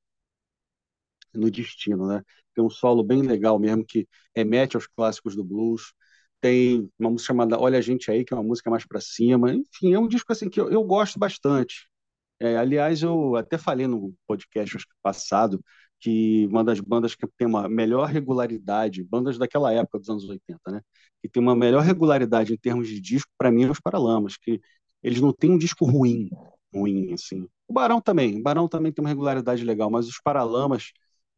no 1.38 1.50
destino, 1.50 2.06
né? 2.06 2.22
Tem 2.54 2.64
um 2.64 2.70
solo 2.70 3.02
bem 3.02 3.22
legal 3.22 3.58
mesmo 3.58 3.84
que 3.84 4.08
remete 4.34 4.76
aos 4.76 4.86
clássicos 4.86 5.36
do 5.36 5.44
blues. 5.44 5.92
Tem 6.40 6.90
uma 6.98 7.10
música 7.10 7.28
chamada 7.28 7.58
Olha 7.60 7.78
a 7.78 7.80
Gente 7.80 8.10
Aí, 8.10 8.24
que 8.24 8.32
é 8.32 8.36
uma 8.36 8.42
música 8.42 8.70
mais 8.70 8.86
para 8.86 9.00
cima. 9.00 9.52
Enfim, 9.54 9.94
é 9.94 9.98
um 9.98 10.08
disco 10.08 10.32
assim 10.32 10.48
que 10.48 10.60
eu, 10.60 10.70
eu 10.70 10.82
gosto 10.84 11.18
bastante. 11.18 11.88
É, 12.40 12.56
aliás, 12.56 13.02
eu 13.02 13.36
até 13.36 13.58
falei 13.58 13.86
no 13.86 14.14
podcast 14.26 14.78
passado 15.02 15.60
que 16.00 16.46
uma 16.46 16.62
das 16.64 16.80
bandas 16.80 17.14
que 17.14 17.26
tem 17.36 17.46
uma 17.46 17.68
melhor 17.68 18.08
regularidade, 18.08 19.02
bandas 19.02 19.36
daquela 19.38 19.72
época 19.72 19.98
dos 19.98 20.08
anos 20.08 20.28
80, 20.28 20.70
né? 20.70 20.80
Que 21.20 21.28
tem 21.28 21.42
uma 21.42 21.56
melhor 21.56 21.82
regularidade 21.82 22.52
em 22.52 22.56
termos 22.56 22.88
de 22.88 23.00
disco, 23.00 23.30
para 23.36 23.50
mim, 23.50 23.64
é 23.64 23.70
os 23.70 23.80
Paralamas, 23.80 24.36
que 24.36 24.60
eles 25.02 25.20
não 25.20 25.32
têm 25.32 25.50
um 25.52 25.58
disco 25.58 25.84
ruim, 25.84 26.30
ruim, 26.72 27.12
assim. 27.12 27.48
O 27.66 27.72
Barão 27.72 28.00
também, 28.00 28.38
o 28.38 28.42
Barão 28.42 28.68
também 28.68 28.92
tem 28.92 29.02
uma 29.04 29.08
regularidade 29.08 29.64
legal, 29.64 29.90
mas 29.90 30.06
os 30.08 30.20
Paralamas, 30.22 30.92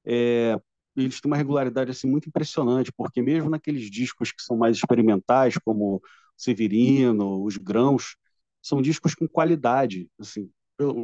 é, 0.05 0.59
eles 0.97 1.21
têm 1.21 1.31
uma 1.31 1.37
regularidade, 1.37 1.91
assim, 1.91 2.09
muito 2.09 2.29
impressionante, 2.29 2.93
porque 2.93 3.23
mesmo 3.23 3.51
naqueles 3.51 3.91
discos 3.91 4.33
que 4.33 4.43
são 4.43 4.57
mais 4.57 4.77
experimentais, 4.77 5.57
como 5.65 6.03
Severino, 6.37 7.43
Os 7.45 7.57
Grãos, 7.57 8.17
são 8.63 8.83
discos 8.83 9.15
com 9.15 9.27
qualidade, 9.29 10.09
assim, 10.19 10.51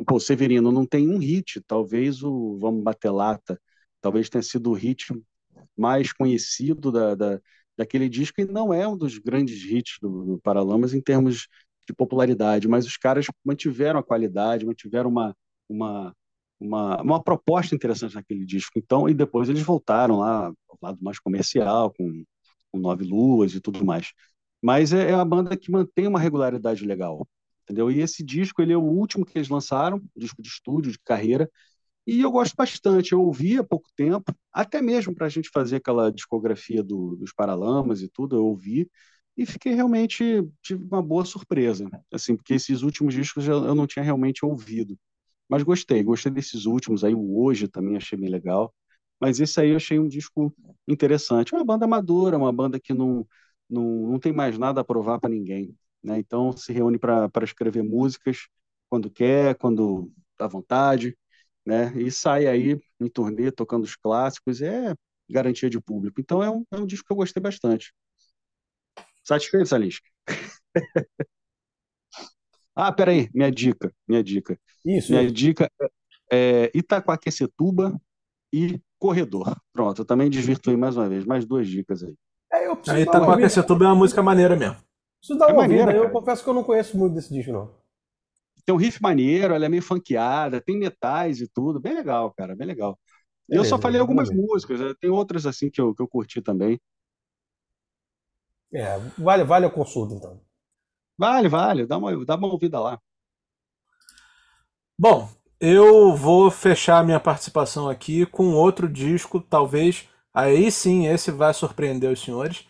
Pô, 0.06 0.18
Severino 0.18 0.72
não 0.72 0.86
tem 0.86 1.08
um 1.08 1.18
hit, 1.18 1.60
talvez 1.66 2.22
o 2.22 2.56
Vamos 2.58 2.82
Bater 2.82 3.12
Lata, 3.12 3.60
talvez 4.00 4.28
tenha 4.30 4.42
sido 4.42 4.70
o 4.70 4.74
hit 4.74 5.12
mais 5.76 6.12
conhecido 6.12 6.90
da, 6.90 7.14
da, 7.14 7.40
daquele 7.76 8.08
disco, 8.08 8.40
e 8.40 8.44
não 8.46 8.72
é 8.72 8.88
um 8.88 8.96
dos 8.96 9.18
grandes 9.18 9.62
hits 9.64 9.98
do, 10.00 10.24
do 10.24 10.38
Paralamas 10.40 10.94
em 10.94 11.00
termos 11.00 11.48
de 11.86 11.94
popularidade, 11.94 12.66
mas 12.68 12.86
os 12.86 12.96
caras 12.96 13.26
mantiveram 13.44 14.00
a 14.00 14.02
qualidade, 14.02 14.64
mantiveram 14.66 15.10
uma, 15.10 15.36
uma, 15.68 16.14
uma, 16.60 17.00
uma 17.02 17.22
proposta 17.22 17.74
interessante 17.74 18.14
naquele 18.14 18.44
disco. 18.44 18.78
Então, 18.78 19.08
e 19.08 19.14
depois 19.14 19.48
eles 19.48 19.62
voltaram 19.62 20.18
lá 20.18 20.46
ao 20.68 20.78
lado 20.82 20.98
mais 21.02 21.18
comercial, 21.18 21.92
com, 21.92 22.24
com 22.72 22.78
Nove 22.78 23.04
Luas 23.04 23.54
e 23.54 23.60
tudo 23.60 23.84
mais. 23.84 24.12
Mas 24.62 24.92
é, 24.92 25.10
é 25.10 25.14
uma 25.14 25.24
banda 25.24 25.56
que 25.56 25.70
mantém 25.70 26.06
uma 26.06 26.20
regularidade 26.20 26.84
legal 26.84 27.26
entendeu? 27.66 27.90
E 27.90 28.00
esse 28.00 28.22
disco, 28.22 28.62
ele 28.62 28.72
é 28.72 28.76
o 28.76 28.80
último 28.80 29.26
que 29.26 29.36
eles 29.36 29.48
lançaram, 29.48 30.00
disco 30.16 30.40
de 30.40 30.48
estúdio, 30.48 30.92
de 30.92 30.98
carreira, 31.00 31.50
e 32.06 32.20
eu 32.20 32.30
gosto 32.30 32.54
bastante. 32.56 33.12
Eu 33.12 33.22
ouvi 33.22 33.58
há 33.58 33.64
pouco 33.64 33.88
tempo, 33.96 34.34
até 34.52 34.80
mesmo 34.82 35.14
para 35.14 35.26
a 35.26 35.28
gente 35.28 35.50
fazer 35.52 35.76
aquela 35.76 36.10
discografia 36.12 36.82
do, 36.82 37.16
dos 37.16 37.32
Paralamas 37.32 38.02
e 38.02 38.08
tudo, 38.08 38.36
eu 38.36 38.46
ouvi 38.46 38.88
e 39.36 39.44
fiquei 39.44 39.74
realmente 39.74 40.48
tive 40.62 40.84
uma 40.84 41.02
boa 41.02 41.24
surpresa, 41.24 41.88
assim, 42.12 42.36
porque 42.36 42.54
esses 42.54 42.82
últimos 42.82 43.14
discos 43.14 43.46
eu, 43.46 43.64
eu 43.66 43.74
não 43.74 43.86
tinha 43.86 44.02
realmente 44.04 44.44
ouvido. 44.46 44.98
Mas 45.48 45.62
gostei, 45.62 46.02
gostei 46.02 46.32
desses 46.32 46.66
últimos 46.66 47.04
aí, 47.04 47.14
o 47.14 47.38
Hoje 47.40 47.68
também 47.68 47.96
achei 47.96 48.18
bem 48.18 48.28
legal. 48.30 48.74
Mas 49.20 49.40
esse 49.40 49.60
aí 49.60 49.70
eu 49.70 49.76
achei 49.76 49.98
um 49.98 50.08
disco 50.08 50.54
interessante. 50.86 51.54
Uma 51.54 51.64
banda 51.64 51.84
amadora, 51.84 52.36
uma 52.36 52.52
banda 52.52 52.78
que 52.80 52.92
não, 52.92 53.26
não, 53.68 53.84
não 54.12 54.18
tem 54.20 54.32
mais 54.32 54.58
nada 54.58 54.80
a 54.80 54.84
provar 54.84 55.18
para 55.20 55.30
ninguém. 55.30 55.74
Né? 56.02 56.18
Então, 56.18 56.52
se 56.52 56.72
reúne 56.72 56.98
para 56.98 57.30
escrever 57.44 57.82
músicas 57.82 58.48
quando 58.88 59.10
quer, 59.10 59.54
quando 59.56 60.10
dá 60.38 60.46
vontade, 60.46 61.16
né? 61.64 61.92
e 61.96 62.10
sai 62.10 62.46
aí 62.46 62.78
em 63.00 63.08
turnê 63.08 63.50
tocando 63.50 63.84
os 63.84 63.96
clássicos, 63.96 64.60
é 64.62 64.94
garantia 65.28 65.68
de 65.70 65.80
público. 65.80 66.20
Então, 66.20 66.42
é 66.42 66.50
um, 66.50 66.64
é 66.70 66.76
um 66.78 66.86
disco 66.86 67.06
que 67.06 67.12
eu 67.12 67.16
gostei 67.16 67.42
bastante. 67.42 67.92
Satisfeito, 69.22 69.66
Salis? 69.66 70.00
ah, 72.76 72.92
peraí, 72.92 73.30
minha 73.32 73.50
dica, 73.50 73.90
minha 74.06 74.22
dica. 74.22 74.58
Isso. 74.84 75.10
Minha 75.10 75.30
dica 75.30 75.70
é 76.30 76.70
Itacoaquecetuba 76.74 77.98
e 78.52 78.78
Corredor. 78.98 79.56
Pronto, 79.72 80.02
eu 80.02 80.04
também 80.04 80.28
desvirtuei 80.28 80.76
mais 80.76 80.94
uma 80.94 81.08
vez, 81.08 81.24
mais 81.24 81.46
duas 81.46 81.66
dicas 81.66 82.02
aí. 82.02 82.14
É, 82.52 82.66
eu 82.66 82.76
preciso 82.76 83.02
Itacoaquecetuba 83.02 83.86
é 83.86 83.88
uma 83.88 83.94
música 83.94 84.22
maneira 84.22 84.54
mesmo. 84.54 84.76
Preciso 85.18 85.38
dar 85.38 85.48
é 85.48 85.52
uma 85.52 85.62
maneira, 85.62 85.92
Eu 85.92 86.10
confesso 86.10 86.44
que 86.44 86.50
eu 86.50 86.54
não 86.54 86.62
conheço 86.62 86.98
muito 86.98 87.14
desse 87.14 87.32
disco, 87.32 87.50
não. 87.50 87.74
Tem 88.66 88.74
um 88.74 88.78
riff 88.78 89.00
maneiro, 89.00 89.54
ela 89.54 89.64
é 89.64 89.68
meio 89.68 89.82
funkeada, 89.82 90.60
tem 90.60 90.76
metais 90.76 91.40
e 91.40 91.48
tudo. 91.48 91.80
Bem 91.80 91.94
legal, 91.94 92.32
cara, 92.36 92.54
bem 92.54 92.66
legal. 92.66 92.98
Beleza, 93.48 93.66
eu 93.66 93.68
só 93.68 93.80
falei 93.80 94.00
algumas 94.00 94.28
músicas, 94.28 94.80
né? 94.80 94.92
tem 95.00 95.08
outras 95.08 95.46
assim 95.46 95.70
que 95.70 95.80
eu, 95.80 95.94
que 95.94 96.02
eu 96.02 96.08
curti 96.08 96.42
também. 96.42 96.78
É, 98.72 98.98
vale, 99.16 99.44
vale 99.44 99.66
a 99.66 99.70
consulta, 99.70 100.14
então. 100.14 100.40
Vale, 101.18 101.48
vale, 101.48 101.86
dá 101.86 101.98
uma, 101.98 102.24
dá 102.24 102.36
uma 102.36 102.48
ouvida 102.48 102.80
lá. 102.80 103.00
Bom, 104.98 105.28
eu 105.60 106.14
vou 106.14 106.50
fechar 106.50 107.04
minha 107.04 107.20
participação 107.20 107.88
aqui 107.88 108.26
com 108.26 108.52
outro 108.54 108.88
disco, 108.88 109.40
talvez. 109.40 110.06
Aí 110.34 110.70
sim, 110.70 111.06
esse 111.06 111.30
vai 111.30 111.52
surpreender 111.54 112.10
os 112.12 112.20
senhores 112.20 112.66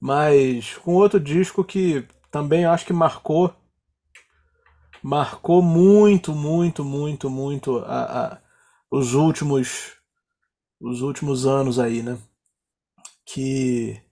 mas 0.00 0.76
com 0.78 0.94
outro 0.94 1.20
disco 1.20 1.64
que 1.64 2.06
também 2.30 2.66
acho 2.66 2.86
que 2.86 2.92
marcou 2.92 3.54
marcou 5.02 5.62
muito, 5.62 6.34
muito, 6.34 6.84
muito, 6.84 7.30
muito 7.30 7.78
a, 7.78 8.34
a, 8.34 8.38
os 8.90 9.14
últimos 9.14 9.96
os 10.80 11.02
últimos 11.02 11.46
anos 11.46 11.78
aí, 11.78 12.02
né? 12.02 12.18
Que 13.24 14.02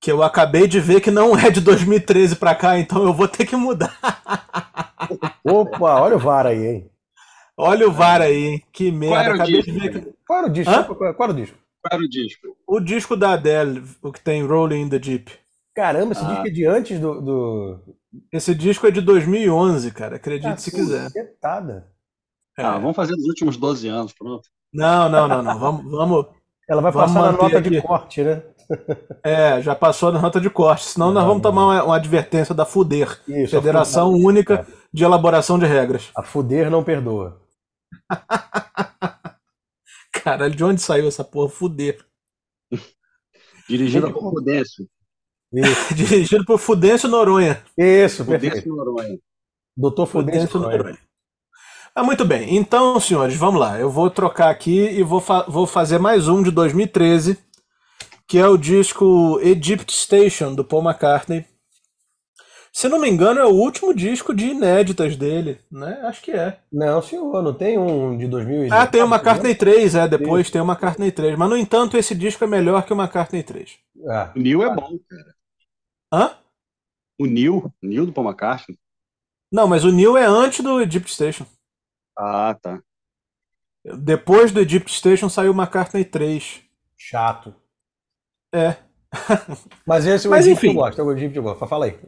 que 0.00 0.10
eu 0.10 0.22
acabei 0.22 0.66
de 0.66 0.80
ver 0.80 1.00
que 1.00 1.10
não 1.10 1.36
é 1.36 1.50
de 1.50 1.60
2013 1.60 2.36
para 2.36 2.54
cá, 2.54 2.78
então 2.78 3.04
eu 3.04 3.12
vou 3.12 3.28
ter 3.28 3.46
que 3.46 3.56
mudar. 3.56 3.96
Opa, 5.44 6.00
olha 6.00 6.16
o 6.16 6.20
VAR 6.20 6.46
aí, 6.46 6.66
hein? 6.66 6.90
Olha 7.56 7.88
o 7.88 7.92
VAR 7.92 8.20
aí, 8.20 8.44
hein? 8.44 8.62
Que 8.72 8.90
merda. 8.90 9.34
Acabei 9.34 9.62
disco, 9.62 9.72
de 9.72 9.78
ver 9.78 9.92
que... 9.92 10.12
Qual 10.26 10.38
era 10.40 10.48
o 10.48 10.52
disco? 10.52 10.94
Qual 10.94 11.28
era 11.28 11.32
o 11.32 11.34
disco? 11.34 11.58
Qual 11.82 11.92
era 11.92 12.02
o 12.02 12.08
disco? 12.08 12.56
O 12.66 12.80
disco 12.80 13.16
da 13.16 13.32
Adele, 13.32 13.82
o 14.02 14.12
que 14.12 14.20
tem 14.20 14.44
Rolling 14.44 14.82
in 14.82 14.88
the 14.88 14.98
Deep. 14.98 15.32
Caramba, 15.74 16.12
esse 16.12 16.24
ah. 16.24 16.28
disco 16.28 16.46
é 16.46 16.50
de 16.50 16.66
antes 16.66 16.98
do, 16.98 17.20
do, 17.20 17.80
Esse 18.32 18.54
disco 18.54 18.86
é 18.86 18.90
de 18.90 19.00
2011, 19.00 19.90
cara. 19.92 20.16
Acredite 20.16 20.48
ah, 20.48 20.56
se 20.56 20.70
quiser. 20.70 21.10
Setada. 21.10 21.86
É. 22.58 22.62
Ah, 22.62 22.78
vamos 22.78 22.96
fazer 22.96 23.12
nos 23.12 23.26
últimos 23.26 23.56
12 23.56 23.86
anos, 23.88 24.12
pronto. 24.12 24.48
Não, 24.72 25.08
não, 25.08 25.28
não, 25.28 25.42
não. 25.42 25.58
Vamos, 25.58 25.90
vamos. 25.90 26.26
Ela 26.68 26.80
vai 26.80 26.90
vamos 26.90 27.12
passar 27.12 27.26
na 27.26 27.32
nota 27.32 27.58
aqui. 27.58 27.70
de 27.70 27.82
corte, 27.82 28.22
né? 28.22 28.42
É, 29.24 29.60
já 29.62 29.74
passou 29.74 30.10
na 30.12 30.20
nota 30.20 30.40
de 30.40 30.50
corte. 30.50 30.84
Senão 30.84 31.12
nós 31.12 31.24
vamos 31.24 31.42
tomar 31.42 31.64
uma, 31.66 31.84
uma 31.84 31.96
advertência 31.96 32.54
da 32.54 32.64
FUDER, 32.64 33.20
Isso, 33.28 33.50
Federação 33.56 34.12
Única 34.12 34.66
de 34.92 35.04
elaboração 35.04 35.58
de 35.58 35.66
regras. 35.66 36.10
A 36.16 36.22
fuder 36.22 36.70
não 36.70 36.82
perdoa. 36.84 37.40
Caralho, 40.12 40.54
de 40.54 40.64
onde 40.64 40.80
saiu 40.80 41.06
essa 41.08 41.22
porra? 41.24 41.48
Fuder. 41.50 42.04
Dirigido 43.68 44.12
por 44.12 44.32
Fudêncio. 44.32 44.86
Dirigido 45.94 46.44
por 46.44 46.58
Fudêncio 46.58 47.08
Noronha. 47.08 47.62
isso 47.76 48.24
perfeito. 48.24 48.56
Fudêncio 48.62 48.74
Noronha. 48.74 49.18
Doutor 49.76 50.06
Fudêncio 50.06 50.48
Fudêncio 50.48 50.60
Noronha. 50.60 50.78
Noronha. 50.78 50.98
Ah, 51.94 52.02
muito 52.04 52.24
bem. 52.26 52.56
Então, 52.56 53.00
senhores, 53.00 53.36
vamos 53.36 53.58
lá. 53.60 53.78
Eu 53.80 53.90
vou 53.90 54.10
trocar 54.10 54.50
aqui 54.50 54.80
e 54.90 55.02
vou, 55.02 55.20
fa- 55.20 55.46
vou 55.48 55.66
fazer 55.66 55.98
mais 55.98 56.28
um 56.28 56.42
de 56.42 56.50
2013, 56.50 57.38
que 58.26 58.38
é 58.38 58.46
o 58.46 58.56
disco 58.56 59.38
Egypt 59.40 59.92
Station, 59.92 60.54
do 60.54 60.64
Paul 60.64 60.82
McCartney. 60.84 61.44
Se 62.72 62.88
não 62.90 63.00
me 63.00 63.08
engano, 63.08 63.40
é 63.40 63.44
o 63.46 63.54
último 63.54 63.94
disco 63.94 64.34
de 64.34 64.48
inéditas 64.48 65.16
dele, 65.16 65.58
né? 65.70 65.98
Acho 66.02 66.20
que 66.22 66.30
é. 66.32 66.60
Não, 66.70 67.00
senhor, 67.00 67.42
não 67.42 67.54
tem 67.54 67.78
um 67.78 68.18
de 68.18 68.26
2000 68.26 68.68
Ah, 68.70 68.86
tem 68.86 69.02
o 69.02 69.06
McCartney 69.06 69.54
3, 69.54 69.94
é, 69.94 70.06
depois 70.06 70.50
tem 70.50 70.60
o 70.60 70.64
McCartney 70.64 71.10
3. 71.10 71.38
Mas, 71.38 71.48
no 71.48 71.56
entanto, 71.56 71.96
esse 71.96 72.14
disco 72.14 72.44
é 72.44 72.46
melhor 72.46 72.84
que 72.84 72.92
o 72.92 72.96
McCartney 73.00 73.42
3. 73.42 73.78
Ah, 74.10 74.30
O 74.36 74.38
Neil 74.40 74.62
é 74.62 74.74
bom, 74.74 74.98
cara. 75.08 75.34
Hã? 76.12 76.36
O 77.18 77.24
Neil, 77.24 77.72
o 77.82 77.86
Neil 77.86 78.04
do 78.04 78.12
Paul 78.12 78.26
McCartney. 78.26 78.78
Não, 79.50 79.66
mas 79.66 79.84
o 79.84 79.90
Neil 79.92 80.14
é 80.18 80.26
antes 80.26 80.60
do 80.62 80.78
Egypt 80.82 81.10
Station. 81.14 81.46
Ah, 82.18 82.54
tá. 82.60 82.82
Depois 83.98 84.52
do 84.52 84.60
Egypt 84.60 84.92
Station 84.92 85.30
saiu 85.30 85.52
o 85.52 85.54
McCartney 85.56 86.04
3. 86.04 86.60
chato. 86.98 87.54
É. 88.56 88.76
Mas 89.86 90.06
esse 90.06 90.26
é 90.26 90.30
o 90.30 90.32
Mas, 90.32 90.46
Egito 90.46 90.66
enfim. 90.66 90.68
eu 90.68 90.74
gosto, 90.74 91.00
é 91.00 91.04
o 91.04 91.12
Egito 91.12 91.36
eu 91.36 91.42
gosto. 91.42 91.66
Fala 91.66 91.86
aí. 91.86 91.98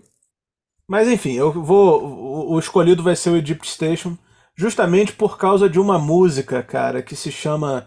Mas 0.88 1.08
enfim, 1.08 1.34
eu 1.34 1.52
vou. 1.52 2.02
O, 2.04 2.54
o 2.54 2.58
escolhido 2.58 3.02
vai 3.02 3.16
ser 3.16 3.30
o 3.30 3.36
Egypt 3.36 3.68
Station, 3.70 4.16
justamente 4.56 5.12
por 5.12 5.38
causa 5.38 5.68
de 5.68 5.78
uma 5.78 5.98
música, 5.98 6.62
cara, 6.62 7.02
que 7.02 7.16
se 7.16 7.30
chama 7.30 7.86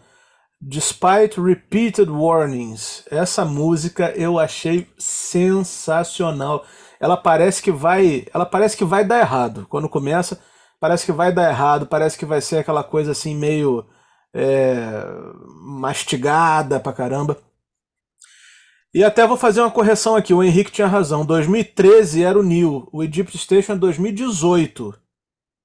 Despite 0.62 1.41
Repeated 1.41 2.10
Warnings. 2.10 3.06
Essa 3.12 3.45
música 3.45 4.12
eu 4.15 4.39
achei 4.39 4.88
sensacional. 4.97 6.65
Ela 7.00 7.17
parece 7.17 7.62
que 7.63 7.71
vai. 7.71 8.26
Ela 8.34 8.45
parece 8.45 8.78
que 8.78 8.86
vai 8.86 9.04
dar 9.06 9.19
errado. 9.19 9.65
Quando 9.69 9.89
começa, 9.89 10.39
parece 10.80 11.06
que 11.06 11.12
vai 11.12 11.34
dar 11.34 11.50
errado, 11.50 11.88
parece 11.88 12.17
que 12.17 12.26
vai 12.26 12.41
ser 12.41 12.60
aquela 12.60 12.84
coisa 12.84 13.12
assim 13.12 13.36
meio. 13.36 13.86
é, 14.34 15.06
mastigada 15.63 16.80
pra 16.80 16.93
caramba. 16.93 17.38
E 18.93 19.04
até 19.04 19.25
vou 19.25 19.38
fazer 19.38 19.62
uma 19.62 19.71
correção 19.71 20.15
aqui, 20.15 20.34
o 20.34 20.43
Henrique 20.43 20.71
tinha 20.71 20.88
razão. 20.88 21.25
2013 21.25 22.23
era 22.23 22.38
o 22.38 22.43
New, 22.43 22.89
o 22.91 23.04
Egypt 23.04 23.38
Station 23.38 23.73
é 23.73 23.77
2018. 23.77 24.93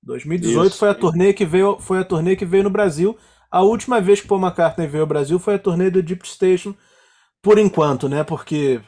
2018 0.03 0.71
Isso. 0.71 0.79
foi 0.79 0.91
a 0.91 0.95
turnê 0.95 1.33
que 1.33 1.45
veio, 1.45 1.79
foi 1.81 1.99
a 1.99 2.05
turnê 2.05 2.37
que 2.37 2.45
veio 2.45 2.63
no 2.65 2.71
Brasil. 2.71 3.17
A 3.51 3.63
última 3.63 4.01
vez 4.01 4.21
que 4.21 4.29
Paul 4.29 4.41
McCartney 4.41 4.87
veio 4.87 5.03
ao 5.03 5.09
Brasil 5.09 5.39
foi 5.39 5.55
a 5.55 5.59
turnê 5.59 5.91
do 5.91 5.99
Egypt 5.99 6.29
Station, 6.29 6.75
por 7.43 7.59
enquanto, 7.59 8.09
né? 8.09 8.23
Porque 8.23 8.81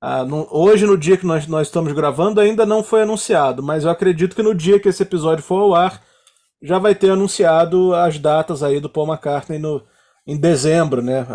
ah, 0.00 0.24
não- 0.24 0.46
hoje, 0.50 0.86
no 0.86 0.96
dia 0.96 1.16
que 1.16 1.26
nós, 1.26 1.46
nós 1.48 1.66
estamos 1.66 1.92
gravando, 1.92 2.40
ainda 2.40 2.64
não 2.64 2.84
foi 2.84 3.02
anunciado, 3.02 3.62
mas 3.62 3.84
eu 3.84 3.90
acredito 3.90 4.36
que 4.36 4.42
no 4.42 4.54
dia 4.54 4.78
que 4.78 4.88
esse 4.88 5.02
episódio 5.02 5.42
for 5.42 5.60
ao 5.60 5.74
ar, 5.74 6.00
já 6.62 6.78
vai 6.78 6.94
ter 6.94 7.10
anunciado 7.10 7.94
as 7.94 8.18
datas 8.18 8.62
aí 8.62 8.80
do 8.80 8.88
Paul 8.88 9.08
McCartney 9.08 9.58
no, 9.58 9.84
em 10.26 10.36
dezembro, 10.36 11.02
né? 11.02 11.26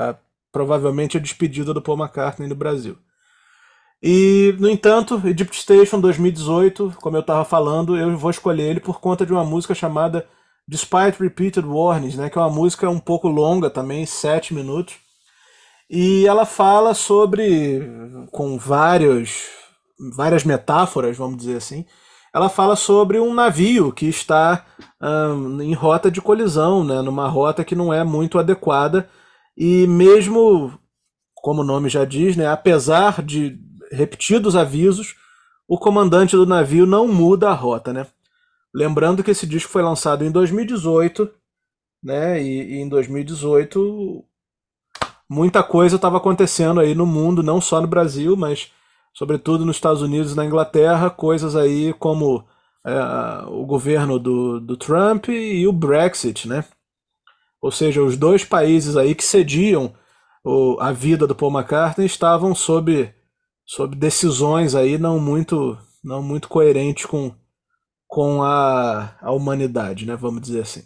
Provavelmente 0.53 1.17
a 1.17 1.19
despedida 1.19 1.73
do 1.73 1.81
Paul 1.81 1.97
McCartney 1.97 2.47
no 2.47 2.55
Brasil. 2.55 2.97
E, 4.01 4.55
no 4.59 4.69
entanto, 4.69 5.21
Egypt 5.25 5.57
Station 5.57 5.99
2018, 5.99 6.95
como 7.01 7.17
eu 7.17 7.21
estava 7.21 7.43
falando, 7.43 7.97
eu 7.97 8.17
vou 8.17 8.31
escolher 8.31 8.63
ele 8.63 8.79
por 8.79 9.01
conta 9.01 9.25
de 9.25 9.33
uma 9.33 9.43
música 9.43 9.73
chamada 9.75 10.25
Despite 10.67 11.21
Repeated 11.21 11.65
Warnings, 11.65 12.15
né, 12.15 12.29
que 12.29 12.37
é 12.37 12.41
uma 12.41 12.49
música 12.49 12.89
um 12.89 12.99
pouco 12.99 13.27
longa 13.27 13.69
também, 13.69 14.05
sete 14.05 14.53
minutos. 14.53 14.95
E 15.89 16.25
ela 16.27 16.45
fala 16.45 16.93
sobre, 16.93 17.89
com 18.31 18.57
vários, 18.57 19.47
várias 20.15 20.43
metáforas, 20.43 21.17
vamos 21.17 21.37
dizer 21.37 21.57
assim, 21.57 21.85
ela 22.33 22.49
fala 22.49 22.75
sobre 22.75 23.19
um 23.19 23.33
navio 23.33 23.91
que 23.91 24.07
está 24.07 24.65
ahn, 24.99 25.61
em 25.61 25.73
rota 25.73 26.09
de 26.09 26.21
colisão, 26.21 26.83
né, 26.83 27.01
numa 27.01 27.27
rota 27.27 27.63
que 27.63 27.75
não 27.75 27.93
é 27.93 28.03
muito 28.03 28.39
adequada. 28.39 29.09
E 29.55 29.85
mesmo, 29.87 30.77
como 31.35 31.61
o 31.61 31.65
nome 31.65 31.89
já 31.89 32.05
diz, 32.05 32.35
né, 32.35 32.47
apesar 32.47 33.21
de 33.21 33.59
repetidos 33.91 34.55
avisos, 34.55 35.15
o 35.67 35.77
comandante 35.77 36.35
do 36.35 36.45
navio 36.45 36.85
não 36.85 37.07
muda 37.07 37.49
a 37.49 37.53
rota, 37.53 37.93
né? 37.93 38.07
Lembrando 38.73 39.23
que 39.23 39.31
esse 39.31 39.45
disco 39.45 39.71
foi 39.71 39.83
lançado 39.83 40.25
em 40.25 40.31
2018, 40.31 41.29
né? 42.03 42.41
E, 42.41 42.75
e 42.75 42.81
em 42.81 42.89
2018 42.89 44.25
muita 45.29 45.63
coisa 45.63 45.95
estava 45.95 46.17
acontecendo 46.17 46.79
aí 46.79 46.93
no 46.93 47.05
mundo, 47.05 47.41
não 47.41 47.61
só 47.61 47.79
no 47.81 47.87
Brasil, 47.87 48.35
mas 48.35 48.71
sobretudo 49.13 49.65
nos 49.65 49.77
Estados 49.77 50.01
Unidos 50.01 50.33
e 50.33 50.35
na 50.35 50.45
Inglaterra, 50.45 51.09
coisas 51.09 51.55
aí 51.55 51.93
como 51.93 52.43
é, 52.85 53.45
o 53.47 53.65
governo 53.65 54.19
do, 54.19 54.59
do 54.59 54.75
Trump 54.75 55.29
e 55.29 55.67
o 55.67 55.73
Brexit, 55.73 56.47
né? 56.47 56.65
Ou 57.63 57.71
seja, 57.71 58.03
os 58.03 58.17
dois 58.17 58.43
países 58.43 58.97
aí 58.97 59.15
que 59.15 59.23
cediam 59.23 59.93
o- 60.43 60.77
a 60.81 60.91
vida 60.91 61.25
do 61.25 61.33
Paul 61.33 61.53
McCartney 61.53 62.05
estavam 62.05 62.53
sob, 62.53 63.09
sob 63.65 63.95
decisões 63.95 64.75
aí 64.75 64.97
não 64.97 65.17
muito, 65.17 65.77
não 66.03 66.21
muito 66.21 66.49
coerentes 66.49 67.05
com, 67.05 67.33
com 68.07 68.43
a, 68.43 69.15
a 69.21 69.31
humanidade, 69.31 70.05
né? 70.05 70.17
Vamos 70.17 70.41
dizer 70.41 70.63
assim. 70.63 70.83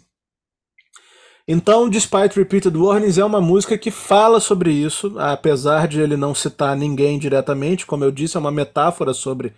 Então, 1.48 1.88
Despite 1.88 2.36
Repeated 2.38 2.76
Warnings 2.76 3.18
é 3.18 3.24
uma 3.24 3.40
música 3.40 3.76
que 3.76 3.90
fala 3.90 4.38
sobre 4.38 4.70
isso, 4.70 5.18
apesar 5.18 5.88
de 5.88 6.00
ele 6.00 6.16
não 6.16 6.34
citar 6.34 6.76
ninguém 6.76 7.18
diretamente, 7.18 7.86
como 7.86 8.04
eu 8.04 8.12
disse, 8.12 8.36
é 8.36 8.40
uma 8.40 8.52
metáfora 8.52 9.12
sobre 9.14 9.52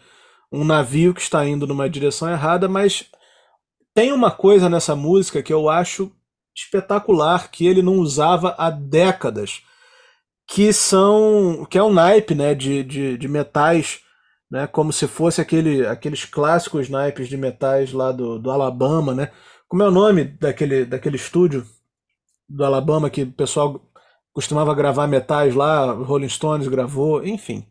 um 0.51 0.65
navio 0.65 1.13
que 1.13 1.21
está 1.21 1.47
indo 1.47 1.67
numa 1.67 1.91
direção 1.91 2.31
errada, 2.31 2.69
mas 2.69 3.07
tem 3.95 4.13
uma 4.13 4.31
coisa 4.31 4.69
nessa 4.69 4.97
música 4.97 5.43
que 5.43 5.53
eu 5.53 5.69
acho 5.69 6.11
espetacular 6.57 7.51
que 7.51 7.67
ele 7.67 7.83
não 7.83 7.97
usava 7.99 8.55
há 8.59 8.71
décadas, 8.71 9.63
que 10.49 10.73
são 10.73 11.65
que 11.71 11.79
é 11.79 11.83
o 11.83 11.93
naipe, 11.93 12.35
né, 12.35 12.55
de, 12.55 12.83
de, 12.83 13.17
de 13.19 13.29
metais, 13.29 14.01
né, 14.51 14.67
como 14.67 14.93
se 14.93 15.07
fosse 15.07 15.41
aquele, 15.41 15.87
aqueles 15.87 16.25
clássicos 16.25 16.89
naipes 16.89 17.29
de 17.29 17.37
metais 17.37 17.93
lá 17.93 18.11
do, 18.13 18.39
do 18.39 18.51
Alabama, 18.51 19.15
né? 19.15 19.31
Como 19.69 19.83
é 19.83 19.87
o 19.89 19.93
nome 19.93 20.25
daquele, 20.25 20.85
daquele 20.85 21.17
estúdio 21.17 21.65
do 22.49 22.65
Alabama 22.65 23.09
que 23.11 23.23
o 23.23 23.33
pessoal 23.33 23.81
costumava 24.33 24.75
gravar 24.75 25.07
metais 25.07 25.55
lá, 25.55 25.93
Rolling 25.93 26.29
Stones 26.29 26.67
gravou, 26.69 27.25
enfim. 27.25 27.65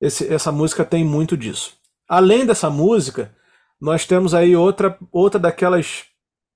Esse- 0.00 0.32
essa 0.32 0.52
música 0.52 0.84
tem 0.84 1.04
muito 1.04 1.36
disso. 1.36 1.76
Além 2.08 2.44
dessa 2.46 2.68
música, 2.70 3.34
nós 3.80 4.06
temos 4.06 4.34
aí 4.34 4.54
outra, 4.56 4.98
outra 5.12 5.38
daquelas 5.40 6.04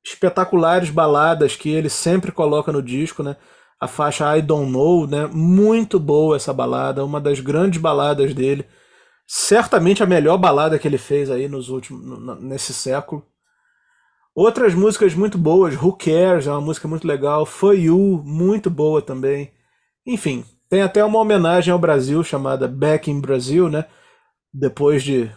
espetaculares 0.04 0.90
baladas 0.90 1.56
que 1.56 1.70
ele 1.70 1.88
sempre 1.88 2.32
coloca 2.32 2.72
no 2.72 2.82
disco, 2.82 3.22
né? 3.22 3.37
A 3.80 3.87
faixa 3.87 4.37
I 4.37 4.42
Don't 4.42 4.70
Know, 4.70 5.06
né? 5.06 5.26
Muito 5.26 5.98
boa 6.00 6.37
essa 6.37 6.52
balada, 6.52 7.04
uma 7.04 7.20
das 7.20 7.40
grandes 7.40 7.80
baladas 7.80 8.34
dele. 8.34 8.66
Certamente 9.26 10.02
a 10.02 10.06
melhor 10.06 10.38
balada 10.38 10.78
que 10.78 10.88
ele 10.88 10.98
fez 10.98 11.30
aí 11.30 11.48
nos 11.48 11.68
últimos, 11.68 12.40
nesse 12.40 12.72
século. 12.72 13.24
Outras 14.34 14.72
músicas 14.72 15.14
muito 15.14 15.37
boas, 15.37 15.74
Who 15.74 15.92
Cares 15.96 16.46
é 16.46 16.50
uma 16.50 16.61
música 16.61 16.87
muito 16.87 17.06
legal, 17.06 17.44
For 17.44 17.76
You, 17.76 18.22
muito 18.24 18.70
boa 18.70 19.02
também. 19.02 19.52
Enfim, 20.06 20.44
tem 20.68 20.80
até 20.80 21.04
uma 21.04 21.18
homenagem 21.18 21.72
ao 21.72 21.78
Brasil 21.78 22.22
chamada 22.22 22.68
Back 22.68 23.11
in 23.11 23.20
Brazil, 23.20 23.68
né? 23.68 23.87
Depois 24.52 25.02
de 25.02 25.30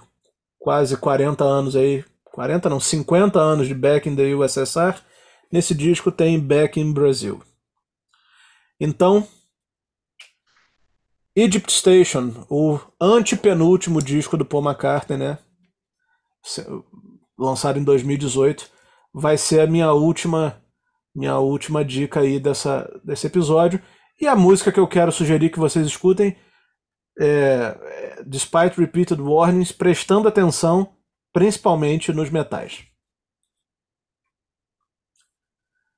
quase 0.59 0.95
40 0.95 1.43
anos 1.43 1.75
aí, 1.75 2.05
40 2.31 2.69
não, 2.69 2.79
50 2.79 3.39
anos 3.39 3.67
de 3.67 3.73
Back 3.73 4.07
in 4.07 4.15
the 4.15 4.33
USSR, 4.33 5.01
nesse 5.51 5.75
disco 5.75 6.11
tem 6.11 6.39
Back 6.39 6.79
in 6.79 6.91
Brazil. 6.93 7.41
Então, 8.79 9.27
Egypt 11.35 11.71
Station, 11.71 12.45
o 12.49 12.79
antepenúltimo 12.99 14.01
disco 14.01 14.35
do 14.35 14.45
Paul 14.45 14.63
McCartney, 14.63 15.17
né? 15.17 15.37
Lançado 17.37 17.79
em 17.79 17.83
2018, 17.83 18.69
vai 19.13 19.37
ser 19.37 19.61
a 19.61 19.67
minha 19.67 19.91
última 19.93 20.61
minha 21.13 21.37
última 21.37 21.83
dica 21.83 22.21
aí 22.21 22.39
dessa, 22.39 22.89
desse 23.03 23.27
episódio. 23.27 23.81
E 24.19 24.27
a 24.27 24.35
música 24.35 24.71
que 24.71 24.79
eu 24.79 24.87
quero 24.87 25.11
sugerir 25.11 25.49
que 25.49 25.59
vocês 25.59 25.85
escutem 25.85 26.37
é, 27.19 27.25
é 27.27 28.23
Despite 28.25 28.79
Repeated 28.79 29.21
Warnings, 29.21 29.71
prestando 29.73 30.27
atenção 30.27 30.93
principalmente 31.33 32.11
nos 32.13 32.29
metais. 32.29 32.85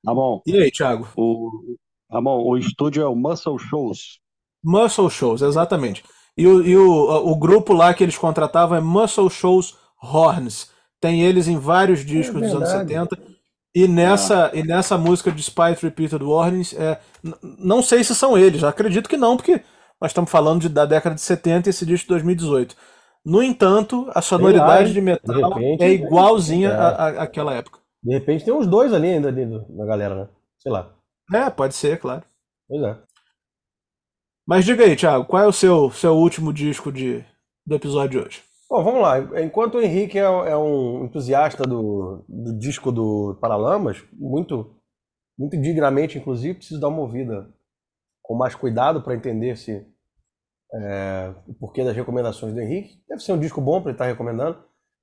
Tá 0.04 0.14
bom. 0.14 0.42
E 0.46 0.56
aí, 0.58 0.70
Thiago? 0.70 1.08
O, 1.16 1.76
tá 2.10 2.20
bom. 2.20 2.42
O 2.44 2.56
estúdio 2.58 3.02
é 3.02 3.06
o 3.06 3.14
Muscle 3.16 3.58
Shows. 3.58 4.18
Muscle 4.62 5.10
Shows, 5.10 5.42
exatamente. 5.42 6.02
E 6.36 6.46
o, 6.46 6.62
e 6.62 6.76
o, 6.76 7.30
o 7.30 7.36
grupo 7.36 7.72
lá 7.72 7.94
que 7.94 8.02
eles 8.02 8.18
contratavam 8.18 8.76
é 8.76 8.80
Muscle 8.80 9.30
Shows 9.30 9.76
Horns. 10.02 10.70
Tem 11.00 11.22
eles 11.22 11.48
em 11.48 11.58
vários 11.58 12.04
discos 12.04 12.42
É 12.42 12.46
dos 12.46 12.54
anos 12.54 12.68
verdade. 12.72 12.88
70. 12.90 13.18
E 13.74 13.88
nessa, 13.88 14.50
e 14.54 14.62
nessa 14.62 14.96
música 14.96 15.32
Despite 15.32 15.82
Repeated 15.82 16.22
Warnings, 16.22 16.72
é, 16.74 17.00
não 17.58 17.82
sei 17.82 18.04
se 18.04 18.14
são 18.14 18.38
eles, 18.38 18.62
acredito 18.62 19.08
que 19.08 19.16
não, 19.16 19.36
porque 19.36 19.62
nós 20.00 20.10
estamos 20.12 20.30
falando 20.30 20.60
de- 20.62 20.68
da 20.68 20.86
década 20.86 21.16
de 21.16 21.20
70 21.20 21.68
e 21.68 21.70
esse 21.70 21.84
disco 21.84 22.04
de 22.04 22.10
2018. 22.10 22.76
No 23.24 23.42
entanto, 23.42 24.06
a 24.14 24.20
sonoridade 24.20 24.92
de 24.92 25.00
metal 25.00 25.34
De 25.34 25.42
repente, 25.42 25.82
é 25.82 25.90
igualzinha 25.90 26.68
é. 26.68 26.72
à- 26.76 27.22
àquela 27.22 27.54
época. 27.54 27.80
De 28.02 28.12
repente 28.12 28.44
tem 28.44 28.52
uns 28.52 28.66
dois 28.66 28.92
ali 28.92 29.08
ainda 29.08 29.28
ali 29.28 29.46
da 29.46 29.86
galera, 29.86 30.14
né? 30.14 30.28
Sei 30.58 30.70
lá. 30.70 30.94
É, 31.32 31.48
pode 31.48 31.74
ser, 31.74 31.98
claro. 31.98 32.22
Pois 32.68 32.82
é. 32.82 32.98
Mas 34.46 34.64
diga 34.64 34.84
aí, 34.84 34.94
Thiago, 34.94 35.24
qual 35.24 35.42
é 35.42 35.46
o 35.46 35.52
seu, 35.52 35.90
seu 35.90 36.14
último 36.14 36.52
disco 36.52 36.92
de, 36.92 37.24
do 37.66 37.74
episódio 37.74 38.20
de 38.20 38.26
hoje? 38.26 38.42
Bom, 38.68 38.84
vamos 38.84 39.00
lá. 39.00 39.18
Enquanto 39.40 39.76
o 39.76 39.80
Henrique 39.80 40.18
é, 40.18 40.22
é 40.22 40.56
um 40.56 41.06
entusiasta 41.06 41.62
do, 41.64 42.24
do 42.28 42.58
disco 42.58 42.92
do 42.92 43.38
Paralamas, 43.40 44.04
muito, 44.12 44.74
muito 45.38 45.56
dignamente, 45.58 46.18
inclusive, 46.18 46.58
preciso 46.58 46.80
dar 46.80 46.88
uma 46.88 47.00
ouvida 47.00 47.48
com 48.22 48.34
mais 48.36 48.54
cuidado 48.54 49.02
para 49.02 49.14
entender 49.14 49.56
se 49.56 49.86
é, 50.72 51.34
o 51.46 51.54
porquê 51.54 51.84
das 51.84 51.94
recomendações 51.96 52.54
do 52.54 52.60
Henrique. 52.60 52.98
Deve 53.08 53.22
ser 53.22 53.32
um 53.32 53.38
disco 53.38 53.60
bom 53.60 53.80
para 53.80 53.90
ele 53.90 53.94
estar 53.94 54.06
recomendando. 54.06 54.58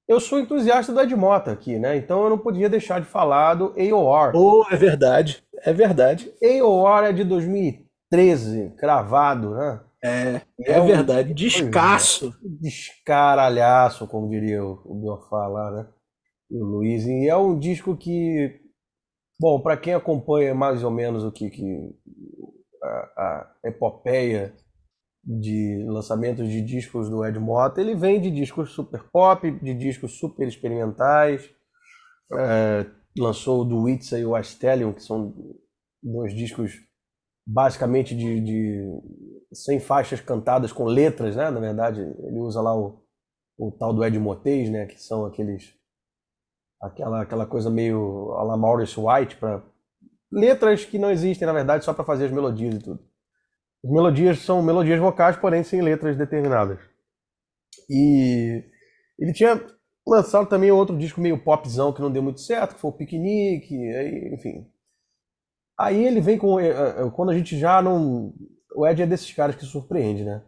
Eu 0.08 0.20
sou 0.20 0.40
entusiasta 0.40 0.92
do 0.92 1.00
Ed 1.00 1.16
Mota 1.16 1.52
aqui, 1.52 1.78
né? 1.80 1.96
Então 1.96 2.24
eu 2.24 2.30
não 2.30 2.38
podia 2.38 2.70
deixar 2.70 3.00
de 3.00 3.06
falar 3.08 3.54
do 3.54 3.74
AOR. 3.80 4.32
Oh, 4.36 4.66
é 4.70 4.76
verdade, 4.76 5.44
é 5.64 5.72
verdade. 5.72 6.32
AOR 6.44 7.04
é 7.06 7.14
de 7.14 7.24
2013, 7.24 8.74
cravado, 8.78 9.52
né? 9.56 9.82
É, 10.04 10.42
E 10.60 10.70
é 10.72 10.82
um- 10.82 10.88
verdade. 10.88 11.34
Descasso. 11.34 12.34
descaralhaço, 12.42 14.08
como 14.08 14.30
diria 14.30 14.64
o, 14.66 14.82
o 14.86 14.96
Biofá 14.96 15.48
lá, 15.48 15.72
né? 15.72 15.88
E 16.50 16.62
o 16.62 16.66
Luiz. 16.66 17.06
E 17.06 17.30
é 17.30 17.38
um 17.38 17.58
disco 17.58 17.96
que, 17.96 18.60
bom, 19.40 19.62
para 19.62 19.78
quem 19.78 19.94
acompanha 19.94 20.54
mais 20.54 20.84
ou 20.84 20.92
menos 20.92 21.24
o 21.24 21.32
que, 21.32 21.50
que 21.50 21.96
a, 22.84 22.88
a 23.18 23.70
epopeia 23.70 24.54
de 25.24 25.86
lançamentos 25.88 26.50
de 26.50 26.62
discos 26.62 27.10
do 27.10 27.24
Ed 27.24 27.38
Mota, 27.40 27.80
ele 27.80 27.96
vem 27.96 28.20
de 28.20 28.32
discos 28.32 28.72
super 28.72 29.04
pop, 29.12 29.50
de 29.50 29.74
discos 29.74 30.18
super 30.18 30.48
experimentais. 30.48 31.50
É, 32.34 32.86
lançou 33.18 33.62
o 33.62 33.66
do 33.66 33.90
e 33.90 34.26
o 34.26 34.36
Astellion, 34.36 34.94
que 34.94 35.04
são 35.04 35.34
dois 36.02 36.34
discos 36.34 36.74
basicamente 37.46 38.16
de, 38.16 38.40
de 38.40 39.02
sem 39.54 39.80
faixas 39.80 40.22
cantadas 40.22 40.72
com 40.72 40.86
letras, 40.86 41.36
né? 41.36 41.50
Na 41.50 41.60
verdade, 41.60 42.02
ele 42.02 42.40
usa 42.40 42.62
lá 42.62 42.76
o, 42.76 43.04
o 43.58 43.72
tal 43.72 43.94
do 43.94 44.04
Ed 44.04 44.18
Motez, 44.18 44.70
né? 44.70 44.86
Que 44.86 45.02
são 45.02 45.26
aqueles 45.26 45.74
aquela 46.82 47.22
aquela 47.22 47.46
coisa 47.46 47.70
meio 47.70 48.34
a 48.34 48.44
la 48.44 48.58
Maurice 48.58 49.00
White 49.00 49.36
para 49.36 49.64
letras 50.32 50.86
que 50.86 50.98
não 50.98 51.12
existem 51.12 51.46
na 51.46 51.54
verdade 51.54 51.86
só 51.86 51.94
para 51.94 52.06
fazer 52.06 52.26
as 52.26 52.32
melodias 52.32 52.76
e 52.76 52.80
tudo. 52.80 53.11
As 53.86 53.92
melodias 53.92 54.40
são 54.40 54.62
melodias 54.64 55.00
vocais, 55.00 55.38
porém 55.38 55.64
sem 55.64 55.82
letras 55.84 56.18
determinadas. 56.18 56.80
E 57.90 58.64
ele 59.20 59.34
tinha 59.34 59.62
lançado 60.08 60.48
também 60.50 60.72
outro 60.72 60.98
disco 60.98 61.22
meio 61.22 61.44
popzão 61.44 61.94
que 61.94 62.02
não 62.02 62.12
deu 62.12 62.24
muito 62.24 62.42
certo, 62.42 62.76
que 62.76 62.82
foi 62.82 62.90
o 62.90 62.94
Piquenique, 62.94 63.76
aí, 63.76 64.34
enfim. 64.34 64.68
Aí 65.78 66.06
ele 66.06 66.22
vem 66.22 66.38
com. 66.38 66.60
eh, 66.60 66.70
eh, 66.70 67.10
Quando 67.16 67.32
a 67.32 67.38
gente 67.38 67.58
já 67.58 67.82
não. 67.82 68.34
O 68.76 68.88
Ed 68.88 69.02
é 69.02 69.06
desses 69.08 69.32
caras 69.34 69.56
que 69.56 69.66
surpreende, 69.66 70.24
né? 70.24 70.42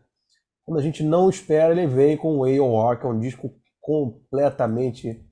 Quando 0.66 0.80
a 0.80 0.84
gente 0.84 1.04
não 1.04 1.30
espera, 1.30 1.74
ele 1.74 1.88
vem 1.88 2.18
com 2.18 2.40
o 2.40 2.46
AOR, 2.46 3.00
que 3.00 3.06
é 3.06 3.10
um 3.10 3.20
disco 3.20 3.54
completamente 3.82 5.26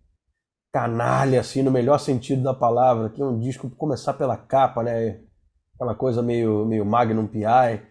canalha, 0.74 1.42
assim, 1.42 1.64
no 1.64 1.72
melhor 1.72 2.00
sentido 2.00 2.44
da 2.44 2.54
palavra, 2.54 3.10
que 3.10 3.22
é 3.22 3.26
um 3.26 3.40
disco, 3.40 3.70
começar 3.72 4.14
pela 4.16 4.38
capa, 4.38 4.84
né? 4.84 5.22
Aquela 5.82 5.96
coisa 5.96 6.22
meio, 6.22 6.64
meio 6.64 6.86
Magnum 6.86 7.26
P.I. 7.26 7.82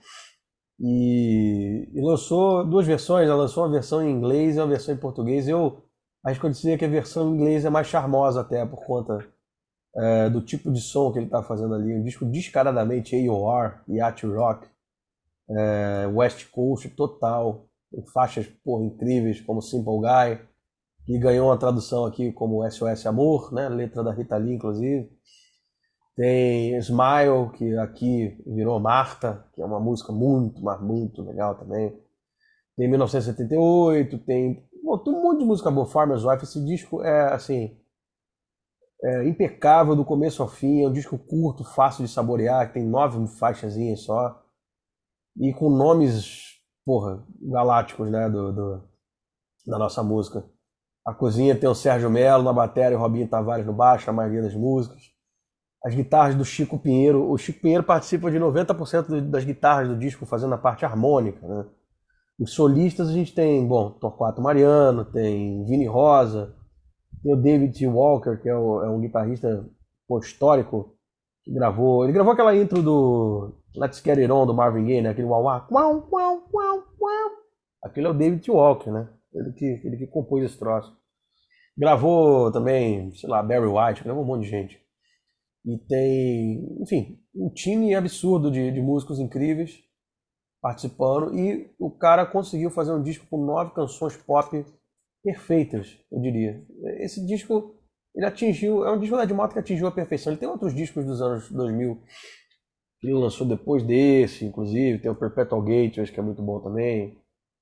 E, 0.79 1.91
e 1.93 2.01
lançou 2.01 2.65
duas 2.65 2.87
versões, 2.87 3.27
ela 3.27 3.43
lançou 3.43 3.65
uma 3.65 3.73
versão 3.73 4.01
em 4.01 4.13
inglês 4.13 4.55
e 4.55 4.61
uma 4.61 4.69
versão 4.69 4.95
em 4.95 4.97
português. 4.97 5.49
Eu 5.49 5.83
acho 6.25 6.39
que 6.39 6.47
eu 6.47 6.51
dizer 6.51 6.79
que 6.79 6.85
a 6.85 6.89
versão 6.89 7.29
em 7.29 7.35
inglês 7.35 7.65
é 7.65 7.69
mais 7.69 7.89
charmosa 7.89 8.43
até, 8.43 8.65
por 8.65 8.87
conta 8.87 9.27
é, 9.97 10.31
do 10.31 10.41
tipo 10.41 10.71
de 10.71 10.81
som 10.81 11.11
que 11.11 11.19
ele 11.19 11.27
está 11.27 11.43
fazendo 11.43 11.75
ali. 11.75 11.93
Um 11.93 12.05
disco 12.05 12.25
descaradamente 12.25 13.17
AOR, 13.29 13.83
Yacht 13.89 14.25
Rock, 14.25 14.69
é, 15.51 16.07
West 16.15 16.49
Coast 16.53 16.89
total, 16.91 17.67
com 17.93 18.07
faixas 18.07 18.47
porra, 18.65 18.85
incríveis 18.85 19.41
como 19.41 19.61
Simple 19.61 19.99
Guy, 19.99 20.39
que 21.07 21.19
ganhou 21.19 21.49
uma 21.49 21.59
tradução 21.59 22.05
aqui 22.05 22.31
como 22.31 22.65
SOS 22.71 23.05
Amor, 23.07 23.53
né? 23.53 23.69
letra 23.69 24.05
da 24.05 24.13
Rita 24.13 24.37
Lee, 24.37 24.55
inclusive. 24.55 25.11
Tem 26.21 26.77
Smile, 26.79 27.51
que 27.57 27.77
aqui 27.79 28.37
virou 28.47 28.79
Marta, 28.79 29.47
que 29.55 29.63
é 29.63 29.65
uma 29.65 29.81
música 29.81 30.13
muito, 30.13 30.63
mas 30.63 30.81
muito 30.83 31.23
legal 31.23 31.55
também. 31.55 31.99
Tem 32.77 32.89
1978, 32.89 34.19
tem 34.21 34.65
bom, 34.85 35.03
um 35.09 35.23
monte 35.23 35.41
de 35.41 35.47
música 35.47 35.71
boa. 35.71 35.87
Farmer's 35.87 36.25
Wife, 36.25 36.45
esse 36.45 36.65
disco 36.65 37.03
é 37.03 37.33
assim 37.35 37.77
é 39.03 39.27
impecável 39.27 39.97
do 39.97 40.05
começo 40.05 40.43
ao 40.43 40.49
fim. 40.49 40.83
É 40.83 40.89
um 40.89 40.93
disco 40.93 41.19
curto, 41.19 41.65
fácil 41.65 42.05
de 42.05 42.11
saborear, 42.11 42.73
tem 42.73 42.85
nove 42.85 43.27
faixazinhas 43.39 44.01
só 44.03 44.43
e 45.39 45.53
com 45.55 45.71
nomes, 45.71 46.61
porra, 46.85 47.25
galácticos, 47.41 48.11
né, 48.11 48.29
do, 48.29 48.53
do- 48.53 48.83
da 49.67 49.79
nossa 49.79 50.03
música. 50.03 50.45
A 51.07 51.15
cozinha 51.15 51.59
tem 51.59 51.69
o 51.69 51.75
Sérgio 51.75 52.11
Melo 52.11 52.45
na 52.45 52.53
bateria, 52.53 52.99
o 52.99 53.01
Robinho 53.01 53.29
Tavares 53.29 53.67
no 53.67 53.73
baixo, 53.75 54.11
a 54.11 54.13
maioria 54.13 54.43
das 54.43 54.55
músicas. 54.55 55.03
As 55.85 55.95
guitarras 55.95 56.35
do 56.35 56.45
Chico 56.45 56.79
Pinheiro, 56.79 57.31
o 57.31 57.39
Chico 57.39 57.61
Pinheiro 57.61 57.83
participa 57.85 58.31
de 58.31 58.39
90% 58.39 59.09
do- 59.09 59.23
das 59.31 59.45
guitarras 59.45 59.89
do 59.89 59.97
disco, 59.97 60.27
fazendo 60.27 60.55
a 60.55 60.59
parte 60.59 60.85
harmônica, 60.85 61.47
né? 61.47 61.65
Os 62.39 62.53
solistas 62.55 63.09
a 63.09 63.13
gente 63.13 63.35
tem, 63.35 63.67
bom, 63.67 63.91
Torquato 63.91 64.41
Mariano, 64.43 65.05
tem 65.05 65.65
Vini 65.65 65.87
Rosa, 65.87 66.55
tem 67.23 67.33
o 67.33 67.37
David 67.37 67.79
T. 67.79 67.87
Walker, 67.87 68.37
que 68.43 68.49
é, 68.49 68.55
o- 68.57 68.83
é 68.83 68.89
um 68.91 69.01
guitarrista 69.01 69.67
pô, 70.09 70.19
histórico, 70.19 70.95
que 71.45 71.53
gravou. 71.53 72.05
Ele 72.05 72.13
gravou 72.13 72.33
aquela 72.33 72.55
intro 72.55 72.83
do 72.83 73.55
Let's 73.77 74.03
Get 74.03 74.19
It 74.19 74.31
On 74.31 74.45
do 74.47 74.55
Marvin 74.55 74.85
Gaye, 74.85 75.01
né? 75.03 75.11
Aquele 75.11 75.29
uau 75.29 75.43
uau 75.45 75.67
uau 75.71 76.09
uau 76.13 76.77
uau. 77.01 77.31
Aquele 77.83 78.07
é 78.07 78.11
o 78.11 78.15
David 78.15 78.43
T. 78.43 78.51
Walker, 78.51 78.91
né? 78.91 79.09
Ele 79.33 79.53
que, 79.53 79.65
ele 79.85 79.97
que 79.97 80.07
compôs 80.07 80.45
esse 80.45 80.59
troço. 80.59 80.95
Gravou 81.77 82.51
também, 82.51 83.11
sei 83.15 83.29
lá, 83.31 83.43
Barry 83.43 83.67
White, 83.67 84.05
gravou 84.05 84.23
um 84.23 84.27
monte 84.27 84.43
de 84.43 84.49
gente. 84.51 84.81
E 85.65 85.79
tem, 85.87 86.77
enfim, 86.81 87.19
um 87.35 87.51
time 87.51 87.95
absurdo 87.95 88.51
de, 88.51 88.73
de 88.73 88.81
músicos 88.81 89.19
incríveis 89.19 89.83
participando. 90.61 91.39
E 91.39 91.71
o 91.79 91.91
cara 91.91 92.27
conseguiu 92.27 92.71
fazer 92.71 92.93
um 92.93 93.03
disco 93.03 93.27
com 93.29 93.45
nove 93.45 93.75
canções 93.75 94.17
pop 94.17 94.65
perfeitas, 95.23 95.99
eu 96.11 96.21
diria. 96.21 96.65
Esse 96.99 97.25
disco, 97.27 97.75
ele 98.15 98.27
atingiu, 98.27 98.85
é 98.85 98.93
um 98.93 98.99
disco 98.99 99.17
da 99.17 99.25
Ed 99.25 99.35
Mota 99.35 99.53
que 99.53 99.59
atingiu 99.59 99.87
a 99.87 99.93
perfeição. 99.93 100.33
Ele 100.33 100.41
tem 100.41 100.49
outros 100.49 100.75
discos 100.75 101.05
dos 101.05 101.21
anos 101.21 101.51
2000 101.51 102.03
que 103.01 103.07
ele 103.07 103.15
lançou 103.15 103.47
depois 103.47 103.83
desse, 103.83 104.45
inclusive, 104.45 104.99
tem 104.99 105.11
o 105.11 105.15
Perpetual 105.15 105.63
Gators, 105.63 106.11
que 106.11 106.21
é 106.21 106.23
muito 106.23 106.43
bom 106.43 106.61
também, 106.61 107.19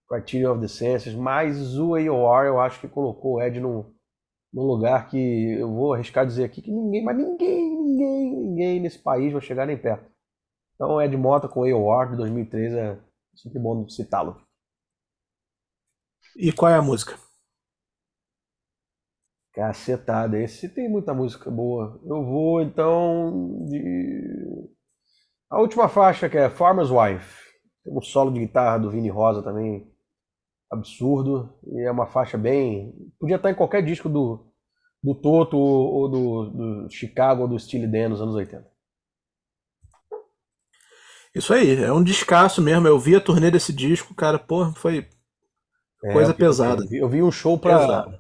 Criterion 0.09 0.53
of 0.53 0.61
the 0.61 0.67
Senses, 0.67 1.15
mas 1.15 1.79
o 1.79 1.95
AOR 1.95 2.47
eu 2.47 2.59
acho 2.59 2.81
que 2.81 2.89
colocou 2.89 3.35
o 3.35 3.43
Ed 3.43 3.61
num, 3.61 3.85
num 4.53 4.63
lugar 4.63 5.09
que 5.09 5.53
eu 5.59 5.73
vou 5.73 5.95
arriscar 5.95 6.27
dizer 6.27 6.45
aqui 6.45 6.63
que 6.63 6.71
ninguém, 6.71 7.05
mas 7.05 7.17
ninguém, 7.17 7.77
ninguém, 7.77 8.37
ninguém 8.37 8.81
nesse 8.81 8.99
país 8.99 9.33
vai 9.33 9.43
chegar 9.43 9.67
nem 9.67 9.77
perto. 9.77 10.11
Então 10.75 10.93
o 10.93 11.03
Ed 11.03 11.17
Mota 11.17 11.49
com 11.49 11.61
o 11.61 11.65
AOR 11.65 12.11
de 12.11 12.17
2013 12.17 12.77
é 12.79 13.01
sempre 13.35 13.59
bom 13.59 13.89
citá-lo. 13.89 14.41
E 16.37 16.53
qual 16.53 16.71
é 16.71 16.77
a 16.77 16.83
música? 16.83 17.19
Cacetada, 19.53 20.39
esse 20.41 20.68
tem 20.68 20.89
muita 20.89 21.12
música 21.12 21.51
boa. 21.51 22.01
Eu 22.05 22.25
vou 22.25 22.62
então 22.62 23.64
de. 23.66 24.70
A 25.51 25.61
última 25.61 25.89
faixa 25.89 26.29
que 26.29 26.39
é 26.39 26.49
Farmer's 26.49 26.91
Wife. 26.91 27.49
Tem 27.83 27.93
um 27.93 28.01
solo 28.01 28.33
de 28.33 28.41
guitarra 28.41 28.79
do 28.79 28.91
Vini 28.91 29.09
Rosa 29.09 29.43
também 29.43 29.93
absurdo. 30.71 31.59
E 31.66 31.87
é 31.87 31.91
uma 31.91 32.07
faixa 32.07 32.37
bem. 32.39 32.95
Podia 33.19 33.37
estar 33.37 33.51
em 33.51 33.55
qualquer 33.55 33.83
disco 33.85 34.09
do, 34.09 34.47
do 35.03 35.14
Toto 35.14 35.57
ou 35.57 36.09
do, 36.09 36.51
do 36.51 36.91
Chicago 36.91 37.43
ou 37.43 37.49
do 37.49 37.59
Steely 37.59 37.87
Dan 37.87 38.11
nos 38.11 38.21
anos 38.21 38.35
80. 38.35 38.66
Isso 41.35 41.53
aí, 41.53 41.83
é 41.83 41.93
um 41.93 42.03
descasso 42.03 42.61
mesmo. 42.62 42.87
Eu 42.89 42.99
vi 42.99 43.14
a 43.14 43.21
turnê 43.21 43.51
desse 43.51 43.73
disco, 43.73 44.14
cara, 44.14 44.39
porra, 44.39 44.73
foi 44.75 45.09
É, 46.05 46.12
coisa 46.12 46.31
eu 46.31 46.35
vi- 46.35 46.39
pesada. 46.41 46.83
Eu 46.83 46.89
vi, 46.89 46.97
eu 46.99 47.09
vi 47.09 47.23
um 47.23 47.31
show 47.31 47.59
pra. 47.59 47.79
Pesada. 47.79 48.19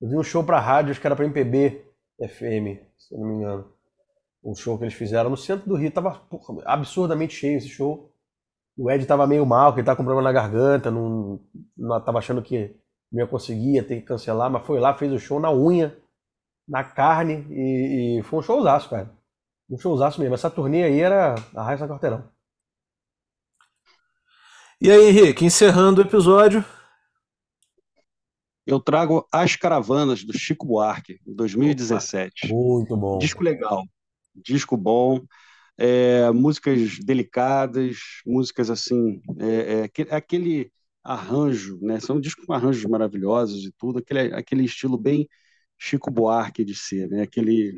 Eu 0.00 0.08
vi 0.08 0.16
um 0.18 0.22
show 0.22 0.44
pra 0.44 0.60
rádio, 0.60 0.90
acho 0.92 1.00
que 1.00 1.06
era 1.06 1.16
pra 1.16 1.24
MPB 1.24 1.84
FM, 2.20 2.80
se 2.98 3.14
eu 3.14 3.18
não 3.20 3.26
me 3.28 3.34
engano. 3.36 3.72
Um 4.44 4.54
show 4.54 4.78
que 4.78 4.84
eles 4.84 4.94
fizeram 4.94 5.28
no 5.28 5.36
centro 5.36 5.68
do 5.68 5.74
Rio. 5.76 5.90
Tava 5.90 6.12
porra, 6.30 6.62
absurdamente 6.66 7.34
cheio 7.34 7.58
esse 7.58 7.68
show. 7.68 8.12
O 8.76 8.90
Ed 8.90 9.06
tava 9.06 9.26
meio 9.26 9.46
mal, 9.46 9.72
que 9.72 9.80
ele 9.80 9.86
tava 9.86 9.96
com 9.96 10.04
problema 10.04 10.22
na 10.22 10.32
garganta, 10.32 10.90
não, 10.90 11.40
não 11.76 12.00
tava 12.00 12.18
achando 12.18 12.42
que 12.42 12.76
não 13.10 13.20
ia 13.20 13.26
conseguir, 13.26 13.74
ia 13.74 13.82
ter 13.82 13.96
que 13.96 14.06
cancelar, 14.06 14.50
mas 14.50 14.66
foi 14.66 14.78
lá, 14.78 14.94
fez 14.94 15.12
o 15.12 15.18
show 15.18 15.40
na 15.40 15.50
unha, 15.50 15.96
na 16.68 16.84
carne, 16.84 17.46
e, 17.50 18.18
e 18.18 18.22
foi 18.24 18.40
um 18.40 18.42
showzaço, 18.42 18.90
cara. 18.90 19.10
Um 19.68 19.78
showzaço 19.78 20.20
mesmo. 20.20 20.34
Essa 20.34 20.50
turnê 20.50 20.84
aí 20.84 21.00
era 21.00 21.34
a 21.54 21.62
raiz 21.62 21.80
da 21.80 21.88
quarteirão. 21.88 22.28
E 24.80 24.90
aí, 24.90 25.08
Henrique, 25.08 25.44
encerrando 25.44 26.02
o 26.02 26.04
episódio. 26.04 26.64
Eu 28.66 28.80
trago 28.80 29.26
As 29.32 29.56
Caravanas, 29.56 30.24
do 30.24 30.36
Chico 30.36 30.66
Buarque, 30.66 31.18
2017. 31.24 32.52
Muito 32.52 32.96
bom. 32.96 33.18
Disco 33.18 33.42
legal, 33.42 33.84
disco 34.34 34.76
bom, 34.76 35.24
é, 35.78 36.30
músicas 36.32 36.98
delicadas, 37.04 37.98
músicas 38.26 38.70
assim, 38.70 39.20
é, 39.40 39.90
é, 39.98 40.14
aquele 40.14 40.70
arranjo, 41.04 41.78
né? 41.82 42.00
São 42.00 42.20
discos 42.20 42.44
com 42.46 42.52
arranjos 42.52 42.84
maravilhosos 42.86 43.64
e 43.64 43.72
tudo, 43.78 43.98
aquele, 44.00 44.34
aquele 44.34 44.64
estilo 44.64 44.98
bem 44.98 45.28
Chico 45.78 46.10
Buarque 46.10 46.64
de 46.64 46.74
ser, 46.74 47.08
né? 47.08 47.22
Aquele 47.22 47.74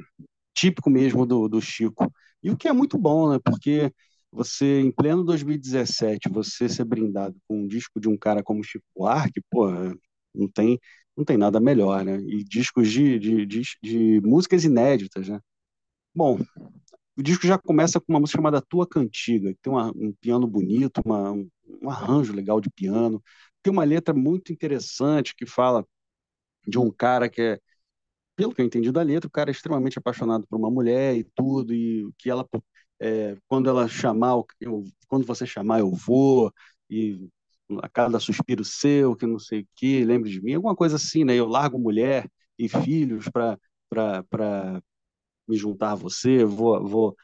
típico 0.55 0.91
mesmo 0.91 1.27
do, 1.27 1.49
do 1.49 1.61
Chico. 1.61 2.13
E 2.43 2.51
o 2.51 2.57
que 2.57 2.69
é 2.69 2.73
muito 2.73 2.99
bom, 2.99 3.33
né? 3.33 3.39
Porque 3.45 3.93
você, 4.33 4.81
em 4.81 4.91
pleno 4.93 5.25
2017, 5.25 6.29
você 6.31 6.69
ser 6.69 6.85
brindado 6.85 7.37
com 7.49 7.63
um 7.63 7.67
disco 7.67 8.01
de 8.01 8.09
um 8.09 8.17
cara 8.17 8.43
como 8.43 8.63
Chico 8.65 8.85
Buarque, 8.97 9.41
pô, 9.51 9.69
não 10.35 10.49
tem, 10.49 10.79
não 11.17 11.25
tem 11.25 11.37
nada 11.37 11.61
melhor, 11.61 12.05
né? 12.05 12.19
E 12.21 12.45
discos 12.45 12.91
de, 12.91 13.19
de, 13.19 13.47
de, 13.47 13.63
de 13.83 14.21
músicas 14.23 14.65
inéditas, 14.65 15.29
né? 15.29 15.41
Bom, 16.15 16.39
o 17.19 17.23
disco 17.23 17.47
já 17.47 17.59
começa 17.59 18.01
com 18.01 18.13
uma 18.13 18.21
música 18.21 18.39
chamada 18.39 18.63
Tua 18.63 18.87
Cantiga, 18.87 19.53
que 19.53 19.61
tem 19.63 19.73
uma, 19.73 19.91
um 19.97 20.13
piano 20.21 20.47
bonito, 20.47 21.01
uma, 21.05 21.33
um, 21.33 21.51
arranjo 21.91 22.33
legal 22.33 22.61
de 22.61 22.71
piano, 22.71 23.23
tem 23.63 23.73
uma 23.73 23.85
letra 23.85 24.15
muito 24.15 24.53
interessante 24.53 25.35
que 25.35 25.45
fala 25.47 25.85
de 26.67 26.79
um 26.79 26.91
cara 26.91 27.29
que 27.29 27.43
é 27.43 27.61
pelo 28.37 28.55
que 28.55 28.61
eu 28.63 28.67
entendi 28.67 28.93
da 28.93 29.03
letra, 29.03 29.29
o 29.29 29.31
cara 29.31 29.51
é 29.51 29.53
extremamente 29.53 29.99
apaixonado 29.99 30.47
por 30.49 30.57
uma 30.59 30.71
mulher 30.71 31.17
e 31.17 31.25
tudo, 31.25 31.75
e 31.75 32.11
que 32.19 32.31
ela, 32.31 32.47
é, 33.01 33.37
quando 33.49 33.69
ela 33.69 33.89
chamar, 33.89 34.43
eu, 34.61 34.85
quando 35.09 35.27
você 35.27 35.47
chamar, 35.47 35.81
eu 35.81 35.91
vou, 35.91 36.53
e 36.91 37.29
a 37.83 37.89
cada 37.89 38.21
suspiro 38.21 38.65
seu, 38.65 39.17
que 39.17 39.27
não 39.27 39.39
sei 39.39 39.63
o 39.63 39.69
que, 39.77 40.05
lembre 40.05 40.31
de 40.31 40.41
mim, 40.43 40.55
alguma 40.55 40.77
coisa 40.77 40.97
assim, 40.97 41.25
né? 41.25 41.35
Eu 41.35 41.47
largo 41.47 41.79
mulher 41.79 42.29
e 42.59 42.69
filhos 42.69 43.27
para 43.31 43.59
me 45.49 45.57
juntar 45.57 45.93
a 45.93 45.95
você, 45.95 46.45
vou, 46.45 46.87
vou 46.87 47.17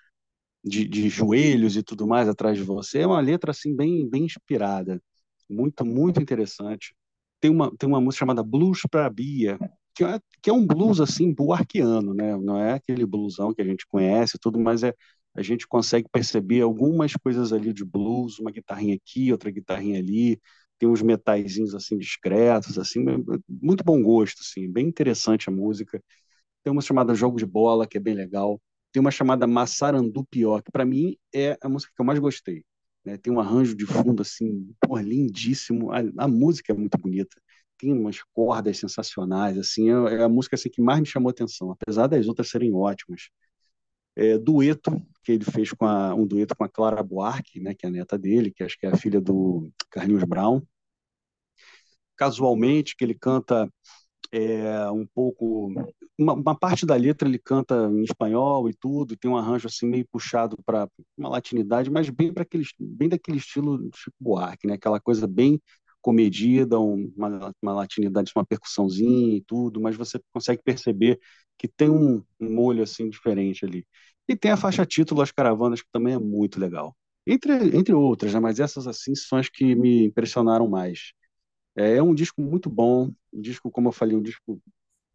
de, 0.64 0.86
de 0.88 1.08
joelhos 1.08 1.76
e 1.76 1.82
tudo 1.82 2.06
mais 2.06 2.28
atrás 2.28 2.56
de 2.58 2.64
você. 2.64 3.00
É 3.00 3.06
uma 3.06 3.20
letra 3.20 3.50
assim 3.50 3.74
bem, 3.74 4.08
bem 4.08 4.24
inspirada, 4.24 5.00
muito, 5.48 5.84
muito 5.84 6.20
interessante. 6.20 6.94
Tem 7.40 7.50
uma, 7.50 7.70
tem 7.76 7.88
uma 7.88 8.00
música 8.00 8.20
chamada 8.20 8.42
Blues 8.42 8.80
para 8.90 9.08
Bia, 9.10 9.58
que 9.94 10.04
é, 10.04 10.20
que 10.42 10.50
é 10.50 10.52
um 10.52 10.66
blues 10.66 11.00
assim 11.00 11.32
buarquiano, 11.32 12.14
né? 12.14 12.36
Não 12.36 12.58
é 12.58 12.72
aquele 12.74 13.04
bluesão 13.06 13.52
que 13.54 13.62
a 13.62 13.64
gente 13.64 13.86
conhece, 13.86 14.38
tudo, 14.40 14.58
mas 14.58 14.82
é 14.82 14.94
a 15.36 15.42
gente 15.42 15.66
consegue 15.66 16.08
perceber 16.12 16.60
algumas 16.62 17.12
coisas 17.14 17.52
ali 17.52 17.72
de 17.72 17.84
blues, 17.84 18.38
uma 18.38 18.50
guitarrinha 18.52 18.94
aqui, 18.94 19.32
outra 19.32 19.50
guitarrinha 19.50 19.98
ali, 19.98 20.40
tem 20.78 20.88
uns 20.88 21.02
metaizinhos 21.02 21.74
assim 21.74 21.98
discretos, 21.98 22.78
assim, 22.78 23.04
muito 23.48 23.82
bom 23.84 24.00
gosto, 24.02 24.40
assim, 24.42 24.70
bem 24.70 24.86
interessante 24.86 25.48
a 25.48 25.52
música. 25.52 26.00
Tem 26.64 26.72
uma 26.72 26.82
chamada 26.82 27.14
Jogo 27.14 27.38
de 27.38 27.46
Bola, 27.46 27.86
que 27.86 27.98
é 27.98 28.00
bem 28.00 28.14
legal. 28.14 28.60
Tem 28.92 29.00
uma 29.00 29.10
chamada 29.12 29.46
Massarandu 29.46 30.24
Pior, 30.24 30.62
que 30.62 30.72
para 30.72 30.84
mim 30.84 31.16
é 31.32 31.56
a 31.60 31.68
música 31.68 31.92
que 31.94 32.00
eu 32.00 32.06
mais 32.06 32.18
gostei. 32.18 32.64
Né? 33.04 33.16
Tem 33.18 33.32
um 33.32 33.38
arranjo 33.38 33.76
de 33.76 33.86
fundo 33.86 34.22
assim, 34.22 34.74
porra, 34.80 35.02
lindíssimo. 35.02 35.92
A, 35.92 35.98
a 36.18 36.28
música 36.28 36.72
é 36.72 36.76
muito 36.76 36.98
bonita 36.98 37.36
tem 37.78 37.92
umas 37.92 38.22
cordas 38.32 38.78
sensacionais, 38.78 39.58
assim, 39.58 39.90
é, 39.90 40.14
é 40.14 40.22
a 40.24 40.28
música 40.28 40.56
assim, 40.56 40.70
que 40.70 40.80
mais 40.80 41.00
me 41.00 41.06
chamou 41.06 41.30
atenção, 41.30 41.70
apesar 41.70 42.06
das 42.06 42.26
outras 42.26 42.48
serem 42.48 42.72
ótimas. 42.72 43.28
É, 44.16 44.38
dueto 44.38 45.04
que 45.24 45.32
ele 45.32 45.44
fez 45.44 45.72
com 45.72 45.84
a, 45.86 46.14
um 46.14 46.26
dueto 46.26 46.54
com 46.56 46.64
a 46.64 46.68
Clara 46.68 47.02
Buarque, 47.02 47.60
né, 47.60 47.74
que 47.74 47.84
é 47.86 47.88
a 47.88 47.92
neta 47.92 48.16
dele, 48.18 48.52
que 48.52 48.62
acho 48.62 48.78
que 48.78 48.86
é 48.86 48.90
a 48.90 48.96
filha 48.96 49.20
do 49.20 49.70
Carlinhos 49.90 50.24
Brown. 50.24 50.62
Casualmente, 52.16 52.96
que 52.96 53.04
ele 53.04 53.14
canta 53.14 53.68
é, 54.36 54.90
um 54.90 55.06
pouco 55.06 55.72
uma, 56.18 56.32
uma, 56.32 56.58
parte 56.58 56.84
da 56.84 56.96
letra 56.96 57.28
ele 57.28 57.38
canta 57.38 57.88
em 57.92 58.02
espanhol 58.02 58.68
e 58.68 58.74
tudo, 58.74 59.16
tem 59.16 59.30
um 59.30 59.36
arranjo 59.36 59.68
assim 59.68 59.86
meio 59.86 60.06
puxado 60.10 60.56
para 60.66 60.88
uma 61.16 61.28
latinidade, 61.28 61.88
mas 61.90 62.10
bem 62.10 62.32
para 62.32 62.42
aquele 62.42 62.64
bem 62.78 63.08
daquele 63.08 63.38
estilo 63.38 63.78
Chico 63.94 64.16
Buarque, 64.20 64.66
né? 64.66 64.74
Aquela 64.74 65.00
coisa 65.00 65.26
bem 65.28 65.60
comedida, 66.02 66.78
uma, 66.80 67.52
uma 67.62 67.72
latinidade, 67.72 68.32
uma 68.34 68.44
percussãozinha 68.44 69.36
e 69.36 69.40
tudo, 69.40 69.80
mas 69.80 69.96
você 69.96 70.20
consegue 70.32 70.62
perceber 70.62 71.18
que 71.56 71.68
tem 71.68 71.88
um, 71.88 72.22
um 72.40 72.52
molho 72.52 72.82
assim 72.82 73.08
diferente 73.08 73.64
ali. 73.64 73.86
E 74.28 74.36
tem 74.36 74.50
a 74.50 74.56
faixa 74.56 74.84
título 74.84 75.22
As 75.22 75.30
Caravanas, 75.32 75.80
que 75.80 75.88
também 75.92 76.14
é 76.14 76.18
muito 76.18 76.58
legal. 76.58 76.96
Entre, 77.26 77.52
entre 77.76 77.94
outras, 77.94 78.34
né? 78.34 78.40
mas 78.40 78.60
essas 78.60 78.86
assim 78.86 79.14
são 79.14 79.38
as 79.38 79.48
que 79.48 79.74
me 79.74 80.04
impressionaram 80.06 80.68
mais. 80.68 81.12
É, 81.76 81.96
é 81.96 82.02
um 82.02 82.14
disco 82.14 82.40
muito 82.42 82.70
bom, 82.70 83.12
um 83.32 83.40
disco, 83.40 83.70
como 83.70 83.88
eu 83.88 83.92
falei, 83.92 84.16
um 84.16 84.22
disco 84.22 84.60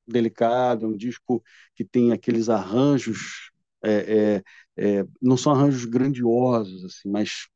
delicado, 0.08 0.88
um 0.88 0.98
disco 0.98 1.44
que 1.76 1.86
tem 1.86 2.12
aqueles 2.14 2.50
arranjos, 2.50 3.52
é, 3.84 4.42
é, 4.78 5.00
é 5.02 5.08
não 5.22 5.38
são 5.38 5.54
arranjos 5.54 5.86
grandiosos, 5.86 6.86
assim, 6.86 7.10
mas 7.10 7.48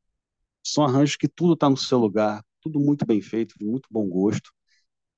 são 0.64 0.84
arranjos 0.84 1.16
que 1.16 1.28
tudo 1.28 1.54
está 1.54 1.70
no 1.70 1.76
seu 1.76 1.98
lugar, 1.98 2.44
tudo 2.62 2.80
muito 2.80 3.06
bem 3.06 3.22
feito, 3.22 3.56
de 3.58 3.64
muito 3.66 3.88
bom 3.90 4.08
gosto. 4.08 4.52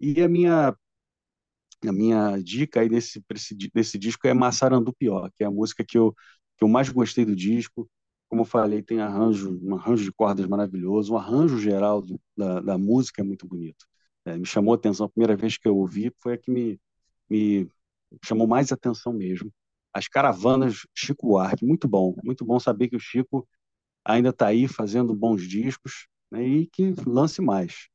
E 0.00 0.22
a 0.22 0.28
minha 0.28 0.76
a 1.86 1.92
minha 1.92 2.36
dica 2.42 2.80
aí 2.80 2.88
desse, 2.88 3.22
desse 3.72 3.98
disco 3.98 4.26
é 4.26 4.34
Massarandu 4.34 4.92
Pior, 4.94 5.30
que 5.34 5.44
é 5.44 5.46
a 5.46 5.50
música 5.50 5.84
que 5.84 5.96
eu, 5.98 6.12
que 6.56 6.64
eu 6.64 6.68
mais 6.68 6.88
gostei 6.88 7.24
do 7.24 7.36
disco. 7.36 7.88
Como 8.28 8.42
eu 8.42 8.44
falei, 8.44 8.82
tem 8.82 9.00
arranjo, 9.00 9.58
um 9.62 9.76
arranjo 9.76 10.04
de 10.04 10.12
cordas 10.12 10.46
maravilhoso, 10.46 11.14
um 11.14 11.16
arranjo 11.16 11.58
geral 11.58 12.02
do, 12.02 12.20
da, 12.36 12.60
da 12.60 12.78
música 12.78 13.22
é 13.22 13.24
muito 13.24 13.46
bonito. 13.46 13.86
É, 14.24 14.36
me 14.36 14.44
chamou 14.44 14.74
a 14.74 14.76
atenção, 14.76 15.06
a 15.06 15.08
primeira 15.08 15.36
vez 15.36 15.56
que 15.56 15.68
eu 15.68 15.76
ouvi 15.76 16.12
foi 16.20 16.34
a 16.34 16.38
que 16.38 16.50
me, 16.50 16.80
me 17.30 17.68
chamou 18.24 18.46
mais 18.46 18.72
atenção 18.72 19.12
mesmo. 19.12 19.52
As 19.92 20.08
Caravanas 20.08 20.86
Chico 20.94 21.28
Buarque, 21.28 21.64
muito 21.64 21.86
bom, 21.86 22.14
muito 22.24 22.44
bom 22.44 22.58
saber 22.58 22.88
que 22.88 22.96
o 22.96 23.00
Chico 23.00 23.48
ainda 24.04 24.30
está 24.30 24.48
aí 24.48 24.68
fazendo 24.68 25.14
bons 25.14 25.42
discos 25.42 26.06
né, 26.30 26.46
e 26.46 26.66
que 26.66 26.94
lance 27.06 27.40
mais. 27.40 27.88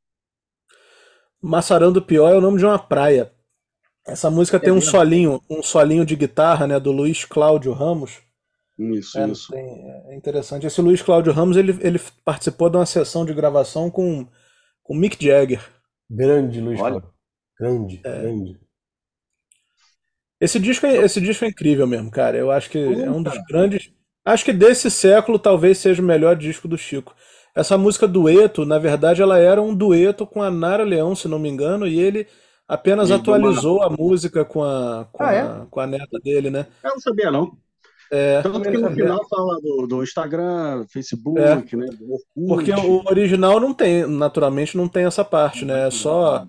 Massarão 1.42 1.92
do 1.92 2.02
Pior 2.02 2.32
é 2.32 2.38
o 2.38 2.42
nome 2.42 2.58
de 2.58 2.66
uma 2.66 2.80
praia. 2.80 3.34
Essa 4.06 4.30
música 4.30 4.58
é 4.58 4.60
tem 4.60 4.72
um 4.72 4.82
solinho, 4.82 5.42
um 5.50 5.62
solinho 5.62 6.06
de 6.06 6.16
guitarra, 6.16 6.68
né, 6.68 6.80
do 6.80 6.92
Luiz 6.92 7.26
Cláudio 7.26 7.72
Ramos. 7.72 8.22
Isso, 8.98 9.20
é, 9.20 9.30
isso. 9.30 9.52
Tem, 9.52 9.92
é 10.08 10.16
interessante. 10.16 10.66
Esse 10.66 10.82
Luiz 10.82 11.02
Cláudio 11.02 11.34
Ramos, 11.34 11.58
ele, 11.58 11.78
ele 11.82 12.00
participou 12.26 12.70
de 12.70 12.78
uma 12.78 12.86
sessão 12.86 13.26
de 13.26 13.34
gravação 13.34 13.90
com 13.90 14.28
com 14.84 14.96
Mick 14.96 15.24
Jagger. 15.24 15.62
Grande 16.10 16.60
Luiz 16.60 16.80
Olha. 16.82 17.00
Cláudio. 17.00 17.14
Grande, 17.60 18.02
é. 18.04 18.22
grande. 18.22 18.60
Esse 20.40 20.60
disco, 20.60 20.86
é, 20.88 20.98
esse 20.98 21.22
disco 21.22 21.46
é 21.46 21.50
incrível 21.50 21.86
mesmo, 21.86 22.10
cara. 22.10 22.36
Eu 22.36 22.50
acho 22.50 22.70
que 22.70 22.80
é 22.80 23.10
um 23.10 23.22
dos 23.22 23.38
grandes. 23.48 23.94
Acho 24.26 24.44
que 24.44 24.52
desse 24.52 24.90
século 24.90 25.38
talvez 25.38 25.78
seja 25.78 26.02
o 26.02 26.06
melhor 26.06 26.36
disco 26.36 26.68
do 26.68 26.78
Chico. 26.78 27.16
Essa 27.56 27.78
música 27.78 28.08
dueto, 28.08 28.66
na 28.66 28.80
verdade, 28.80 29.22
ela 29.22 29.38
era 29.38 29.62
um 29.62 29.76
dueto 29.76 30.26
com 30.26 30.42
a 30.42 30.50
Nara 30.50 30.84
Leão, 30.84 31.16
se 31.16 31.28
não 31.28 31.38
me 31.38 31.50
engano, 31.50 31.86
e 31.86 32.00
ele 32.00 32.28
apenas 32.68 33.10
e 33.10 33.14
atualizou 33.14 33.78
uma... 33.78 33.88
a 33.88 33.90
música 33.90 34.44
com 34.44 34.64
a, 34.64 35.08
com, 35.12 35.24
ah, 35.24 35.34
é? 35.34 35.42
a, 35.42 35.68
com 35.70 35.80
a 35.80 35.88
neta 35.88 36.20
dele, 36.24 36.50
né? 36.50 36.66
Eu 36.84 36.92
não 36.92 37.00
sabia, 37.00 37.30
não. 37.30 37.58
É, 38.12 38.42
Tanto 38.42 38.62
que 38.62 38.78
no 38.78 38.92
final 38.92 39.26
fala 39.30 39.62
do, 39.62 39.88
do 39.88 40.04
Instagram, 40.04 40.86
Facebook, 40.90 41.40
é, 41.40 41.78
né? 41.78 41.88
Porque 42.48 42.72
o 42.74 43.08
original 43.10 43.60
não 43.60 43.74
tem, 43.74 44.06
naturalmente 44.06 44.76
não 44.76 44.88
tem 44.88 45.06
essa 45.06 45.24
parte, 45.24 45.64
né? 45.64 45.88
É 45.88 45.92
só 45.92 46.46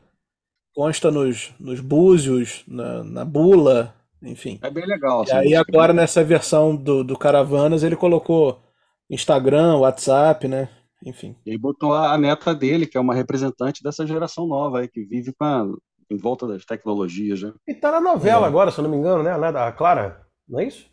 consta 0.75 1.11
nos, 1.11 1.55
nos 1.61 1.79
búzios, 1.79 2.65
na, 2.67 3.05
na 3.05 3.25
bula, 3.25 3.95
enfim. 4.21 4.59
É 4.61 4.71
bem 4.71 4.85
legal. 4.87 5.25
E 5.29 5.33
aí 5.33 5.55
agora 5.55 5.93
nessa 5.93 6.25
versão 6.25 6.75
do, 6.75 7.05
do 7.05 7.17
Caravanas 7.17 7.85
ele 7.85 7.95
colocou 7.95 8.61
Instagram, 9.09 9.77
WhatsApp, 9.77 10.49
né? 10.49 10.69
enfim. 11.05 11.37
E 11.45 11.59
botou 11.59 11.95
a 11.95 12.17
neta 12.17 12.55
dele, 12.55 12.87
que 12.87 12.97
é 12.97 13.01
uma 13.01 13.15
representante 13.15 13.83
dessa 13.83 14.07
geração 14.07 14.47
nova 14.47 14.81
aí, 14.81 14.89
que 14.89 15.05
vive 15.05 15.33
com 15.33 15.45
a, 15.45 15.67
em 16.11 16.17
volta 16.17 16.47
das 16.47 16.65
tecnologias, 16.65 17.43
né? 17.43 17.53
E 17.67 17.75
tá 17.75 17.91
na 17.91 18.01
novela 18.01 18.47
é. 18.47 18.49
agora, 18.49 18.71
se 18.71 18.79
eu 18.79 18.85
não 18.85 18.91
me 18.91 18.97
engano, 18.97 19.23
né? 19.23 19.33
A 19.33 19.73
Clara, 19.73 20.27
não 20.49 20.61
é 20.61 20.67
isso? 20.67 20.92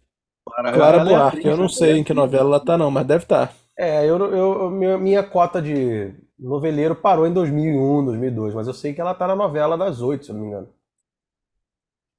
Clara, 0.50 0.74
Clara 0.74 1.06
Buarque, 1.06 1.47
é 1.47 1.52
eu 1.52 1.58
não 1.58 1.70
sei 1.70 1.97
em 1.97 2.04
que 2.04 2.14
novela 2.14 2.56
ela 2.56 2.60
tá 2.60 2.78
não, 2.78 2.91
mas 2.91 3.06
deve 3.06 3.24
estar. 3.24 3.47
Tá. 3.47 3.54
É, 3.78 4.06
eu, 4.06 4.18
eu, 4.18 4.70
minha, 4.70 4.97
minha 4.97 5.24
cota 5.24 5.62
de 5.62 6.14
noveleiro 6.38 6.95
parou 6.95 7.26
em 7.26 7.34
2001, 7.34 8.06
2002, 8.06 8.54
mas 8.54 8.68
eu 8.68 8.74
sei 8.74 8.93
que 8.93 9.02
ela 9.02 9.14
tá 9.14 9.28
na 9.28 9.36
novela 9.36 9.78
das 9.78 10.02
oito, 10.02 10.26
se 10.26 10.32
eu 10.32 10.36
não 10.36 10.41
me 10.41 10.47
engano. 10.47 10.70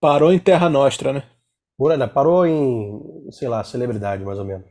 Parou 0.00 0.32
em 0.32 0.38
Terra 0.38 0.70
Nostra, 0.70 1.12
né? 1.12 1.24
Por, 1.76 1.96
né? 1.96 2.06
Parou 2.06 2.46
em, 2.46 3.30
sei 3.30 3.48
lá, 3.48 3.62
celebridade, 3.64 4.24
mais 4.24 4.38
ou 4.38 4.44
menos. 4.44 4.66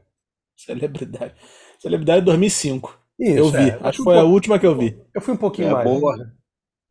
Celebridade. 0.55 1.35
Celebridade 1.79 2.25
2005. 2.25 2.99
Isso, 3.19 3.37
eu 3.37 3.49
vi. 3.49 3.69
É. 3.69 3.79
Acho 3.81 3.99
que 3.99 4.03
foi 4.03 4.17
a 4.17 4.23
última 4.23 4.59
que 4.59 4.65
eu 4.65 4.75
vi. 4.75 4.99
Eu 5.13 5.21
fui 5.21 5.33
um 5.33 5.37
pouquinho 5.37 5.69
é, 5.69 5.73
mais. 5.73 5.89
Boa. 5.89 6.17
Né? 6.17 6.31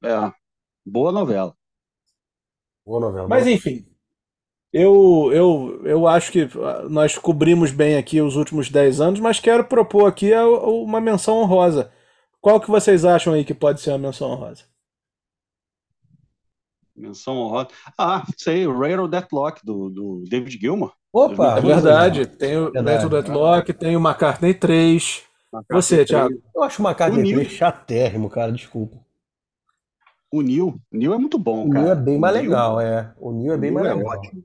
É. 0.04 0.32
Boa 0.84 1.10
novela. 1.10 1.54
Boa 2.84 3.00
novela. 3.00 3.28
Mas 3.28 3.44
boa. 3.44 3.54
enfim, 3.54 3.86
eu, 4.72 5.30
eu, 5.32 5.80
eu 5.86 6.06
acho 6.06 6.30
que 6.32 6.48
nós 6.90 7.16
cobrimos 7.16 7.70
bem 7.72 7.96
aqui 7.96 8.20
os 8.20 8.36
últimos 8.36 8.68
10 8.70 9.00
anos, 9.00 9.20
mas 9.20 9.40
quero 9.40 9.64
propor 9.64 10.06
aqui 10.06 10.32
uma 10.34 11.00
menção 11.00 11.38
honrosa. 11.38 11.90
Qual 12.40 12.60
que 12.60 12.70
vocês 12.70 13.04
acham 13.04 13.32
aí 13.32 13.44
que 13.44 13.54
pode 13.54 13.80
ser 13.80 13.90
uma 13.90 13.98
menção 13.98 14.30
honrosa? 14.30 14.64
Menção 16.96 17.36
honrosa. 17.36 17.68
Ah, 17.96 18.24
sei, 18.36 18.66
Railroad 18.66 19.10
Deathlock, 19.10 19.64
do, 19.64 19.88
do 19.88 20.24
David 20.28 20.58
Gilmour. 20.60 20.92
Opa! 21.12 21.58
É 21.58 21.60
verdade, 21.60 22.26
tem 22.26 22.56
o 22.56 22.70
Verdade. 22.72 22.84
Battle 23.04 23.10
Deadlock, 23.10 23.72
tem 23.72 23.96
o 23.96 24.00
McCartney 24.00 24.52
3. 24.54 25.22
Você, 25.70 26.04
Thiago? 26.04 26.34
Eu 26.54 26.62
acho 26.62 26.80
uma 26.80 26.94
carta 26.94 27.16
O 27.16 27.20
Neil. 27.22 27.42
chatérrimo, 27.48 28.28
cara, 28.28 28.52
desculpa. 28.52 28.98
O 30.30 30.42
Neil. 30.42 30.78
O 30.92 30.96
Neil 30.96 31.14
é 31.14 31.18
muito 31.18 31.38
bom, 31.38 31.66
O 31.68 31.70
cara. 31.70 31.84
Neil 31.84 31.92
é 31.92 31.96
bem 31.96 32.18
mais 32.18 32.34
O 32.34 32.38
Neil- 32.38 32.50
legal, 32.50 32.80
é. 32.80 33.14
O 33.18 33.32
Neil 33.32 33.52
é 33.52 33.56
bem 33.56 33.70
o 33.70 33.74
mais 33.74 33.86
Neil 33.86 33.96
é 33.96 33.98
legal. 34.04 34.18
ótimo. 34.18 34.44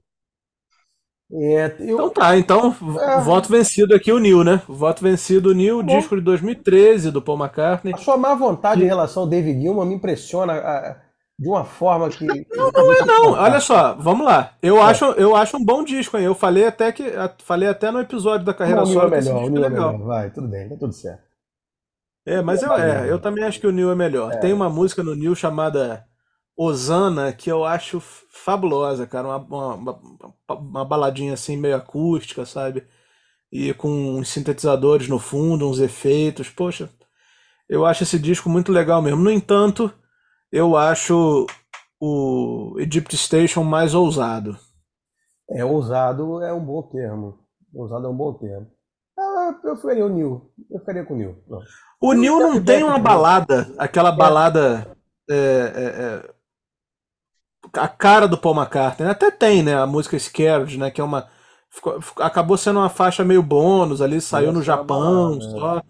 É, 1.36 1.76
eu, 1.80 1.96
Então 1.96 2.10
tá, 2.10 2.38
então 2.38 2.76
É. 3.02 3.20
voto 3.22 3.50
vencido 3.50 3.96
aqui 3.96 4.12
o 4.12 4.20
Neil, 4.20 4.44
né? 4.44 4.62
Voto 4.68 5.02
vencido 5.04 5.50
o 5.50 5.54
Neil, 5.54 5.80
Tá 5.80 5.96
disco 5.96 6.16
de 6.16 6.22
2013 6.22 7.10
do 7.10 7.22
Paul 7.22 7.40
McCartney. 7.40 7.94
a 7.94 7.98
sua 7.98 8.18
má 8.18 8.36
vontade 8.36 8.84
em 8.84 8.88
relação 8.88 9.24
ao 9.24 9.30
David 9.30 9.60
Gilmour 9.60 9.86
me 9.86 9.96
impressiona 9.96 10.54
ah, 10.54 10.96
de 11.40 11.50
uma 11.50 11.66
forma 11.66 12.08
que. 12.10 12.24
Não, 12.26 12.72
não 12.72 12.94
é 12.94 13.06
não. 13.06 13.32
Olha 13.32 13.60
só, 13.60 13.96
vamos 13.96 14.26
lá. 14.28 14.52
Eu 14.62 14.78
É. 14.78 14.82
acho, 14.82 15.06
eu 15.14 15.36
acho 15.36 15.58
um 15.58 15.66
bom 15.66 15.84
disco, 15.84 16.16
hein? 16.18 16.26
Eu 16.26 16.36
falei 16.36 16.68
até 16.68 16.92
que 16.92 17.02
a- 17.04 17.34
falei 17.44 17.68
até 17.68 17.90
no 17.90 18.00
episódio 18.00 18.46
da 18.46 18.54
carreira 18.54 18.82
Não, 18.82 18.88
o 18.88 18.90
Neil 18.90 19.00
é 19.00 19.02
solo 19.02 19.12
que 19.12 19.18
esse 19.18 19.30
melhor, 19.30 19.44
o 19.44 19.48
é 19.48 19.50
Neil 19.50 19.66
é 19.66 19.70
melhor. 19.70 19.98
Vai, 20.06 20.30
tudo 20.30 20.48
bem, 20.48 20.70
tá 20.70 20.76
tudo 20.80 20.94
certo. 20.94 21.24
É, 22.28 22.42
mas 22.44 22.62
eu, 22.62 22.72
é, 22.74 23.10
eu 23.10 23.20
também 23.20 23.44
acho 23.44 23.60
que 23.60 23.68
o 23.68 23.72
Neil 23.72 23.90
é 23.92 23.96
melhor. 23.96 24.32
É. 24.34 24.38
Tem 24.38 24.54
uma 24.54 24.70
música 24.70 25.02
no 25.04 25.16
Neil 25.16 25.34
chamada 25.36 26.06
Osana 26.56 27.34
que 27.34 27.52
eu 27.52 27.64
acho 27.66 28.00
fabulosa, 28.00 29.08
cara. 29.08 29.28
Uma, 29.28 29.74
uma, 29.76 30.00
uma- 30.50 30.86
baladinha 30.86 31.34
assim 31.34 31.58
meio 31.58 31.76
acústica, 31.76 32.46
sabe? 32.46 32.86
E 33.52 33.74
com 33.74 33.90
uns 33.90 34.30
sintetizadores 34.30 35.08
no 35.08 35.20
fundo, 35.20 35.70
uns 35.70 35.80
efeitos. 35.80 36.50
Poxa, 36.50 36.90
eu 37.70 37.86
acho 37.86 38.04
esse 38.04 38.20
disco 38.20 38.50
muito 38.50 38.72
legal 38.72 39.02
mesmo. 39.02 39.22
No 39.22 39.32
entanto, 39.32 39.92
eu 40.52 40.76
acho 40.78 41.46
o 42.00 42.76
Egypt 42.80 43.16
Station 43.18 43.64
mais 43.64 43.94
ousado. 43.94 44.58
É, 45.50 45.64
ousado 45.64 46.42
é 46.42 46.54
um 46.54 46.64
bom 46.64 46.82
termo. 46.84 47.40
Ousado 47.74 48.06
é 48.06 48.10
um 48.10 48.16
bom 48.16 48.34
termo. 48.34 48.68
Ah, 49.18 49.60
eu 49.64 49.76
ficaria 49.78 50.06
o 50.06 50.10
Neil. 50.10 50.52
Eu 50.70 50.80
ficaria 50.80 51.06
com 51.06 51.14
o 51.14 51.18
Neil. 51.18 51.44
Não. 51.48 51.60
O 52.02 52.14
Neil 52.14 52.40
não 52.40 52.64
tem 52.64 52.84
uma 52.84 53.00
balada, 53.00 53.74
aquela 53.78 54.12
balada 54.12 54.96
é, 55.30 55.36
é, 55.36 55.84
é, 55.86 56.34
a 57.76 57.88
cara 57.88 58.28
do 58.28 58.38
Paul 58.38 58.56
McCartney. 58.56 59.10
Até 59.10 59.32
tem, 59.32 59.64
né? 59.64 59.76
A 59.76 59.88
música 59.88 60.18
Scared, 60.20 60.78
né? 60.78 60.92
Que 60.92 61.02
é 61.02 61.04
uma 61.04 61.28
ficou- 61.70 62.00
acabou 62.20 62.58
sendo 62.58 62.80
uma 62.80 62.90
faixa 62.90 63.24
meio 63.24 63.44
bônus 63.44 64.02
ali, 64.02 64.22
saiu 64.22 64.52
no 64.54 64.62
Essa 64.62 64.66
é 64.66 64.66
Japão, 64.66 65.38
balada, 65.38 65.42
só. 65.42 65.84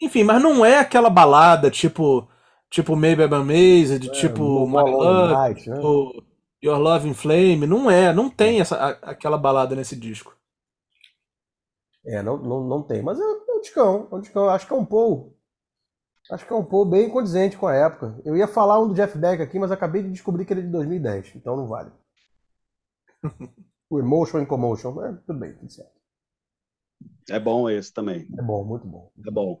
Enfim, 0.00 0.24
mas 0.24 0.42
não 0.42 0.64
é 0.64 0.78
aquela 0.80 1.10
balada 1.10 1.70
tipo 1.70 2.28
tipo 2.70 2.96
Maybe 2.96 3.22
I'm 3.24 3.34
Amazed, 3.34 4.10
tipo 4.10 4.42
No 4.42 4.66
My 4.66 4.82
Love, 4.90 5.34
Nights, 5.34 5.66
né? 5.66 5.76
tipo 5.76 6.24
Your 6.64 6.78
Love 6.78 7.08
in 7.08 7.14
Flame, 7.14 7.66
não 7.66 7.90
é, 7.90 8.12
não 8.12 8.30
tem 8.30 8.60
essa 8.60 8.98
aquela 9.02 9.38
balada 9.38 9.74
nesse 9.76 9.96
disco. 9.96 10.34
É, 12.04 12.22
não, 12.22 12.36
não, 12.38 12.64
não 12.64 12.82
tem. 12.82 13.02
Mas 13.02 13.18
é, 13.20 13.22
é 13.22 13.52
um 13.54 13.60
discão. 13.60 14.08
É 14.10 14.14
um 14.14 14.20
discão. 14.20 14.48
Acho 14.48 14.66
que 14.66 14.72
é 14.72 14.76
um 14.76 14.84
Paul. 14.84 15.31
Acho 16.30 16.46
que 16.46 16.52
é 16.52 16.56
um 16.56 16.64
Paul 16.64 16.84
bem 16.84 17.10
condizente 17.10 17.56
com 17.56 17.66
a 17.66 17.74
época. 17.74 18.14
Eu 18.24 18.36
ia 18.36 18.46
falar 18.46 18.80
um 18.80 18.88
do 18.88 18.94
Jeff 18.94 19.16
Beck 19.18 19.42
aqui, 19.42 19.58
mas 19.58 19.72
acabei 19.72 20.02
de 20.02 20.10
descobrir 20.10 20.44
que 20.44 20.52
ele 20.52 20.60
é 20.60 20.64
de 20.64 20.70
2010. 20.70 21.32
Então 21.36 21.56
não 21.56 21.66
vale. 21.66 21.90
o 23.90 23.98
Emotion 23.98 24.38
and 24.38 24.46
Commotion. 24.46 25.04
É, 25.04 25.12
tudo 25.26 25.38
bem, 25.38 25.52
tudo 25.54 25.70
certo. 25.70 25.92
É 27.28 27.38
bom 27.38 27.68
esse 27.68 27.92
também. 27.92 28.26
É 28.38 28.42
bom, 28.42 28.64
muito 28.64 28.86
bom. 28.86 29.10
É 29.26 29.30
bom. 29.30 29.60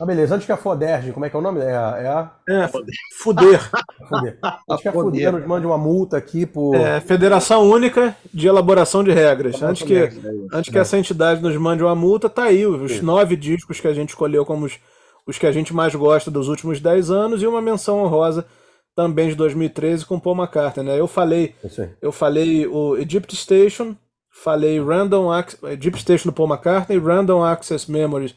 Ah, 0.00 0.04
beleza. 0.04 0.34
Antes 0.34 0.46
que 0.46 0.52
a 0.52 0.56
Foderge, 0.56 1.12
como 1.12 1.24
é 1.24 1.30
que 1.30 1.36
é 1.36 1.38
o 1.38 1.42
nome? 1.42 1.60
É 1.60 1.76
a. 1.76 1.96
É 1.98 2.08
a 2.08 2.32
É, 2.48 2.68
fuder. 2.68 2.94
Foder. 3.18 3.70
Antes 4.68 4.82
que 4.82 4.88
a 4.88 4.92
Foder 4.92 5.32
nos 5.32 5.46
mande 5.46 5.66
uma 5.66 5.78
multa 5.78 6.16
aqui 6.16 6.44
por. 6.44 6.74
É, 6.74 7.00
Federação 7.00 7.68
Única 7.68 8.16
de 8.32 8.48
Elaboração 8.48 9.04
de 9.04 9.12
Regras. 9.12 9.62
Antes 9.62 9.82
que, 9.82 10.08
de 10.08 10.48
antes 10.52 10.72
que 10.72 10.78
essa 10.78 10.98
entidade 10.98 11.40
nos 11.40 11.56
mande 11.56 11.84
uma 11.84 11.94
multa, 11.94 12.28
tá 12.28 12.44
aí 12.44 12.66
os 12.66 13.00
nove 13.00 13.36
discos 13.36 13.80
que 13.80 13.86
a 13.86 13.94
gente 13.94 14.08
escolheu 14.10 14.44
como 14.44 14.66
os, 14.66 14.80
os 15.26 15.38
que 15.38 15.46
a 15.46 15.52
gente 15.52 15.72
mais 15.74 15.94
gosta 15.94 16.30
dos 16.30 16.48
últimos 16.48 16.80
dez 16.80 17.10
anos 17.10 17.42
e 17.42 17.46
uma 17.46 17.62
menção 17.62 18.02
honrosa 18.02 18.46
também 18.94 19.28
de 19.28 19.34
2013 19.34 20.06
com 20.06 20.20
Paul 20.20 20.36
McCartney. 20.36 20.84
Né? 20.86 21.00
Eu 21.00 21.06
falei, 21.06 21.54
É 21.64 21.68
eu 22.00 22.12
falei 22.12 22.66
o 22.66 22.96
Egypt 22.96 23.34
Station, 23.36 23.96
falei 24.30 24.80
Random 24.80 25.32
Ac- 25.32 25.58
Egypt 25.64 26.00
Station 26.00 26.28
do 26.28 26.32
Paul 26.32 26.48
McCartney, 26.48 26.98
Random 26.98 27.42
Access 27.44 27.90
Memories 27.90 28.34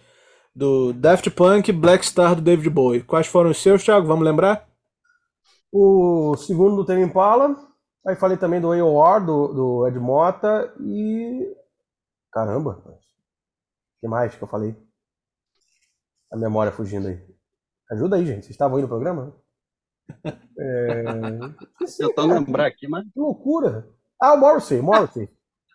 do 0.56 0.92
Daft 0.94 1.30
Punk, 1.32 1.72
Black 1.72 2.06
Star 2.06 2.36
do 2.36 2.42
David 2.42 2.70
Bowie. 2.70 3.04
Quais 3.04 3.28
foram 3.28 3.52
os 3.52 3.62
seus, 3.62 3.84
Thiago? 3.84 4.08
Vamos 4.08 4.26
lembrar? 4.26 4.68
O 5.72 6.36
segundo 6.38 6.78
do 6.78 6.86
Tame 6.86 7.04
Impala. 7.04 7.56
Aí 8.06 8.16
falei 8.16 8.38
também 8.38 8.62
do 8.62 8.72
AOR, 8.72 9.24
do, 9.26 9.48
do 9.54 9.88
Ed 9.88 10.00
Mota. 10.00 10.74
E. 10.82 11.46
Caramba! 12.32 12.82
O 12.86 12.98
que 14.02 14.08
mais 14.08 14.34
que 14.36 14.44
eu 14.44 14.48
falei? 14.48 14.76
A 16.32 16.38
memória 16.38 16.72
fugindo 16.72 17.08
aí. 17.08 17.20
Ajuda 17.92 18.16
aí, 18.18 18.26
gente. 18.26 18.42
Vocês 18.44 18.52
estavam 18.52 18.78
aí 18.78 18.82
no 18.84 18.88
programa? 18.90 19.34
É... 20.60 21.04
esqueci, 21.74 22.02
Eu 22.02 22.10
tô 22.16 22.28
cara. 22.28 22.40
lembrar 22.40 22.66
aqui, 22.66 22.88
mas 22.88 23.04
Que 23.04 23.20
loucura! 23.20 23.88
Ah, 24.20 24.34
o 24.34 24.38
Morrissey, 24.40 24.82
Morrissey. 24.82 25.30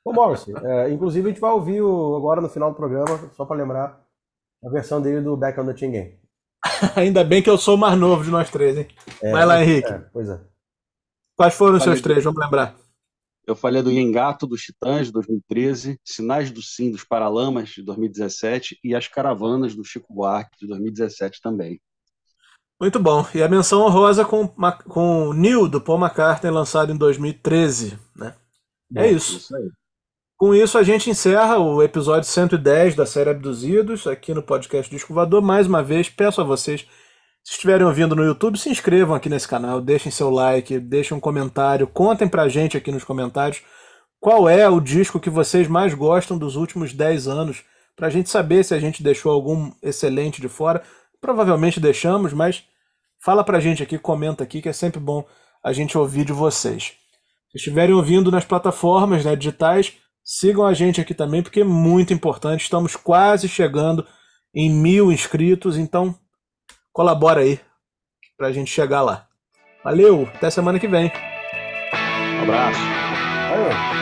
O 0.04 0.12
Morrissey. 0.12 0.52
É, 0.64 0.90
inclusive, 0.90 1.28
a 1.28 1.30
gente 1.32 1.40
vai 1.40 1.52
ouvir 1.52 1.80
o- 1.80 2.16
agora 2.16 2.40
no 2.40 2.48
final 2.48 2.70
do 2.70 2.76
programa, 2.76 3.30
só 3.36 3.44
pra 3.44 3.54
lembrar, 3.56 4.04
a 4.64 4.68
versão 4.68 5.00
dele 5.00 5.20
do 5.20 5.36
Back 5.36 5.60
on 5.60 5.66
the 5.66 5.76
Chain 5.76 5.92
Game. 5.92 6.20
Ainda 6.96 7.22
bem 7.22 7.40
que 7.42 7.48
eu 7.48 7.56
sou 7.56 7.76
o 7.76 7.78
mais 7.78 7.96
novo 7.96 8.24
de 8.24 8.30
nós 8.30 8.50
três, 8.50 8.76
hein? 8.76 8.88
É, 9.22 9.30
Vai 9.30 9.46
lá, 9.46 9.62
Henrique. 9.62 9.92
É, 9.92 9.98
pois 10.12 10.28
é. 10.28 10.40
Quais 11.36 11.54
foram 11.54 11.76
os 11.76 11.84
seus 11.84 12.00
três? 12.00 12.24
Vamos 12.24 12.40
lembrar. 12.42 12.74
Eu 13.46 13.56
falei 13.56 13.82
do 13.82 13.90
Engato 13.90 14.46
dos 14.46 14.62
Titãs, 14.62 15.06
de 15.06 15.12
2013, 15.12 15.98
Sinais 16.04 16.50
do 16.50 16.62
Sim 16.62 16.90
dos 16.90 17.04
Paralamas, 17.04 17.70
de 17.70 17.82
2017, 17.82 18.78
e 18.82 18.94
As 18.94 19.08
Caravanas 19.08 19.74
do 19.74 19.84
Chico 19.84 20.12
Buarque, 20.14 20.58
de 20.60 20.66
2017 20.66 21.40
também. 21.42 21.80
Muito 22.80 22.98
bom. 22.98 23.24
E 23.34 23.42
a 23.42 23.48
menção 23.48 23.82
honrosa 23.82 24.24
com, 24.24 24.48
com 24.88 25.28
o 25.28 25.32
New, 25.32 25.68
do 25.68 25.80
Paul 25.80 26.00
McCartney, 26.00 26.52
lançado 26.52 26.92
em 26.92 26.96
2013. 26.96 27.98
Né? 28.16 28.34
É 28.96 29.10
isso. 29.10 29.36
Isso 29.36 29.56
aí. 29.56 29.70
Com 30.36 30.52
isso, 30.52 30.76
a 30.76 30.82
gente 30.82 31.08
encerra 31.08 31.58
o 31.58 31.80
episódio 31.80 32.28
110 32.28 32.96
da 32.96 33.06
série 33.06 33.30
Abduzidos, 33.30 34.08
aqui 34.08 34.34
no 34.34 34.42
podcast 34.42 34.90
Disco 34.90 35.14
Voador. 35.14 35.40
Mais 35.40 35.68
uma 35.68 35.84
vez, 35.84 36.08
peço 36.08 36.40
a 36.40 36.44
vocês, 36.44 36.84
se 37.44 37.54
estiverem 37.54 37.86
ouvindo 37.86 38.14
no 38.14 38.24
YouTube, 38.24 38.58
se 38.58 38.70
inscrevam 38.70 39.14
aqui 39.14 39.28
nesse 39.28 39.48
canal, 39.48 39.80
deixem 39.80 40.12
seu 40.12 40.30
like, 40.30 40.78
deixem 40.78 41.16
um 41.16 41.20
comentário, 41.20 41.86
contem 41.86 42.28
pra 42.28 42.48
gente 42.48 42.76
aqui 42.76 42.92
nos 42.92 43.04
comentários 43.04 43.62
qual 44.22 44.48
é 44.48 44.68
o 44.68 44.78
disco 44.78 45.18
que 45.18 45.28
vocês 45.28 45.66
mais 45.66 45.94
gostam 45.94 46.38
dos 46.38 46.54
últimos 46.54 46.92
10 46.92 47.26
anos, 47.26 47.64
pra 47.96 48.08
gente 48.08 48.30
saber 48.30 48.64
se 48.64 48.72
a 48.72 48.78
gente 48.78 49.02
deixou 49.02 49.32
algum 49.32 49.72
excelente 49.82 50.40
de 50.40 50.48
fora. 50.48 50.80
Provavelmente 51.20 51.80
deixamos, 51.80 52.32
mas 52.32 52.62
fala 53.20 53.42
pra 53.42 53.58
gente 53.58 53.82
aqui, 53.82 53.98
comenta 53.98 54.44
aqui, 54.44 54.62
que 54.62 54.68
é 54.68 54.72
sempre 54.72 55.00
bom 55.00 55.24
a 55.60 55.72
gente 55.72 55.98
ouvir 55.98 56.24
de 56.24 56.32
vocês. 56.32 56.92
Se 57.50 57.58
estiverem 57.58 57.96
ouvindo 57.96 58.30
nas 58.30 58.44
plataformas 58.44 59.24
né, 59.24 59.34
digitais, 59.34 59.94
sigam 60.22 60.64
a 60.64 60.72
gente 60.72 61.00
aqui 61.00 61.14
também, 61.14 61.42
porque 61.42 61.62
é 61.62 61.64
muito 61.64 62.14
importante. 62.14 62.62
Estamos 62.62 62.94
quase 62.94 63.48
chegando 63.48 64.06
em 64.54 64.70
mil 64.70 65.10
inscritos, 65.10 65.76
então 65.76 66.14
colabora 66.92 67.40
aí 67.40 67.58
pra 68.36 68.52
gente 68.52 68.70
chegar 68.70 69.02
lá. 69.02 69.26
Valeu, 69.82 70.28
até 70.34 70.50
semana 70.50 70.78
que 70.78 70.86
vem. 70.88 71.10
Um 72.38 72.42
abraço. 72.42 72.80
Valeu. 73.50 74.01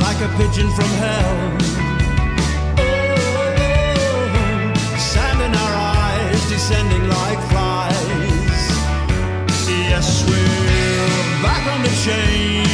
like 0.00 0.20
a 0.20 0.28
pigeon 0.36 0.70
from 0.70 0.90
hell. 1.02 1.56
Oh, 2.78 3.14
sand 4.98 5.40
in 5.40 5.54
our 5.54 5.74
eyes, 5.74 6.48
descending 6.48 7.08
like 7.08 7.40
flies. 7.50 7.96
Yes, 9.68 10.24
we're 10.28 11.42
back 11.42 11.66
on 11.72 11.82
the 11.82 11.90
chain 12.04 12.65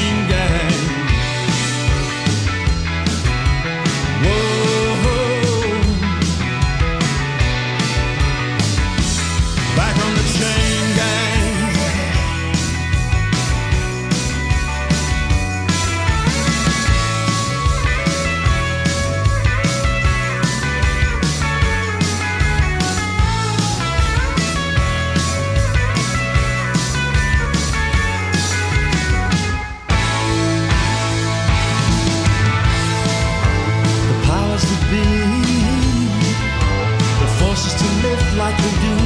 like 38.43 38.59
we 38.67 38.73
do, 38.89 38.97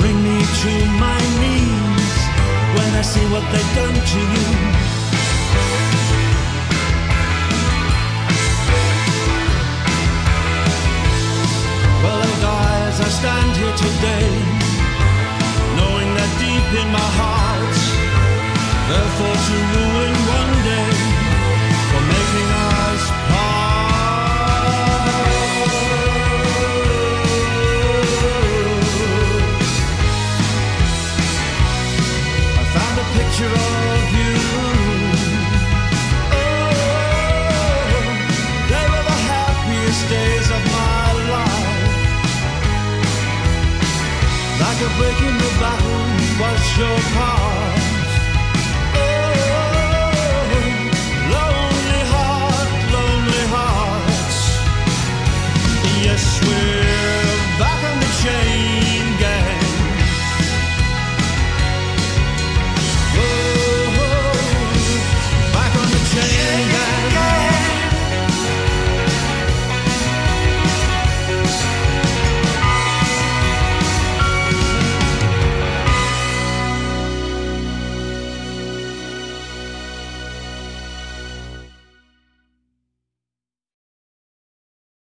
bring 0.00 0.18
me 0.28 0.38
to 0.62 0.72
my 1.06 1.20
knees 1.40 2.16
when 2.76 2.90
I 3.00 3.04
see 3.12 3.26
what 3.34 3.44
they've 3.52 3.74
done 3.80 3.98
to 4.12 4.20
you. 4.34 4.48
Well, 12.02 12.18
they'll 12.26 12.40
as 12.90 12.98
I 13.06 13.10
stand 13.20 13.50
here 13.60 13.76
today, 13.86 14.30
knowing 15.78 16.10
that 16.18 16.30
deep 16.42 16.68
in 16.82 16.88
my 17.00 17.08
heart, 17.20 17.76
they'll 18.88 19.12
fall 19.18 19.38
to 19.48 19.56
ruin 19.74 20.15
breaking 44.98 45.36
the 45.38 45.52
bottle, 45.60 46.02
was 46.40 46.62
your 46.78 46.98
part. 47.16 47.80
Oh, 48.96 50.48
lonely 51.34 52.02
heart, 52.12 52.70
lonely 52.96 53.44
hearts. 53.54 54.38
Yes, 56.04 56.24
we're. 56.46 56.85